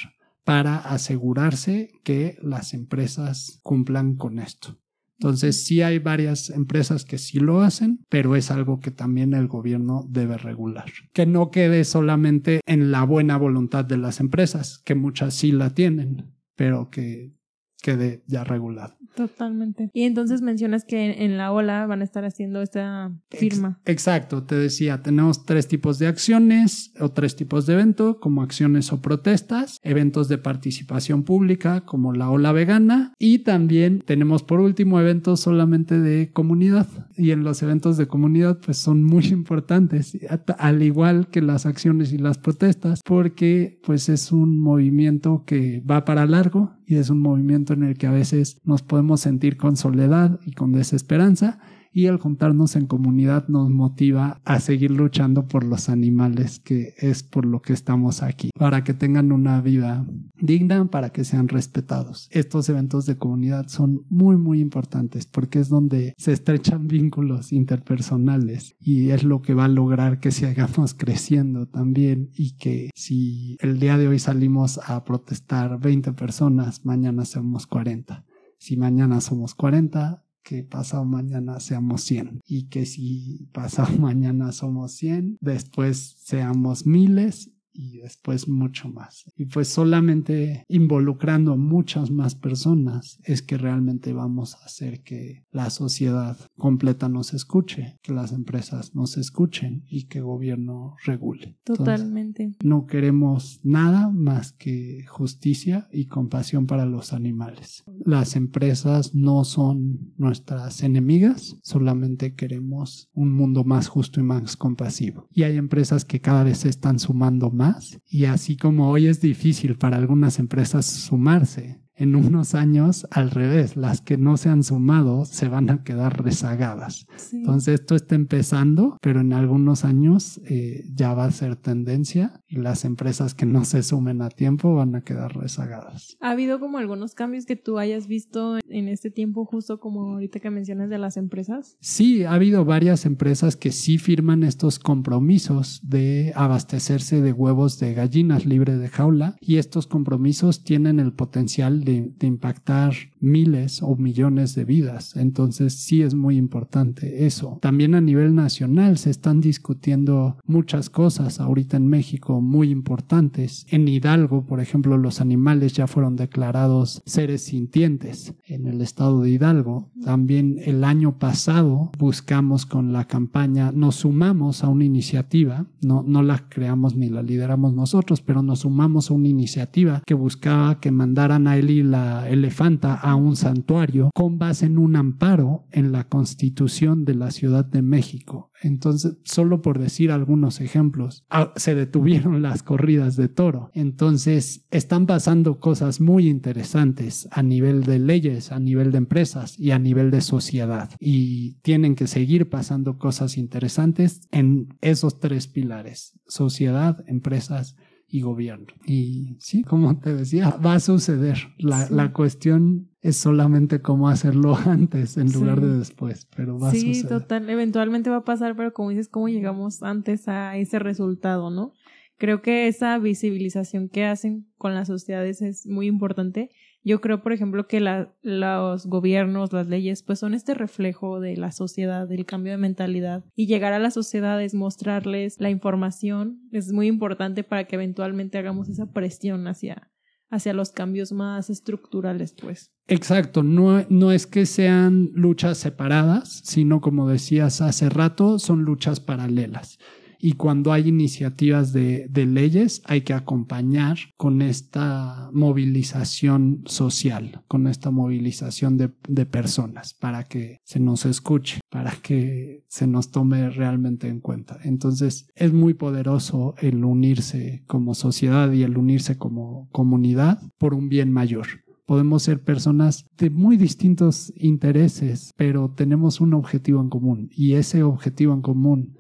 para 0.46 0.78
asegurarse 0.78 1.92
que 2.04 2.38
las 2.42 2.74
empresas 2.74 3.60
cumplan 3.64 4.16
con 4.16 4.40
esto. 4.40 4.80
Entonces 5.20 5.66
sí 5.66 5.82
hay 5.82 6.00
varias 6.00 6.50
empresas 6.50 7.06
que 7.06 7.18
sí 7.18 7.40
lo 7.40 7.62
hacen, 7.62 8.04
pero 8.10 8.36
es 8.36 8.52
algo 8.52 8.80
que 8.80 8.92
también 8.92 9.34
el 9.34 9.48
gobierno 9.48 10.06
debe 10.10 10.38
regular. 10.38 10.86
Que 11.14 11.26
no 11.26 11.52
quede 11.52 11.84
solamente 11.84 12.62
en 12.66 12.92
la 12.92 13.04
buena 13.04 13.38
voluntad 13.38 13.86
de 13.86 13.98
las 13.98 14.20
empresas, 14.20 14.80
que 14.86 14.94
muchas 14.94 15.34
sí 15.34 15.52
la 15.52 15.72
tienen, 15.72 16.36
pero 16.56 16.90
que 16.90 17.34
quede 17.82 18.24
ya 18.28 18.44
regulado. 18.44 18.98
Totalmente. 19.16 19.90
Y 19.94 20.04
entonces 20.04 20.42
mencionas 20.42 20.86
que 20.86 21.24
en 21.24 21.38
la 21.38 21.52
ola 21.52 21.86
van 21.86 22.02
a 22.02 22.04
estar 22.04 22.26
haciendo 22.26 22.62
esta 22.62 23.12
firma. 23.30 23.80
exacto, 23.86 24.44
te 24.44 24.56
decía, 24.56 25.02
tenemos 25.02 25.46
tres 25.46 25.68
tipos 25.68 26.00
de 26.00 26.08
acciones 26.08 26.94
o 27.00 27.10
tres 27.10 27.36
tipos 27.36 27.66
de 27.66 27.74
eventos, 27.74 28.18
como 28.20 28.42
acciones 28.42 28.92
o 28.92 29.02
protestas, 29.02 29.80
eventos 29.84 30.28
de 30.28 30.38
participación 30.38 31.24
pública 31.24 31.82
como 31.82 32.14
la 32.14 32.30
ola 32.30 32.52
vegana 32.52 33.14
y 33.18 33.40
también 33.40 34.04
tenemos 34.06 34.44
por 34.44 34.60
último 34.60 35.00
eventos 35.00 35.40
solamente 35.40 36.00
de 36.00 36.32
comunidad 36.32 36.88
y 37.18 37.32
en 37.32 37.44
los 37.44 37.64
eventos 37.64 37.98
de 37.98 38.08
comunidad 38.08 38.60
pues 38.64 38.78
son 38.78 39.04
muy 39.04 39.26
importantes, 39.32 40.18
al 40.58 40.82
igual 40.82 41.28
que 41.28 41.42
las 41.42 41.66
acciones 41.66 42.12
y 42.12 42.18
las 42.18 42.38
protestas, 42.38 43.02
porque 43.06 43.80
pues 43.84 44.10
es 44.10 44.32
un 44.32 44.60
movimiento 44.60 45.44
que 45.46 45.82
va 45.90 46.06
para 46.06 46.26
largo 46.26 46.75
y 46.88 46.96
es 46.96 47.10
un 47.10 47.20
movimiento 47.20 47.74
en 47.74 47.84
el 47.84 47.98
que 47.98 48.08
a 48.08 48.12
veces 48.12 48.60
nos 48.64 48.82
podemos 48.82 49.22
sentir 49.22 49.58
con 49.58 49.78
soledad 49.78 50.40
y 50.46 50.52
con 50.52 50.72
desesperanza 50.72 51.60
y 51.96 52.08
el 52.08 52.18
juntarnos 52.18 52.76
en 52.76 52.88
comunidad 52.88 53.48
nos 53.48 53.70
motiva 53.70 54.42
a 54.44 54.60
seguir 54.60 54.92
luchando 54.92 55.48
por 55.48 55.64
los 55.64 55.88
animales, 55.88 56.60
que 56.60 56.94
es 56.98 57.24
por 57.24 57.46
lo 57.46 57.62
que 57.62 57.72
estamos 57.72 58.22
aquí, 58.22 58.50
para 58.60 58.84
que 58.84 58.94
tengan 58.94 59.32
una 59.32 59.62
vida 59.62 60.06
digna, 60.38 60.92
para 60.92 61.12
que 61.12 61.24
sean 61.24 61.48
respetados. 61.48 62.28
Estos 62.32 62.68
eventos 62.68 63.06
de 63.06 63.18
comunidad 63.18 63.70
son 63.70 64.06
muy, 64.10 64.36
muy 64.36 64.60
importantes 64.60 65.26
porque 65.26 65.60
es 65.60 65.70
donde 65.70 66.14
se 66.18 66.34
estrechan 66.34 66.88
vínculos 66.90 67.54
interpersonales 67.54 68.76
y 68.78 69.12
es 69.12 69.24
lo 69.24 69.42
que 69.42 69.54
va 69.54 69.64
a 69.64 69.70
lograr 69.70 70.20
que 70.20 70.32
sigamos 70.32 70.96
creciendo 70.96 71.66
también 71.66 72.30
y 72.36 72.58
que 72.58 72.90
si 72.94 73.56
el 73.62 73.80
día 73.80 73.98
de 73.98 74.10
hoy 74.10 74.20
salimos 74.20 74.82
a 74.86 75.06
protestar 75.06 75.80
20 75.80 76.12
personas, 76.12 76.84
mañana 76.84 77.24
somos 77.24 77.68
40. 77.68 78.26
Si 78.58 78.76
mañana 78.76 79.22
somos 79.22 79.56
40, 79.56 80.25
que 80.46 80.64
pasado 80.64 81.04
mañana 81.06 81.60
seamos 81.60 82.04
100 82.04 82.42
y 82.46 82.70
que 82.70 82.86
si 82.86 83.50
pasado 83.52 83.90
mañana 84.00 84.52
somos 84.52 84.94
100, 84.94 85.40
después 85.42 86.16
seamos 86.20 86.86
miles 86.86 87.52
y 87.76 87.98
después 87.98 88.48
mucho 88.48 88.90
más. 88.90 89.26
Y 89.36 89.46
pues 89.46 89.68
solamente 89.68 90.64
involucrando 90.68 91.54
a 91.54 91.58
muchas 91.58 92.10
más 92.10 92.36
personas 92.36 93.20
es 93.24 93.42
que 93.42 93.58
realmente 93.58 94.14
vamos 94.14 94.56
a 94.56 94.66
hacer 94.66 95.04
que 95.04 95.46
la 95.52 95.70
sociedad 95.70 96.38
completa 96.58 97.10
nos 97.10 97.34
escuche, 97.34 98.00
que 98.02 98.14
las 98.14 98.32
empresas 98.32 98.96
nos 98.96 99.18
escuchen 99.18 99.84
y 99.88 100.06
que 100.06 100.20
el 100.20 100.26
gobierno 100.26 100.96
regule. 101.06 101.58
Totalmente. 101.64 102.56
no 102.64 102.86
queremos 102.86 103.60
nada 103.64 104.10
más 104.10 104.54
que 104.54 105.06
justicia 105.08 105.88
y 105.92 106.06
compasión 106.06 106.68
para 106.68 106.86
los 106.86 107.14
animales. 107.14 107.84
Las 108.06 108.36
empresas 108.36 109.14
no 109.14 109.44
son 109.44 110.14
nuestras 110.18 110.84
enemigas, 110.84 111.58
solamente 111.64 112.36
queremos 112.36 113.10
un 113.14 113.34
mundo 113.34 113.64
más 113.64 113.88
justo 113.88 114.20
y 114.20 114.24
más 114.24 114.56
compasivo. 114.56 115.28
Y 115.32 115.44
hay 115.44 115.58
empresas 115.58 116.06
que 116.06 116.22
cada 116.22 116.44
vez 116.44 116.60
se 116.60 116.70
están 116.70 117.00
sumando 117.00 117.52
más 117.52 117.65
y 118.10 118.26
así 118.26 118.58
como 118.58 118.90
hoy 118.90 119.08
es 119.08 119.22
difícil 119.22 119.78
para 119.78 119.98
algunas 119.98 120.40
empresas 120.40 120.86
sumarse, 120.86 121.82
en 121.96 122.16
unos 122.16 122.56
años 122.56 123.08
al 123.12 123.32
revés, 123.32 123.78
las 123.78 124.02
que 124.02 124.18
no 124.18 124.38
se 124.38 124.50
han 124.50 124.64
sumado 124.64 125.26
se 125.26 125.48
van 125.48 125.70
a 125.70 125.84
quedar 125.84 126.24
rezagadas. 126.24 127.08
Entonces 127.32 127.82
esto 127.82 127.96
está 127.96 128.16
empezando, 128.16 128.98
pero 129.02 129.22
en 129.22 129.34
algunos 129.34 129.86
años 129.86 130.42
eh, 130.46 130.84
ya 130.94 131.14
va 131.14 131.26
a 131.26 131.32
ser 131.32 131.56
tendencia 131.56 132.42
y 132.48 132.58
las 132.58 132.86
empresas 132.86 133.34
que 133.34 133.46
no 133.46 133.66
se 133.66 133.84
sumen 133.84 134.22
a 134.22 134.30
tiempo 134.30 134.76
van 134.76 134.96
a 134.96 135.02
quedar 135.02 135.36
rezagadas. 135.36 136.18
¿Ha 136.20 136.32
habido 136.32 136.60
como 136.60 136.78
algunos 136.78 137.14
cambios 137.14 137.46
que 137.46 137.56
tú 137.56 137.80
hayas 137.80 138.08
visto 138.08 138.58
en 138.70 138.88
este 138.88 139.10
tiempo, 139.10 139.46
justo 139.46 139.80
como 139.80 140.14
ahorita 140.14 140.40
que 140.40 140.50
mencionas 140.50 140.90
de 140.90 140.98
las 140.98 141.18
empresas? 141.18 141.78
Sí, 141.80 142.24
ha 142.24 142.34
habido 142.34 142.66
varias 142.66 143.06
empresas 143.06 143.56
que 143.56 143.72
sí 143.72 143.98
firman 143.98 144.44
estos 144.44 144.80
compromisos 144.80 145.80
de 145.84 146.34
abastecerse 146.36 147.22
de 147.22 147.32
huevos 147.32 147.80
de 147.80 147.94
gallinas 147.94 148.46
libre 148.46 148.78
de 148.78 148.90
jaula 148.90 149.36
y 149.40 149.58
estos 149.58 149.88
compromisos 149.88 150.64
tienen 150.64 151.00
el 151.00 151.14
potencial 151.14 151.85
de, 151.86 152.12
impactar 152.26 152.94
miles 153.20 153.82
o 153.84 153.96
millones 153.96 154.56
de 154.56 154.66
vidas. 154.66 155.16
Entonces 155.16 155.74
sí 155.74 156.02
es 156.02 156.16
muy 156.16 156.38
importante 156.38 157.26
eso. 157.26 157.60
También 157.62 157.96
a 157.96 158.02
nivel 158.02 158.36
nacional 158.36 158.98
se 158.98 159.12
están 159.12 159.42
discutiendo 159.42 160.38
muchas 160.46 160.90
cosas 160.90 161.40
ahorita 161.40 161.78
en 161.78 161.88
México 161.88 162.42
muy 162.42 162.72
importantes. 162.72 163.66
En 163.70 163.88
Hidalgo, 163.88 164.46
por 164.46 164.60
ejemplo, 164.60 164.98
los 164.98 165.22
animales 165.22 165.74
ya 165.74 165.88
fueron 165.88 166.16
declarados 166.16 167.02
seres 167.06 167.44
sintientes 167.44 168.34
en 168.46 168.68
el 168.68 168.82
estado 168.82 169.22
de 169.22 169.30
Hidalgo. 169.30 169.92
También 170.04 170.60
el 170.64 170.84
año 170.84 171.20
pasado 171.20 171.92
buscamos 171.98 172.66
con 172.66 172.92
la 172.92 173.06
campaña, 173.06 173.72
nos 173.72 173.98
sumamos 173.98 174.64
a 174.64 174.70
una 174.70 174.86
iniciativa, 174.86 175.66
no, 175.82 176.04
no 176.06 176.24
la 176.24 176.50
creamos 176.50 176.96
ni 176.96 177.10
la 177.10 177.22
lideramos 177.22 177.74
nosotros, 177.74 178.22
pero 178.22 178.42
nos 178.42 178.60
sumamos 178.60 179.10
a 179.10 179.14
una 179.14 179.28
iniciativa 179.28 180.02
que 180.06 180.14
buscaba 180.14 180.80
que 180.80 180.92
mandaran 180.92 181.48
a 181.48 181.58
él 181.58 181.70
la 181.84 182.30
elefanta 182.30 182.94
a 182.94 183.16
un 183.16 183.36
santuario 183.36 184.10
con 184.14 184.38
base 184.38 184.66
en 184.66 184.78
un 184.78 184.96
amparo 184.96 185.68
en 185.72 185.92
la 185.92 186.08
constitución 186.08 187.06
de 187.06 187.16
la 187.16 187.32
Ciudad 187.32 187.66
de 187.66 187.82
México. 187.82 188.52
Entonces, 188.62 189.18
solo 189.26 189.62
por 189.62 189.80
decir 189.80 190.12
algunos 190.12 190.62
ejemplos, 190.62 191.24
ah, 191.30 191.54
se 191.56 191.76
detuvieron 191.76 192.42
las 192.42 192.64
corridas 192.64 193.16
de 193.16 193.28
toro. 193.28 193.70
Entonces, 193.74 194.66
están 194.72 195.06
pasando 195.06 195.60
cosas 195.60 196.02
muy 196.02 196.28
interesantes 196.28 197.28
a 197.32 197.44
nivel 197.44 197.84
de 197.84 198.00
leyes, 198.00 198.52
a 198.52 198.60
nivel 198.60 198.92
de 198.92 198.98
empresas 198.98 199.60
y 199.60 199.72
a 199.72 199.80
nivel 199.80 200.10
de 200.12 200.22
sociedad. 200.22 200.90
Y 201.00 201.56
tienen 201.62 201.96
que 201.96 202.08
seguir 202.08 202.50
pasando 202.50 202.98
cosas 202.98 203.38
interesantes 203.38 204.22
en 204.32 204.76
esos 204.82 205.20
tres 205.20 205.48
pilares, 205.48 206.20
sociedad, 206.28 207.04
empresas 207.08 207.76
y 208.16 208.22
gobierno. 208.22 208.68
Y 208.86 209.36
sí, 209.40 209.62
como 209.64 210.00
te 210.00 210.14
decía, 210.14 210.52
va 210.66 210.76
a 210.76 210.80
suceder. 210.80 211.38
La, 211.58 211.90
la 211.90 212.14
cuestión 212.14 212.90
es 213.02 213.18
solamente 213.18 213.82
cómo 213.82 214.08
hacerlo 214.08 214.56
antes 214.66 215.18
en 215.18 215.34
lugar 215.34 215.60
de 215.60 215.78
después, 215.78 216.28
pero 216.36 216.58
va 216.58 216.70
a 216.70 216.72
suceder. 216.72 216.96
Sí, 216.96 217.08
total, 217.08 217.50
eventualmente 217.50 218.10
va 218.10 218.18
a 218.18 218.24
pasar, 218.24 218.56
pero 218.56 218.72
como 218.72 218.92
dices, 218.92 219.10
cómo 219.10 219.28
llegamos 219.28 219.84
antes 219.84 220.30
a 220.30 220.56
ese 220.56 220.80
resultado, 220.80 221.50
¿no? 221.50 221.74
Creo 222.18 222.42
que 222.42 222.70
esa 222.70 222.98
visibilización 222.98 223.90
que 223.90 224.06
hacen 224.06 224.48
con 224.58 224.74
las 224.74 224.88
sociedades 224.88 225.42
es 225.42 225.68
muy 225.68 225.88
importante 225.88 226.50
yo 226.86 227.02
creo, 227.02 227.24
por 227.24 227.34
ejemplo, 227.34 227.68
que 227.68 227.82
los 228.22 228.86
gobiernos, 228.86 229.52
las 229.52 229.68
leyes, 229.68 230.04
pues 230.04 230.20
son 230.20 230.36
este 230.36 230.54
reflejo 230.54 231.20
de 231.20 231.36
la 231.36 231.52
sociedad, 231.52 232.08
del 232.08 232.28
cambio 232.28 232.52
de 232.54 232.60
mentalidad. 232.60 233.26
Y 233.36 233.48
llegar 233.48 233.74
a 233.74 233.80
las 233.80 233.96
sociedades, 233.96 234.54
mostrarles 234.54 235.42
la 235.42 235.50
información, 235.50 236.42
es 236.52 236.72
muy 236.72 236.86
importante 236.88 237.44
para 237.44 237.64
que 237.66 237.76
eventualmente 237.76 238.38
hagamos 238.38 238.70
esa 238.70 238.92
presión 238.94 239.48
hacia, 239.48 239.92
hacia 240.30 240.54
los 240.54 240.70
cambios 240.70 241.12
más 241.12 241.50
estructurales, 241.50 242.36
pues. 242.40 242.72
Exacto, 242.88 243.42
no, 243.42 243.84
no 243.90 244.12
es 244.12 244.28
que 244.28 244.46
sean 244.46 245.10
luchas 245.16 245.58
separadas, 245.58 246.42
sino 246.46 246.82
como 246.82 247.10
decías 247.10 247.62
hace 247.62 247.90
rato, 247.90 248.38
son 248.38 248.62
luchas 248.62 249.00
paralelas 249.00 249.80
y 250.26 250.32
cuando 250.34 250.74
hay 250.74 250.88
iniciativas 250.88 251.72
de, 251.72 252.10
leyes 252.12 252.82
hay 252.86 253.02
que 253.02 253.14
acompañar 253.14 254.00
con 254.18 254.42
esta 254.42 255.30
movilización 255.32 256.64
social, 256.66 257.44
con 257.48 257.68
esta 257.68 257.92
movilización 257.92 258.76
de, 258.76 258.90
de 259.08 259.28
personas 259.28 259.94
para 259.94 260.24
que 260.24 260.62
se 260.64 260.80
nos 260.80 261.06
escuche, 261.06 261.60
para 261.70 261.92
que 261.92 262.64
se 262.68 262.88
nos 262.88 263.12
tome 263.12 263.52
realmente 263.52 264.08
en 264.08 264.20
cuenta. 264.20 264.58
Entonces 264.64 265.28
es 265.36 265.54
muy 265.54 265.76
poderoso 265.76 266.56
el 266.58 266.84
unirse 266.84 267.64
como 267.68 267.94
sociedad 267.94 268.52
y 268.52 268.64
el 268.64 268.80
unirse 268.80 269.20
como 269.20 269.70
comunidad 269.72 270.42
por 270.58 270.74
un 270.74 270.90
bien 270.90 271.12
mayor 271.12 271.46
podemos 271.86 272.24
ser 272.24 272.42
personas 272.42 273.06
de 273.16 273.30
muy 273.30 273.58
distintos 273.58 274.34
intereses, 274.36 275.32
pero 275.38 275.70
tenemos 275.70 276.20
un 276.20 276.34
objetivo 276.34 276.82
en 276.82 276.90
común 276.90 277.30
y 277.32 277.54
ese 277.54 277.84
objetivo 277.84 278.34
en 278.34 278.42
común 278.42 278.96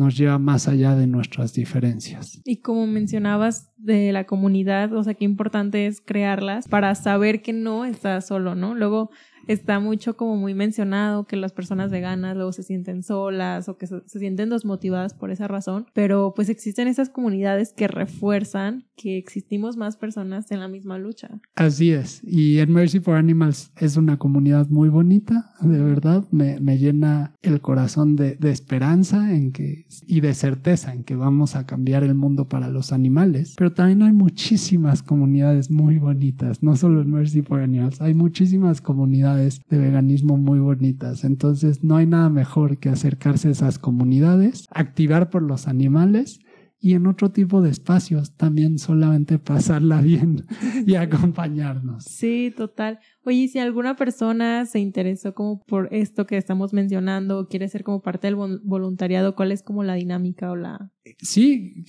nos 0.00 0.16
lleva 0.16 0.38
más 0.38 0.66
allá 0.66 0.96
de 0.96 1.06
nuestras 1.06 1.52
diferencias. 1.52 2.40
Y 2.44 2.62
como 2.62 2.86
mencionabas 2.86 3.70
de 3.76 4.12
la 4.12 4.24
comunidad, 4.24 4.94
o 4.94 5.02
sea, 5.04 5.12
qué 5.12 5.26
importante 5.26 5.86
es 5.86 6.00
crearlas 6.00 6.66
para 6.68 6.94
saber 6.94 7.42
que 7.42 7.52
no 7.52 7.84
estás 7.84 8.26
solo, 8.26 8.54
¿no? 8.54 8.74
Luego 8.74 9.10
está 9.52 9.80
mucho 9.80 10.16
como 10.16 10.36
muy 10.36 10.54
mencionado 10.54 11.26
que 11.26 11.34
las 11.34 11.52
personas 11.52 11.90
veganas 11.90 12.36
luego 12.36 12.52
se 12.52 12.62
sienten 12.62 13.02
solas 13.02 13.68
o 13.68 13.76
que 13.76 13.88
se, 13.88 14.00
sienten 14.06 14.48
desmotivadas 14.48 15.12
por 15.12 15.32
esa 15.32 15.48
razón, 15.48 15.86
pero 15.92 16.34
pues 16.36 16.48
existen 16.48 16.86
esas 16.86 17.10
comunidades 17.10 17.72
que 17.72 17.88
refuerzan 17.88 18.86
que 18.96 19.18
existimos 19.18 19.76
más 19.76 19.96
personas 19.96 20.50
en 20.52 20.60
la 20.60 20.68
misma 20.68 20.98
lucha. 20.98 21.40
Así 21.56 21.90
es, 21.90 22.22
y 22.22 22.58
en 22.58 22.72
Mercy 22.72 23.00
for 23.00 23.16
Animals 23.16 23.72
es 23.76 23.96
una 23.96 24.18
comunidad 24.18 24.68
muy 24.68 24.88
bonita, 24.88 25.52
de 25.60 25.82
verdad, 25.82 26.24
me, 26.30 26.60
me 26.60 26.78
llena 26.78 27.34
el 27.42 27.60
corazón 27.60 28.14
de, 28.14 28.36
de 28.36 28.52
esperanza 28.52 29.34
en 29.34 29.50
que, 29.50 29.86
y 30.06 30.20
de 30.20 30.34
certeza 30.34 30.92
en 30.92 31.02
que 31.02 31.16
vamos 31.16 31.56
a 31.56 31.66
cambiar 31.66 32.04
el 32.04 32.14
mundo 32.14 32.48
para 32.48 32.68
los 32.68 32.92
animales, 32.92 33.54
pero 33.58 33.72
también 33.72 34.02
hay 34.02 34.12
muchísimas 34.12 35.02
comunidades 35.02 35.72
muy 35.72 35.98
bonitas, 35.98 36.62
no 36.62 36.76
solo 36.76 37.02
en 37.02 37.10
Mercy 37.10 37.42
for 37.42 37.60
Animals, 37.60 38.00
hay 38.00 38.14
muchísimas 38.14 38.80
comunidades 38.80 39.39
de 39.40 39.78
veganismo 39.78 40.36
muy 40.36 40.58
bonitas. 40.58 41.24
Entonces 41.24 41.82
no 41.82 41.96
hay 41.96 42.06
nada 42.06 42.28
mejor 42.28 42.78
que 42.78 42.88
acercarse 42.88 43.48
a 43.48 43.52
esas 43.52 43.78
comunidades, 43.78 44.66
activar 44.70 45.30
por 45.30 45.42
los 45.42 45.68
animales 45.68 46.40
y 46.80 46.94
en 46.94 47.06
otro 47.06 47.30
tipo 47.30 47.60
de 47.60 47.70
espacios 47.70 48.36
también 48.36 48.78
solamente 48.78 49.38
pasarla 49.38 50.00
bien 50.02 50.46
y 50.86 50.94
acompañarnos. 50.94 52.04
Sí, 52.04 52.52
total. 52.56 53.00
Oye, 53.24 53.48
si 53.48 53.58
alguna 53.58 53.96
persona 53.96 54.64
se 54.64 54.78
interesó 54.80 55.34
como 55.34 55.60
por 55.66 55.92
esto 55.92 56.26
que 56.26 56.38
estamos 56.38 56.72
mencionando 56.72 57.38
o 57.38 57.48
quiere 57.48 57.68
ser 57.68 57.84
como 57.84 58.00
parte 58.00 58.26
del 58.26 58.36
voluntariado, 58.36 59.34
¿cuál 59.34 59.52
es 59.52 59.62
como 59.62 59.84
la 59.84 59.92
dinámica 59.94 60.50
o 60.50 60.56
la... 60.56 60.90
Sí, 61.18 61.84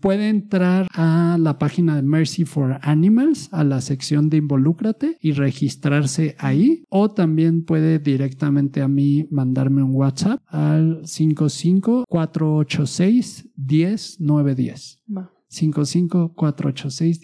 puede 0.00 0.28
entrar 0.28 0.88
a 0.92 1.36
la 1.38 1.58
página 1.58 1.94
de 1.96 2.02
Mercy 2.02 2.44
for 2.44 2.80
Animals, 2.82 3.48
a 3.52 3.62
la 3.62 3.80
sección 3.80 4.28
de 4.28 4.38
Involúcrate 4.38 5.18
y 5.20 5.30
registrarse 5.32 6.34
ahí. 6.38 6.82
O 6.88 7.10
también 7.10 7.64
puede 7.64 8.00
directamente 8.00 8.82
a 8.82 8.88
mí 8.88 9.28
mandarme 9.30 9.84
un 9.84 9.94
WhatsApp 9.94 10.40
al 10.46 11.02
55486 11.04 13.50
10910. 13.56 14.98
Va. 15.16 15.30
55486 15.48 17.20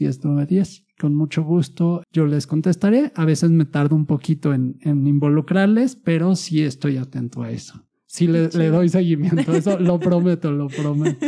Con 0.99 1.15
mucho 1.15 1.45
gusto 1.45 2.03
yo 2.13 2.27
les 2.27 2.47
contestaré. 2.47 3.13
A 3.15 3.25
veces 3.25 3.51
me 3.51 3.65
tardo 3.65 3.95
un 3.95 4.07
poquito 4.07 4.53
en, 4.53 4.79
en 4.83 5.07
involucrarles, 5.07 5.97
pero 5.97 6.35
sí 6.35 6.63
estoy 6.63 6.97
atento 6.97 7.43
a 7.43 7.51
eso. 7.51 7.89
Sí, 8.11 8.27
le, 8.27 8.49
doy 8.49 8.89
seguimiento, 8.89 9.55
eso 9.55 9.79
lo 9.79 10.01
prometo, 10.01 10.51
lo 10.51 10.69
prometo. 10.69 11.27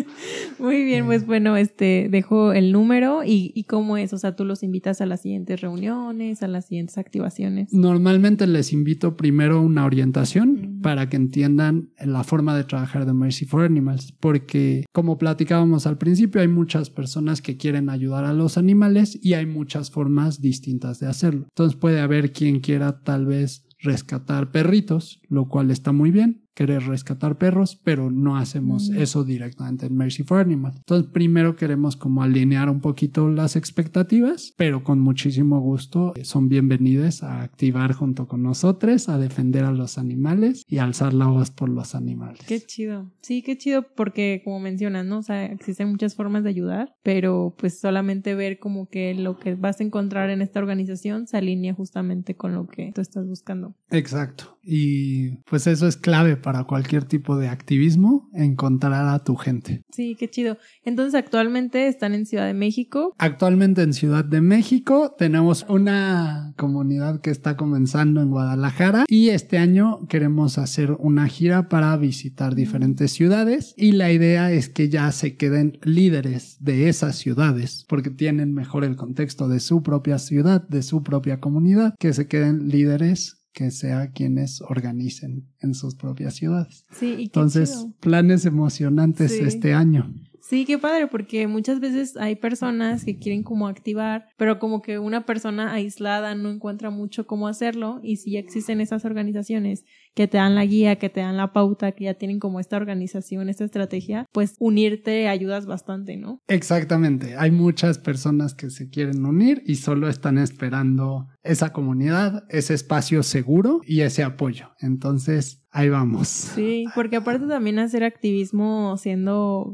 Muy 0.59 0.83
bien, 0.83 1.05
pues 1.05 1.27
bueno, 1.27 1.59
este, 1.59 2.09
dejo 2.11 2.55
el 2.55 2.73
número 2.73 3.23
y, 3.23 3.53
y 3.55 3.65
cómo 3.65 3.99
es, 3.99 4.15
o 4.15 4.19
sea, 4.19 4.35
tú 4.35 4.47
los 4.47 4.63
invitas 4.63 5.03
a 5.03 5.07
las 5.07 5.21
siguientes 5.21 5.61
reuniones, 5.61 6.43
a 6.43 6.49
las 6.49 6.69
siguientes 6.69 6.97
activaciones. 6.97 7.71
Normalmente 7.75 8.47
les 8.47 8.73
invito 8.73 9.15
primero 9.19 9.61
una 9.61 9.85
orientación 9.85 10.60
para 10.83 11.09
que 11.09 11.17
entiendan 11.17 11.91
la 11.99 12.25
forma 12.25 12.57
de 12.57 12.65
trabajar 12.65 13.07
de 13.07 13.13
Mercy 13.13 13.45
for 13.45 13.65
Animals, 13.65 14.13
porque 14.21 14.85
como 14.93 15.19
platicábamos 15.19 15.87
al 15.87 15.99
principio, 15.99 16.41
hay 16.41 16.49
muchas 16.49 16.91
personas 16.91 17.43
que 17.43 17.57
quieren 17.57 17.89
ayudar 17.89 18.25
a 18.25 18.33
los 18.33 18.59
animales 18.59 19.19
y 19.23 19.35
hay 19.35 19.47
muchas 19.47 19.91
formas 19.91 20.41
distintas 20.41 21.01
de 21.01 21.09
hacerlo. 21.09 21.47
Entonces 21.51 21.79
puede 21.79 22.01
haber 22.01 22.33
quien 22.33 22.61
quiera 22.61 23.03
tal 23.03 23.27
vez 23.27 23.67
rescatar 23.79 24.51
perritos, 24.51 25.21
lo 25.29 25.49
cual 25.49 25.71
está 25.71 25.93
muy 25.93 26.11
bien 26.11 26.43
querer 26.61 26.83
rescatar 26.83 27.39
perros, 27.39 27.81
pero 27.83 28.11
no 28.11 28.37
hacemos 28.37 28.91
mm. 28.91 28.99
eso 28.99 29.25
directamente 29.25 29.87
en 29.87 29.97
Mercy 29.97 30.25
for 30.25 30.41
Animals. 30.41 30.77
Entonces, 30.77 31.11
primero 31.11 31.57
queremos 31.57 31.97
como 31.97 32.23
alinear 32.23 32.69
un 32.69 32.83
poquito 32.83 33.31
las 33.31 33.57
expectativas, 33.57 34.53
pero 34.59 34.85
con 34.85 35.01
muchísimo 35.01 35.59
gusto 35.61 36.13
eh, 36.17 36.27
son 36.27 36.51
bienvenidas 36.51 37.23
a 37.23 37.41
activar 37.41 37.95
junto 37.95 38.29
con 38.29 38.43
nosotros, 38.43 39.09
a 39.09 39.17
defender 39.17 39.65
a 39.65 39.73
los 39.73 39.97
animales 39.97 40.67
y 40.69 40.77
alzar 40.77 41.15
la 41.15 41.29
voz 41.29 41.51
por 41.51 41.71
los 41.71 41.95
animales. 41.95 42.43
Qué 42.47 42.61
chido. 42.61 43.11
Sí, 43.23 43.41
qué 43.41 43.57
chido 43.57 43.87
porque 43.97 44.43
como 44.45 44.61
mencionas, 44.61 45.07
¿no? 45.07 45.21
O 45.21 45.23
sea, 45.23 45.47
existen 45.47 45.89
muchas 45.89 46.15
formas 46.15 46.45
de 46.45 46.51
ayudar, 46.51 46.95
pero 47.03 47.55
pues 47.57 47.81
solamente 47.81 48.35
ver 48.35 48.59
como 48.59 48.87
que 48.87 49.15
lo 49.15 49.39
que 49.39 49.55
vas 49.55 49.81
a 49.81 49.85
encontrar 49.85 50.29
en 50.29 50.43
esta 50.43 50.61
organización 50.61 51.27
se 51.27 51.39
alinea 51.39 51.73
justamente 51.73 52.37
con 52.37 52.53
lo 52.53 52.67
que 52.67 52.93
tú 52.95 53.01
estás 53.01 53.27
buscando. 53.27 53.75
Exacto. 53.91 54.59
Y 54.63 55.37
pues 55.49 55.67
eso 55.67 55.87
es 55.87 55.97
clave 55.97 56.37
para 56.37 56.50
para 56.51 56.65
cualquier 56.65 57.05
tipo 57.05 57.39
de 57.39 57.47
activismo, 57.47 58.29
encontrar 58.33 59.07
a 59.07 59.21
tu 59.21 59.37
gente. 59.37 59.85
Sí, 59.93 60.17
qué 60.19 60.29
chido. 60.29 60.59
Entonces, 60.83 61.15
actualmente 61.15 61.87
están 61.87 62.13
en 62.13 62.27
Ciudad 62.27 62.47
de 62.47 62.55
México. 62.55 63.15
Actualmente 63.19 63.83
en 63.83 63.93
Ciudad 63.93 64.25
de 64.25 64.41
México 64.41 65.15
tenemos 65.17 65.65
una 65.69 66.53
comunidad 66.57 67.21
que 67.21 67.31
está 67.31 67.57
comenzando 67.57 68.21
en 68.21 68.31
Guadalajara 68.31 69.05
y 69.07 69.29
este 69.29 69.59
año 69.59 70.09
queremos 70.09 70.59
hacer 70.59 70.91
una 70.99 71.29
gira 71.29 71.69
para 71.69 71.97
visitar 71.97 72.57
diferentes 72.57 73.13
ciudades 73.13 73.73
y 73.77 73.93
la 73.93 74.11
idea 74.11 74.51
es 74.51 74.69
que 74.69 74.89
ya 74.89 75.13
se 75.13 75.37
queden 75.37 75.79
líderes 75.85 76.57
de 76.59 76.89
esas 76.89 77.15
ciudades 77.15 77.87
porque 77.89 78.11
tienen 78.11 78.55
mejor 78.55 78.83
el 78.83 78.97
contexto 78.97 79.47
de 79.47 79.61
su 79.61 79.85
propia 79.85 80.19
ciudad, 80.19 80.67
de 80.69 80.83
su 80.83 81.05
propia 81.05 81.39
comunidad, 81.39 81.95
que 82.01 82.13
se 82.13 82.27
queden 82.27 82.71
líderes 82.71 83.40
que 83.61 83.71
sea 83.71 84.11
quienes 84.11 84.63
organicen 84.63 85.45
en 85.61 85.75
sus 85.75 85.95
propias 85.95 86.35
ciudades. 86.35 86.87
Sí, 86.93 87.17
y 87.19 87.23
Entonces, 87.25 87.87
planes 88.01 88.47
emocionantes 88.47 89.33
este 89.33 89.75
año. 89.75 90.15
Sí, 90.51 90.65
qué 90.65 90.79
padre, 90.79 91.07
porque 91.07 91.47
muchas 91.47 91.79
veces 91.79 92.17
hay 92.17 92.35
personas 92.35 93.05
que 93.05 93.17
quieren 93.19 93.45
como 93.45 93.69
activar, 93.69 94.27
pero 94.37 94.59
como 94.59 94.83
que 94.83 94.99
una 94.99 95.25
persona 95.25 95.73
aislada 95.73 96.35
no 96.35 96.51
encuentra 96.51 96.91
mucho 96.91 97.25
cómo 97.25 97.47
hacerlo 97.47 98.01
y 98.03 98.17
si 98.17 98.33
ya 98.33 98.41
existen 98.41 98.81
esas 98.81 99.05
organizaciones 99.05 99.85
que 100.13 100.27
te 100.27 100.39
dan 100.39 100.57
la 100.57 100.65
guía, 100.65 100.97
que 100.97 101.09
te 101.09 101.21
dan 101.21 101.37
la 101.37 101.53
pauta, 101.53 101.93
que 101.93 102.07
ya 102.07 102.15
tienen 102.15 102.41
como 102.41 102.59
esta 102.59 102.77
organización, 102.77 103.49
esta 103.49 103.65
estrategia, 103.65 104.27
pues 104.33 104.57
unirte 104.59 105.29
ayudas 105.29 105.67
bastante, 105.67 106.17
¿no? 106.17 106.41
Exactamente, 106.49 107.37
hay 107.37 107.53
muchas 107.53 107.99
personas 107.99 108.53
que 108.55 108.71
se 108.71 108.89
quieren 108.89 109.25
unir 109.25 109.63
y 109.67 109.77
solo 109.77 110.09
están 110.09 110.37
esperando 110.37 111.29
esa 111.45 111.73
comunidad, 111.73 112.43
ese 112.49 112.75
espacio 112.75 113.23
seguro 113.23 113.83
y 113.87 114.01
ese 114.01 114.25
apoyo. 114.25 114.71
Entonces, 114.81 115.60
ahí 115.71 115.89
vamos. 115.89 116.29
Sí, 116.29 116.85
porque 116.95 117.17
aparte 117.17 117.47
también 117.47 117.79
hacer 117.79 118.05
activismo 118.05 118.97
siendo 118.97 119.73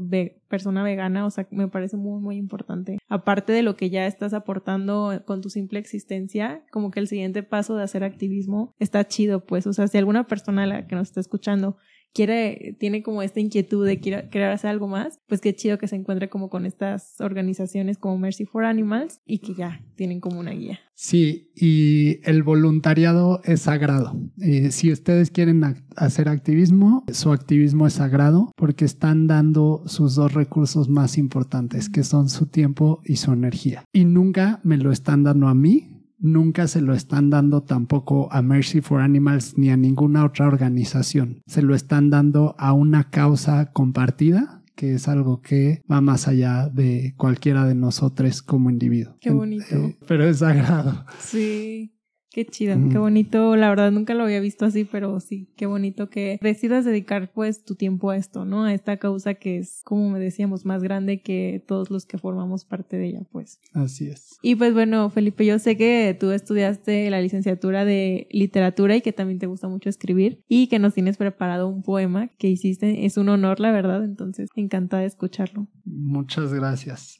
persona 0.48 0.82
vegana, 0.82 1.26
o 1.26 1.30
sea, 1.30 1.46
me 1.50 1.68
parece 1.68 1.96
muy, 1.96 2.20
muy 2.20 2.36
importante. 2.36 2.98
Aparte 3.08 3.52
de 3.52 3.62
lo 3.62 3.76
que 3.76 3.90
ya 3.90 4.06
estás 4.06 4.34
aportando 4.34 5.22
con 5.26 5.40
tu 5.40 5.50
simple 5.50 5.78
existencia, 5.78 6.64
como 6.70 6.90
que 6.90 7.00
el 7.00 7.08
siguiente 7.08 7.42
paso 7.42 7.76
de 7.76 7.84
hacer 7.84 8.04
activismo 8.04 8.74
está 8.78 9.06
chido, 9.06 9.44
pues, 9.44 9.66
o 9.66 9.72
sea, 9.72 9.88
si 9.88 9.98
alguna 9.98 10.26
persona 10.26 10.66
la 10.66 10.86
que 10.86 10.94
nos 10.94 11.08
está 11.08 11.20
escuchando 11.20 11.76
quiere, 12.16 12.74
tiene 12.80 13.02
como 13.02 13.20
esta 13.20 13.40
inquietud 13.40 13.84
de 13.86 14.00
querer 14.00 14.50
hacer 14.50 14.70
algo 14.70 14.88
más, 14.88 15.20
pues 15.28 15.42
qué 15.42 15.54
chido 15.54 15.76
que 15.76 15.86
se 15.86 15.96
encuentre 15.96 16.30
como 16.30 16.48
con 16.48 16.64
estas 16.64 17.20
organizaciones 17.20 17.98
como 17.98 18.16
Mercy 18.16 18.46
for 18.46 18.64
Animals 18.64 19.20
y 19.26 19.40
que 19.40 19.52
ya 19.52 19.82
tienen 19.96 20.20
como 20.20 20.40
una 20.40 20.52
guía. 20.52 20.80
Sí, 20.94 21.50
y 21.54 22.20
el 22.26 22.42
voluntariado 22.42 23.42
es 23.44 23.60
sagrado. 23.60 24.18
Eh, 24.40 24.70
si 24.70 24.90
ustedes 24.90 25.30
quieren 25.30 25.62
hacer 25.94 26.30
activismo, 26.30 27.04
su 27.12 27.32
activismo 27.32 27.86
es 27.86 27.92
sagrado 27.92 28.50
porque 28.56 28.86
están 28.86 29.26
dando 29.26 29.82
sus 29.84 30.14
dos 30.14 30.32
recursos 30.32 30.88
más 30.88 31.18
importantes, 31.18 31.90
que 31.90 32.02
son 32.02 32.30
su 32.30 32.46
tiempo 32.46 33.02
y 33.04 33.16
su 33.16 33.30
energía. 33.34 33.84
Y 33.92 34.06
nunca 34.06 34.60
me 34.64 34.78
lo 34.78 34.90
están 34.90 35.22
dando 35.22 35.48
a 35.48 35.54
mí, 35.54 35.95
nunca 36.18 36.66
se 36.68 36.80
lo 36.80 36.94
están 36.94 37.30
dando 37.30 37.62
tampoco 37.62 38.32
a 38.32 38.42
Mercy 38.42 38.80
for 38.80 39.00
Animals 39.00 39.56
ni 39.56 39.70
a 39.70 39.76
ninguna 39.76 40.24
otra 40.24 40.46
organización. 40.46 41.42
Se 41.46 41.62
lo 41.62 41.74
están 41.74 42.10
dando 42.10 42.54
a 42.58 42.72
una 42.72 43.10
causa 43.10 43.72
compartida 43.72 44.62
que 44.76 44.94
es 44.94 45.08
algo 45.08 45.40
que 45.40 45.82
va 45.90 46.02
más 46.02 46.28
allá 46.28 46.68
de 46.68 47.14
cualquiera 47.16 47.64
de 47.64 47.74
nosotros 47.74 48.42
como 48.42 48.70
individuo. 48.70 49.16
Qué 49.20 49.30
bonito. 49.30 49.74
Eh, 49.74 49.96
pero 50.06 50.28
es 50.28 50.38
sagrado. 50.38 51.06
Sí. 51.18 51.95
Qué 52.36 52.44
chido, 52.44 52.76
qué 52.92 52.98
bonito. 52.98 53.56
La 53.56 53.70
verdad 53.70 53.90
nunca 53.90 54.12
lo 54.12 54.24
había 54.24 54.40
visto 54.40 54.66
así, 54.66 54.84
pero 54.84 55.20
sí, 55.20 55.48
qué 55.56 55.64
bonito 55.64 56.10
que 56.10 56.38
decidas 56.42 56.84
dedicar 56.84 57.32
pues 57.32 57.64
tu 57.64 57.76
tiempo 57.76 58.10
a 58.10 58.18
esto, 58.18 58.44
¿no? 58.44 58.64
A 58.64 58.74
esta 58.74 58.98
causa 58.98 59.32
que 59.32 59.56
es, 59.56 59.80
como 59.84 60.10
me 60.10 60.18
decíamos, 60.18 60.66
más 60.66 60.82
grande 60.82 61.22
que 61.22 61.64
todos 61.66 61.90
los 61.90 62.04
que 62.04 62.18
formamos 62.18 62.66
parte 62.66 62.98
de 62.98 63.06
ella, 63.06 63.22
pues. 63.32 63.58
Así 63.72 64.08
es. 64.08 64.36
Y 64.42 64.54
pues 64.54 64.74
bueno, 64.74 65.08
Felipe, 65.08 65.46
yo 65.46 65.58
sé 65.58 65.78
que 65.78 66.14
tú 66.20 66.30
estudiaste 66.30 67.08
la 67.08 67.22
licenciatura 67.22 67.86
de 67.86 68.28
literatura 68.30 68.94
y 68.96 69.00
que 69.00 69.14
también 69.14 69.38
te 69.38 69.46
gusta 69.46 69.68
mucho 69.68 69.88
escribir 69.88 70.44
y 70.46 70.66
que 70.66 70.78
nos 70.78 70.92
tienes 70.92 71.16
preparado 71.16 71.68
un 71.68 71.82
poema 71.82 72.28
que 72.36 72.48
hiciste. 72.48 73.06
Es 73.06 73.16
un 73.16 73.30
honor, 73.30 73.60
la 73.60 73.72
verdad, 73.72 74.04
entonces 74.04 74.50
encantada 74.56 75.00
de 75.00 75.08
escucharlo. 75.08 75.68
Muchas 75.86 76.52
gracias. 76.52 77.16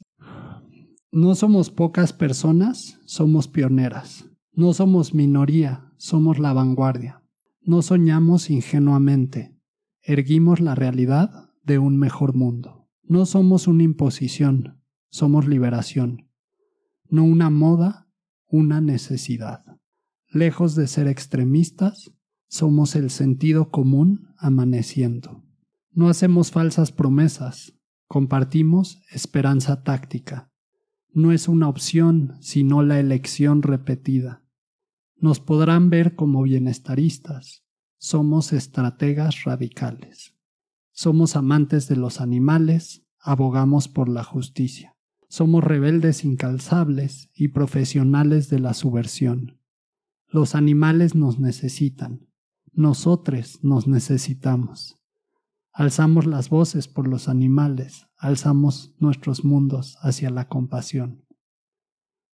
No 1.11 1.33
somos 1.33 1.71
pocas 1.71 2.13
personas, 2.13 2.99
somos 3.05 3.47
pioneras. 3.47 4.29
No 4.57 4.73
somos 4.73 5.13
minoría, 5.13 5.93
somos 5.97 6.39
la 6.39 6.51
vanguardia. 6.51 7.21
No 7.61 7.83
soñamos 7.83 8.49
ingenuamente, 8.49 9.55
erguimos 10.01 10.61
la 10.61 10.73
realidad 10.73 11.51
de 11.61 11.77
un 11.77 11.95
mejor 11.99 12.33
mundo. 12.33 12.89
No 13.03 13.27
somos 13.27 13.67
una 13.67 13.83
imposición, 13.83 14.81
somos 15.11 15.47
liberación. 15.47 16.31
No 17.07 17.23
una 17.23 17.51
moda, 17.51 18.09
una 18.47 18.81
necesidad. 18.81 19.63
Lejos 20.27 20.73
de 20.73 20.87
ser 20.87 21.07
extremistas, 21.07 22.11
somos 22.47 22.95
el 22.95 23.11
sentido 23.11 23.69
común 23.69 24.33
amaneciendo. 24.39 25.43
No 25.91 26.09
hacemos 26.09 26.49
falsas 26.49 26.91
promesas, 26.91 27.75
compartimos 28.07 29.03
esperanza 29.11 29.83
táctica. 29.83 30.51
No 31.13 31.31
es 31.31 31.47
una 31.47 31.69
opción, 31.69 32.37
sino 32.39 32.81
la 32.81 32.99
elección 32.99 33.61
repetida 33.61 34.45
nos 35.19 35.39
podrán 35.39 35.89
ver 35.89 36.15
como 36.15 36.43
bienestaristas. 36.43 37.63
Somos 37.97 38.53
estrategas 38.53 39.43
radicales. 39.43 40.35
Somos 40.91 41.35
amantes 41.35 41.87
de 41.87 41.95
los 41.95 42.21
animales, 42.21 43.03
abogamos 43.19 43.87
por 43.87 44.09
la 44.09 44.23
justicia. 44.23 44.95
Somos 45.27 45.63
rebeldes 45.63 46.23
incalzables 46.23 47.29
y 47.33 47.49
profesionales 47.49 48.49
de 48.49 48.59
la 48.59 48.73
subversión. 48.73 49.59
Los 50.27 50.55
animales 50.55 51.15
nos 51.15 51.39
necesitan. 51.39 52.27
Nosotros 52.71 53.59
nos 53.63 53.87
necesitamos. 53.87 54.99
Alzamos 55.71 56.25
las 56.25 56.49
voces 56.49 56.87
por 56.87 57.07
los 57.07 57.29
animales, 57.29 58.07
alzamos 58.17 58.95
nuestros 58.97 59.45
mundos 59.45 59.97
hacia 60.01 60.29
la 60.29 60.47
compasión. 60.47 61.23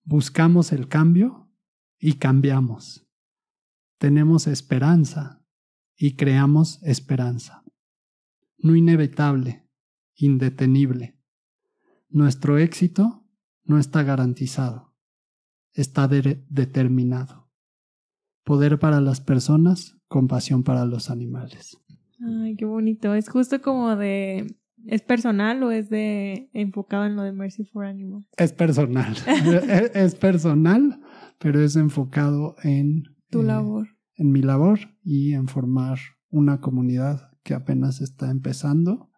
Buscamos 0.06 0.72
el 0.72 0.88
cambio 0.88 1.43
y 2.06 2.16
cambiamos. 2.16 3.08
Tenemos 3.98 4.48
esperanza 4.48 5.42
y 5.96 6.18
creamos 6.18 6.84
esperanza. 6.84 7.64
No 8.58 8.76
inevitable, 8.76 9.70
indetenible. 10.14 11.18
Nuestro 12.10 12.58
éxito 12.58 13.26
no 13.64 13.80
está 13.80 14.04
garantizado, 14.04 14.94
está 15.72 16.10
determinado. 16.10 17.50
Poder 18.44 18.80
para 18.80 19.00
las 19.00 19.22
personas, 19.22 19.98
compasión 20.10 20.64
para 20.64 20.84
los 20.84 21.10
animales. 21.10 21.78
Ay, 22.20 22.58
qué 22.58 22.66
bonito. 22.66 23.14
Es 23.14 23.30
justo 23.30 23.62
como 23.62 23.96
de 23.96 24.58
¿Es 24.86 25.02
personal 25.02 25.64
o 25.64 25.72
es 25.72 25.90
de 25.90 26.50
enfocado 26.54 27.06
en 27.06 27.16
lo 27.16 27.24
de 27.24 27.32
Mercy 27.32 27.64
for 27.64 27.86
Animals? 27.86 28.28
Es 28.38 28.52
personal. 28.52 29.16
es, 29.94 30.16
personal, 30.16 31.00
pero 31.44 31.60
es 31.60 31.76
enfocado 31.76 32.56
en 32.64 33.04
tu 33.30 33.42
eh, 33.42 33.44
labor. 33.44 33.90
En 34.16 34.32
mi 34.32 34.42
labor 34.42 34.80
y 35.04 35.34
en 35.34 35.50
formar 35.50 36.00
una 36.30 36.62
comunidad 36.62 37.32
que 37.44 37.54
apenas 37.54 38.00
está 38.00 38.32
empezando 38.32 39.10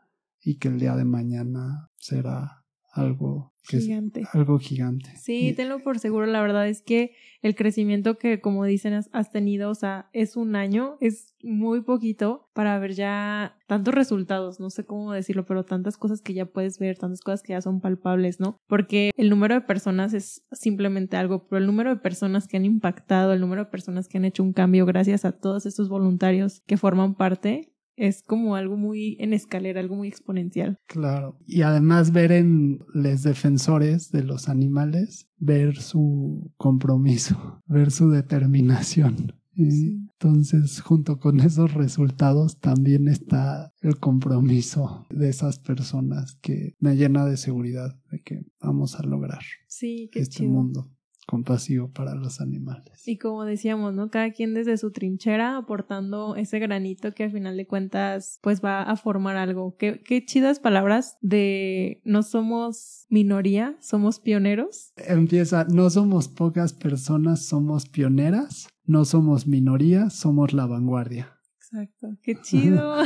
y 0.42 0.58
que 0.58 0.70
el 0.70 0.80
día 0.80 0.96
de 0.96 1.06
mañana 1.06 1.92
será 2.00 2.65
algo 2.96 3.54
gigante. 3.64 4.24
algo 4.34 4.58
gigante. 4.58 5.12
Sí, 5.18 5.54
tenlo 5.56 5.84
por 5.84 6.00
seguro. 6.00 6.26
La 6.26 6.42
verdad 6.42 6.68
es 6.68 6.82
que 6.82 7.14
el 7.42 7.56
crecimiento 7.56 8.18
que, 8.18 8.40
como 8.40 8.64
dicen, 8.64 8.94
has, 8.94 9.32
tenido, 9.32 9.70
o 9.70 9.76
sea, 9.76 10.10
es 10.14 10.36
un 10.36 10.56
año, 10.56 10.98
es 11.02 11.36
muy 11.44 11.82
poquito 11.82 12.50
para 12.54 12.80
ver 12.80 12.94
ya 12.94 13.58
tantos 13.68 13.94
resultados, 13.94 14.60
no 14.60 14.70
sé 14.70 14.86
cómo 14.86 15.12
decirlo, 15.12 15.46
pero 15.46 15.66
tantas 15.66 15.98
cosas 15.98 16.22
que 16.22 16.34
ya 16.34 16.46
puedes 16.46 16.80
ver, 16.80 16.98
tantas 16.98 17.22
cosas 17.22 17.44
que 17.44 17.54
ya 17.54 17.62
son 17.62 17.82
palpables, 17.82 18.40
¿no? 18.40 18.60
Porque 18.68 19.12
el 19.18 19.30
número 19.30 19.56
de 19.56 19.62
personas 19.62 20.14
es 20.14 20.46
simplemente 20.52 21.18
algo, 21.18 21.48
pero 21.48 21.60
el 21.60 21.68
número 21.68 21.90
de 21.90 22.02
personas 22.02 22.48
que 22.48 22.58
han 22.58 22.66
impactado, 22.66 23.34
el 23.34 23.42
número 23.42 23.66
de 23.66 23.72
personas 23.72 24.08
que 24.08 24.18
han 24.18 24.26
hecho 24.26 24.42
un 24.42 24.54
cambio 24.54 24.86
gracias 24.86 25.26
a 25.26 25.34
todos 25.34 25.66
estos 25.66 25.90
voluntarios 25.90 26.62
que 26.66 26.78
forman 26.78 27.16
parte, 27.16 27.75
es 27.96 28.24
como 28.24 28.56
algo 28.56 28.78
muy 28.78 29.18
en 29.20 29.34
escalera, 29.34 29.80
algo 29.80 29.96
muy 29.96 30.08
exponencial. 30.08 30.80
Claro. 30.88 31.38
Y 31.46 31.62
además 31.62 32.12
ver 32.12 32.32
en 32.32 32.80
los 32.94 33.24
defensores 33.24 34.12
de 34.12 34.24
los 34.24 34.50
animales, 34.50 35.30
ver 35.38 35.78
su 35.78 36.52
compromiso, 36.58 37.62
ver 37.68 37.92
su 37.92 38.10
determinación. 38.10 39.34
Y 39.58 40.10
entonces, 40.12 40.82
junto 40.82 41.18
con 41.18 41.40
esos 41.40 41.74
resultados, 41.74 42.60
también 42.60 43.08
está 43.08 43.74
el 43.82 43.98
compromiso 44.00 45.06
de 45.10 45.30
esas 45.30 45.60
personas 45.60 46.36
que 46.42 46.74
me 46.80 46.98
llena 46.98 47.26
de 47.26 47.38
seguridad 47.38 47.98
de 48.12 48.22
que 48.22 48.42
vamos 48.60 49.00
a 49.00 49.04
lograr 49.04 49.44
sí, 49.68 50.10
qué 50.12 50.20
este 50.20 50.44
mundo 50.44 50.95
compasivo 51.26 51.90
para 51.90 52.16
los 52.16 52.42
animales. 52.42 53.08
Y 53.08 53.18
como 53.18 53.46
decíamos, 53.46 53.94
¿no? 53.94 54.10
Cada 54.10 54.32
quien 54.32 54.54
desde 54.54 54.78
su 54.78 54.92
trinchera 54.92 55.58
aportando 55.58 56.36
ese 56.36 56.60
granito 56.60 57.14
que 57.14 57.24
al 57.24 57.32
final 57.32 57.58
de 57.58 57.68
cuentas 57.68 58.40
pues 58.42 58.64
va 58.64 58.84
a 58.84 58.96
formar 58.96 59.38
algo. 59.38 59.76
Qué, 59.78 60.02
qué 60.04 60.26
chidas 60.26 60.60
palabras 60.60 61.18
de 61.22 62.02
no 62.06 62.24
somos 62.24 63.06
minoría, 63.10 63.78
somos 63.82 64.20
pioneros. 64.20 64.94
Empieza, 64.98 65.66
no 65.66 65.90
somos 65.90 66.28
pocas 66.28 66.74
personas, 66.74 67.46
somos 67.46 67.88
pioneras, 67.88 68.68
no 68.86 69.06
somos 69.06 69.48
minoría, 69.48 70.10
somos 70.10 70.54
la 70.54 70.66
vanguardia. 70.66 71.35
Exacto, 71.76 72.18
qué 72.24 72.36
chido. 72.42 72.96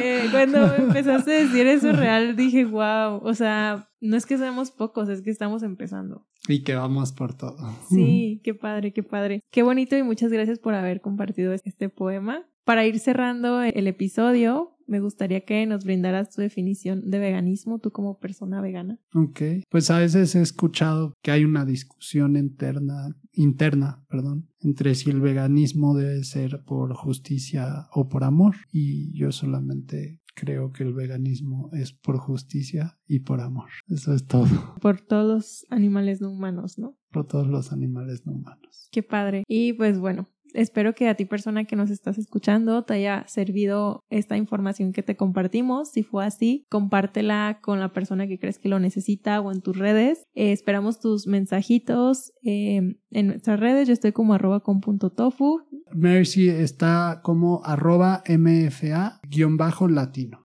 Eh, 0.00 0.28
cuando 0.30 0.74
empezaste 0.74 1.32
a 1.32 1.40
decir 1.40 1.66
eso 1.66 1.92
real, 1.92 2.36
dije, 2.36 2.64
wow, 2.64 3.20
o 3.22 3.34
sea, 3.34 3.90
no 4.00 4.16
es 4.16 4.26
que 4.26 4.38
seamos 4.38 4.70
pocos, 4.70 5.08
es 5.08 5.22
que 5.22 5.30
estamos 5.30 5.62
empezando. 5.62 6.26
Y 6.48 6.62
que 6.62 6.74
vamos 6.74 7.12
por 7.12 7.34
todo. 7.34 7.56
Sí, 7.88 8.40
qué 8.44 8.54
padre, 8.54 8.92
qué 8.92 9.02
padre. 9.02 9.42
Qué 9.50 9.62
bonito 9.62 9.96
y 9.96 10.02
muchas 10.02 10.30
gracias 10.30 10.58
por 10.58 10.74
haber 10.74 11.00
compartido 11.00 11.52
este 11.52 11.88
poema. 11.88 12.46
Para 12.64 12.86
ir 12.86 12.98
cerrando 13.00 13.62
el 13.62 13.86
episodio, 13.86 14.77
me 14.88 15.00
gustaría 15.00 15.42
que 15.42 15.66
nos 15.66 15.84
brindaras 15.84 16.30
tu 16.30 16.40
definición 16.40 17.08
de 17.08 17.18
veganismo, 17.18 17.78
tú 17.78 17.90
como 17.92 18.18
persona 18.18 18.60
vegana. 18.60 18.98
Ok, 19.14 19.40
pues 19.70 19.90
a 19.90 19.98
veces 19.98 20.34
he 20.34 20.40
escuchado 20.40 21.14
que 21.22 21.30
hay 21.30 21.44
una 21.44 21.64
discusión 21.64 22.36
interna, 22.36 23.16
interna, 23.32 24.04
perdón, 24.08 24.48
entre 24.60 24.94
si 24.94 25.10
el 25.10 25.20
veganismo 25.20 25.96
debe 25.96 26.24
ser 26.24 26.62
por 26.64 26.94
justicia 26.94 27.86
o 27.92 28.08
por 28.08 28.24
amor, 28.24 28.56
y 28.72 29.16
yo 29.16 29.30
solamente 29.30 30.20
creo 30.34 30.70
que 30.72 30.84
el 30.84 30.94
veganismo 30.94 31.70
es 31.72 31.92
por 31.92 32.18
justicia 32.18 32.98
y 33.06 33.20
por 33.20 33.40
amor. 33.40 33.70
Eso 33.88 34.14
es 34.14 34.26
todo. 34.26 34.46
Por 34.80 35.00
todos 35.00 35.26
los 35.26 35.66
animales 35.70 36.20
no 36.20 36.30
humanos, 36.30 36.78
¿no? 36.78 36.96
Por 37.10 37.26
todos 37.26 37.48
los 37.48 37.72
animales 37.72 38.24
no 38.24 38.32
humanos. 38.32 38.88
Qué 38.92 39.02
padre. 39.02 39.44
Y 39.48 39.72
pues 39.72 39.98
bueno, 39.98 40.28
Espero 40.54 40.94
que 40.94 41.08
a 41.08 41.14
ti 41.14 41.24
persona 41.24 41.64
que 41.64 41.76
nos 41.76 41.90
estás 41.90 42.18
escuchando 42.18 42.84
te 42.84 42.94
haya 42.94 43.24
servido 43.28 44.04
esta 44.10 44.36
información 44.36 44.92
que 44.92 45.02
te 45.02 45.16
compartimos. 45.16 45.90
Si 45.90 46.02
fue 46.02 46.24
así, 46.24 46.66
compártela 46.70 47.60
con 47.62 47.80
la 47.80 47.92
persona 47.92 48.26
que 48.26 48.38
crees 48.38 48.58
que 48.58 48.68
lo 48.68 48.78
necesita 48.78 49.40
o 49.40 49.52
en 49.52 49.60
tus 49.60 49.76
redes. 49.76 50.24
Eh, 50.34 50.52
esperamos 50.52 51.00
tus 51.00 51.26
mensajitos 51.26 52.32
eh, 52.42 52.96
en 53.10 53.26
nuestras 53.26 53.58
redes. 53.60 53.88
Yo 53.88 53.94
estoy 53.94 54.12
como 54.12 54.34
arroba 54.34 54.60
con 54.60 54.80
punto 54.80 55.10
tofu. 55.10 55.60
Mercy 55.94 56.48
está 56.48 57.20
como 57.22 57.62
arroba 57.64 58.22
mfa-latino. 58.28 59.18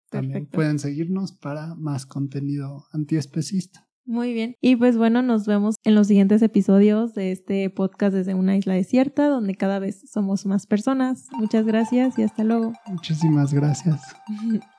También 0.09 0.45
pueden 0.45 0.79
seguirnos 0.79 1.31
para 1.31 1.75
más 1.75 2.05
contenido 2.05 2.85
antiespecista. 2.91 3.87
Muy 4.05 4.33
bien. 4.33 4.55
Y 4.61 4.75
pues 4.75 4.97
bueno, 4.97 5.21
nos 5.21 5.45
vemos 5.45 5.75
en 5.83 5.95
los 5.95 6.07
siguientes 6.07 6.41
episodios 6.41 7.13
de 7.13 7.31
este 7.31 7.69
podcast 7.69 8.13
desde 8.13 8.33
una 8.33 8.57
isla 8.57 8.73
desierta, 8.73 9.27
donde 9.27 9.55
cada 9.55 9.79
vez 9.79 10.03
somos 10.11 10.45
más 10.45 10.67
personas. 10.67 11.27
Muchas 11.33 11.65
gracias 11.65 12.17
y 12.19 12.23
hasta 12.23 12.43
luego. 12.43 12.73
Muchísimas 12.87 13.53
gracias. 13.53 14.01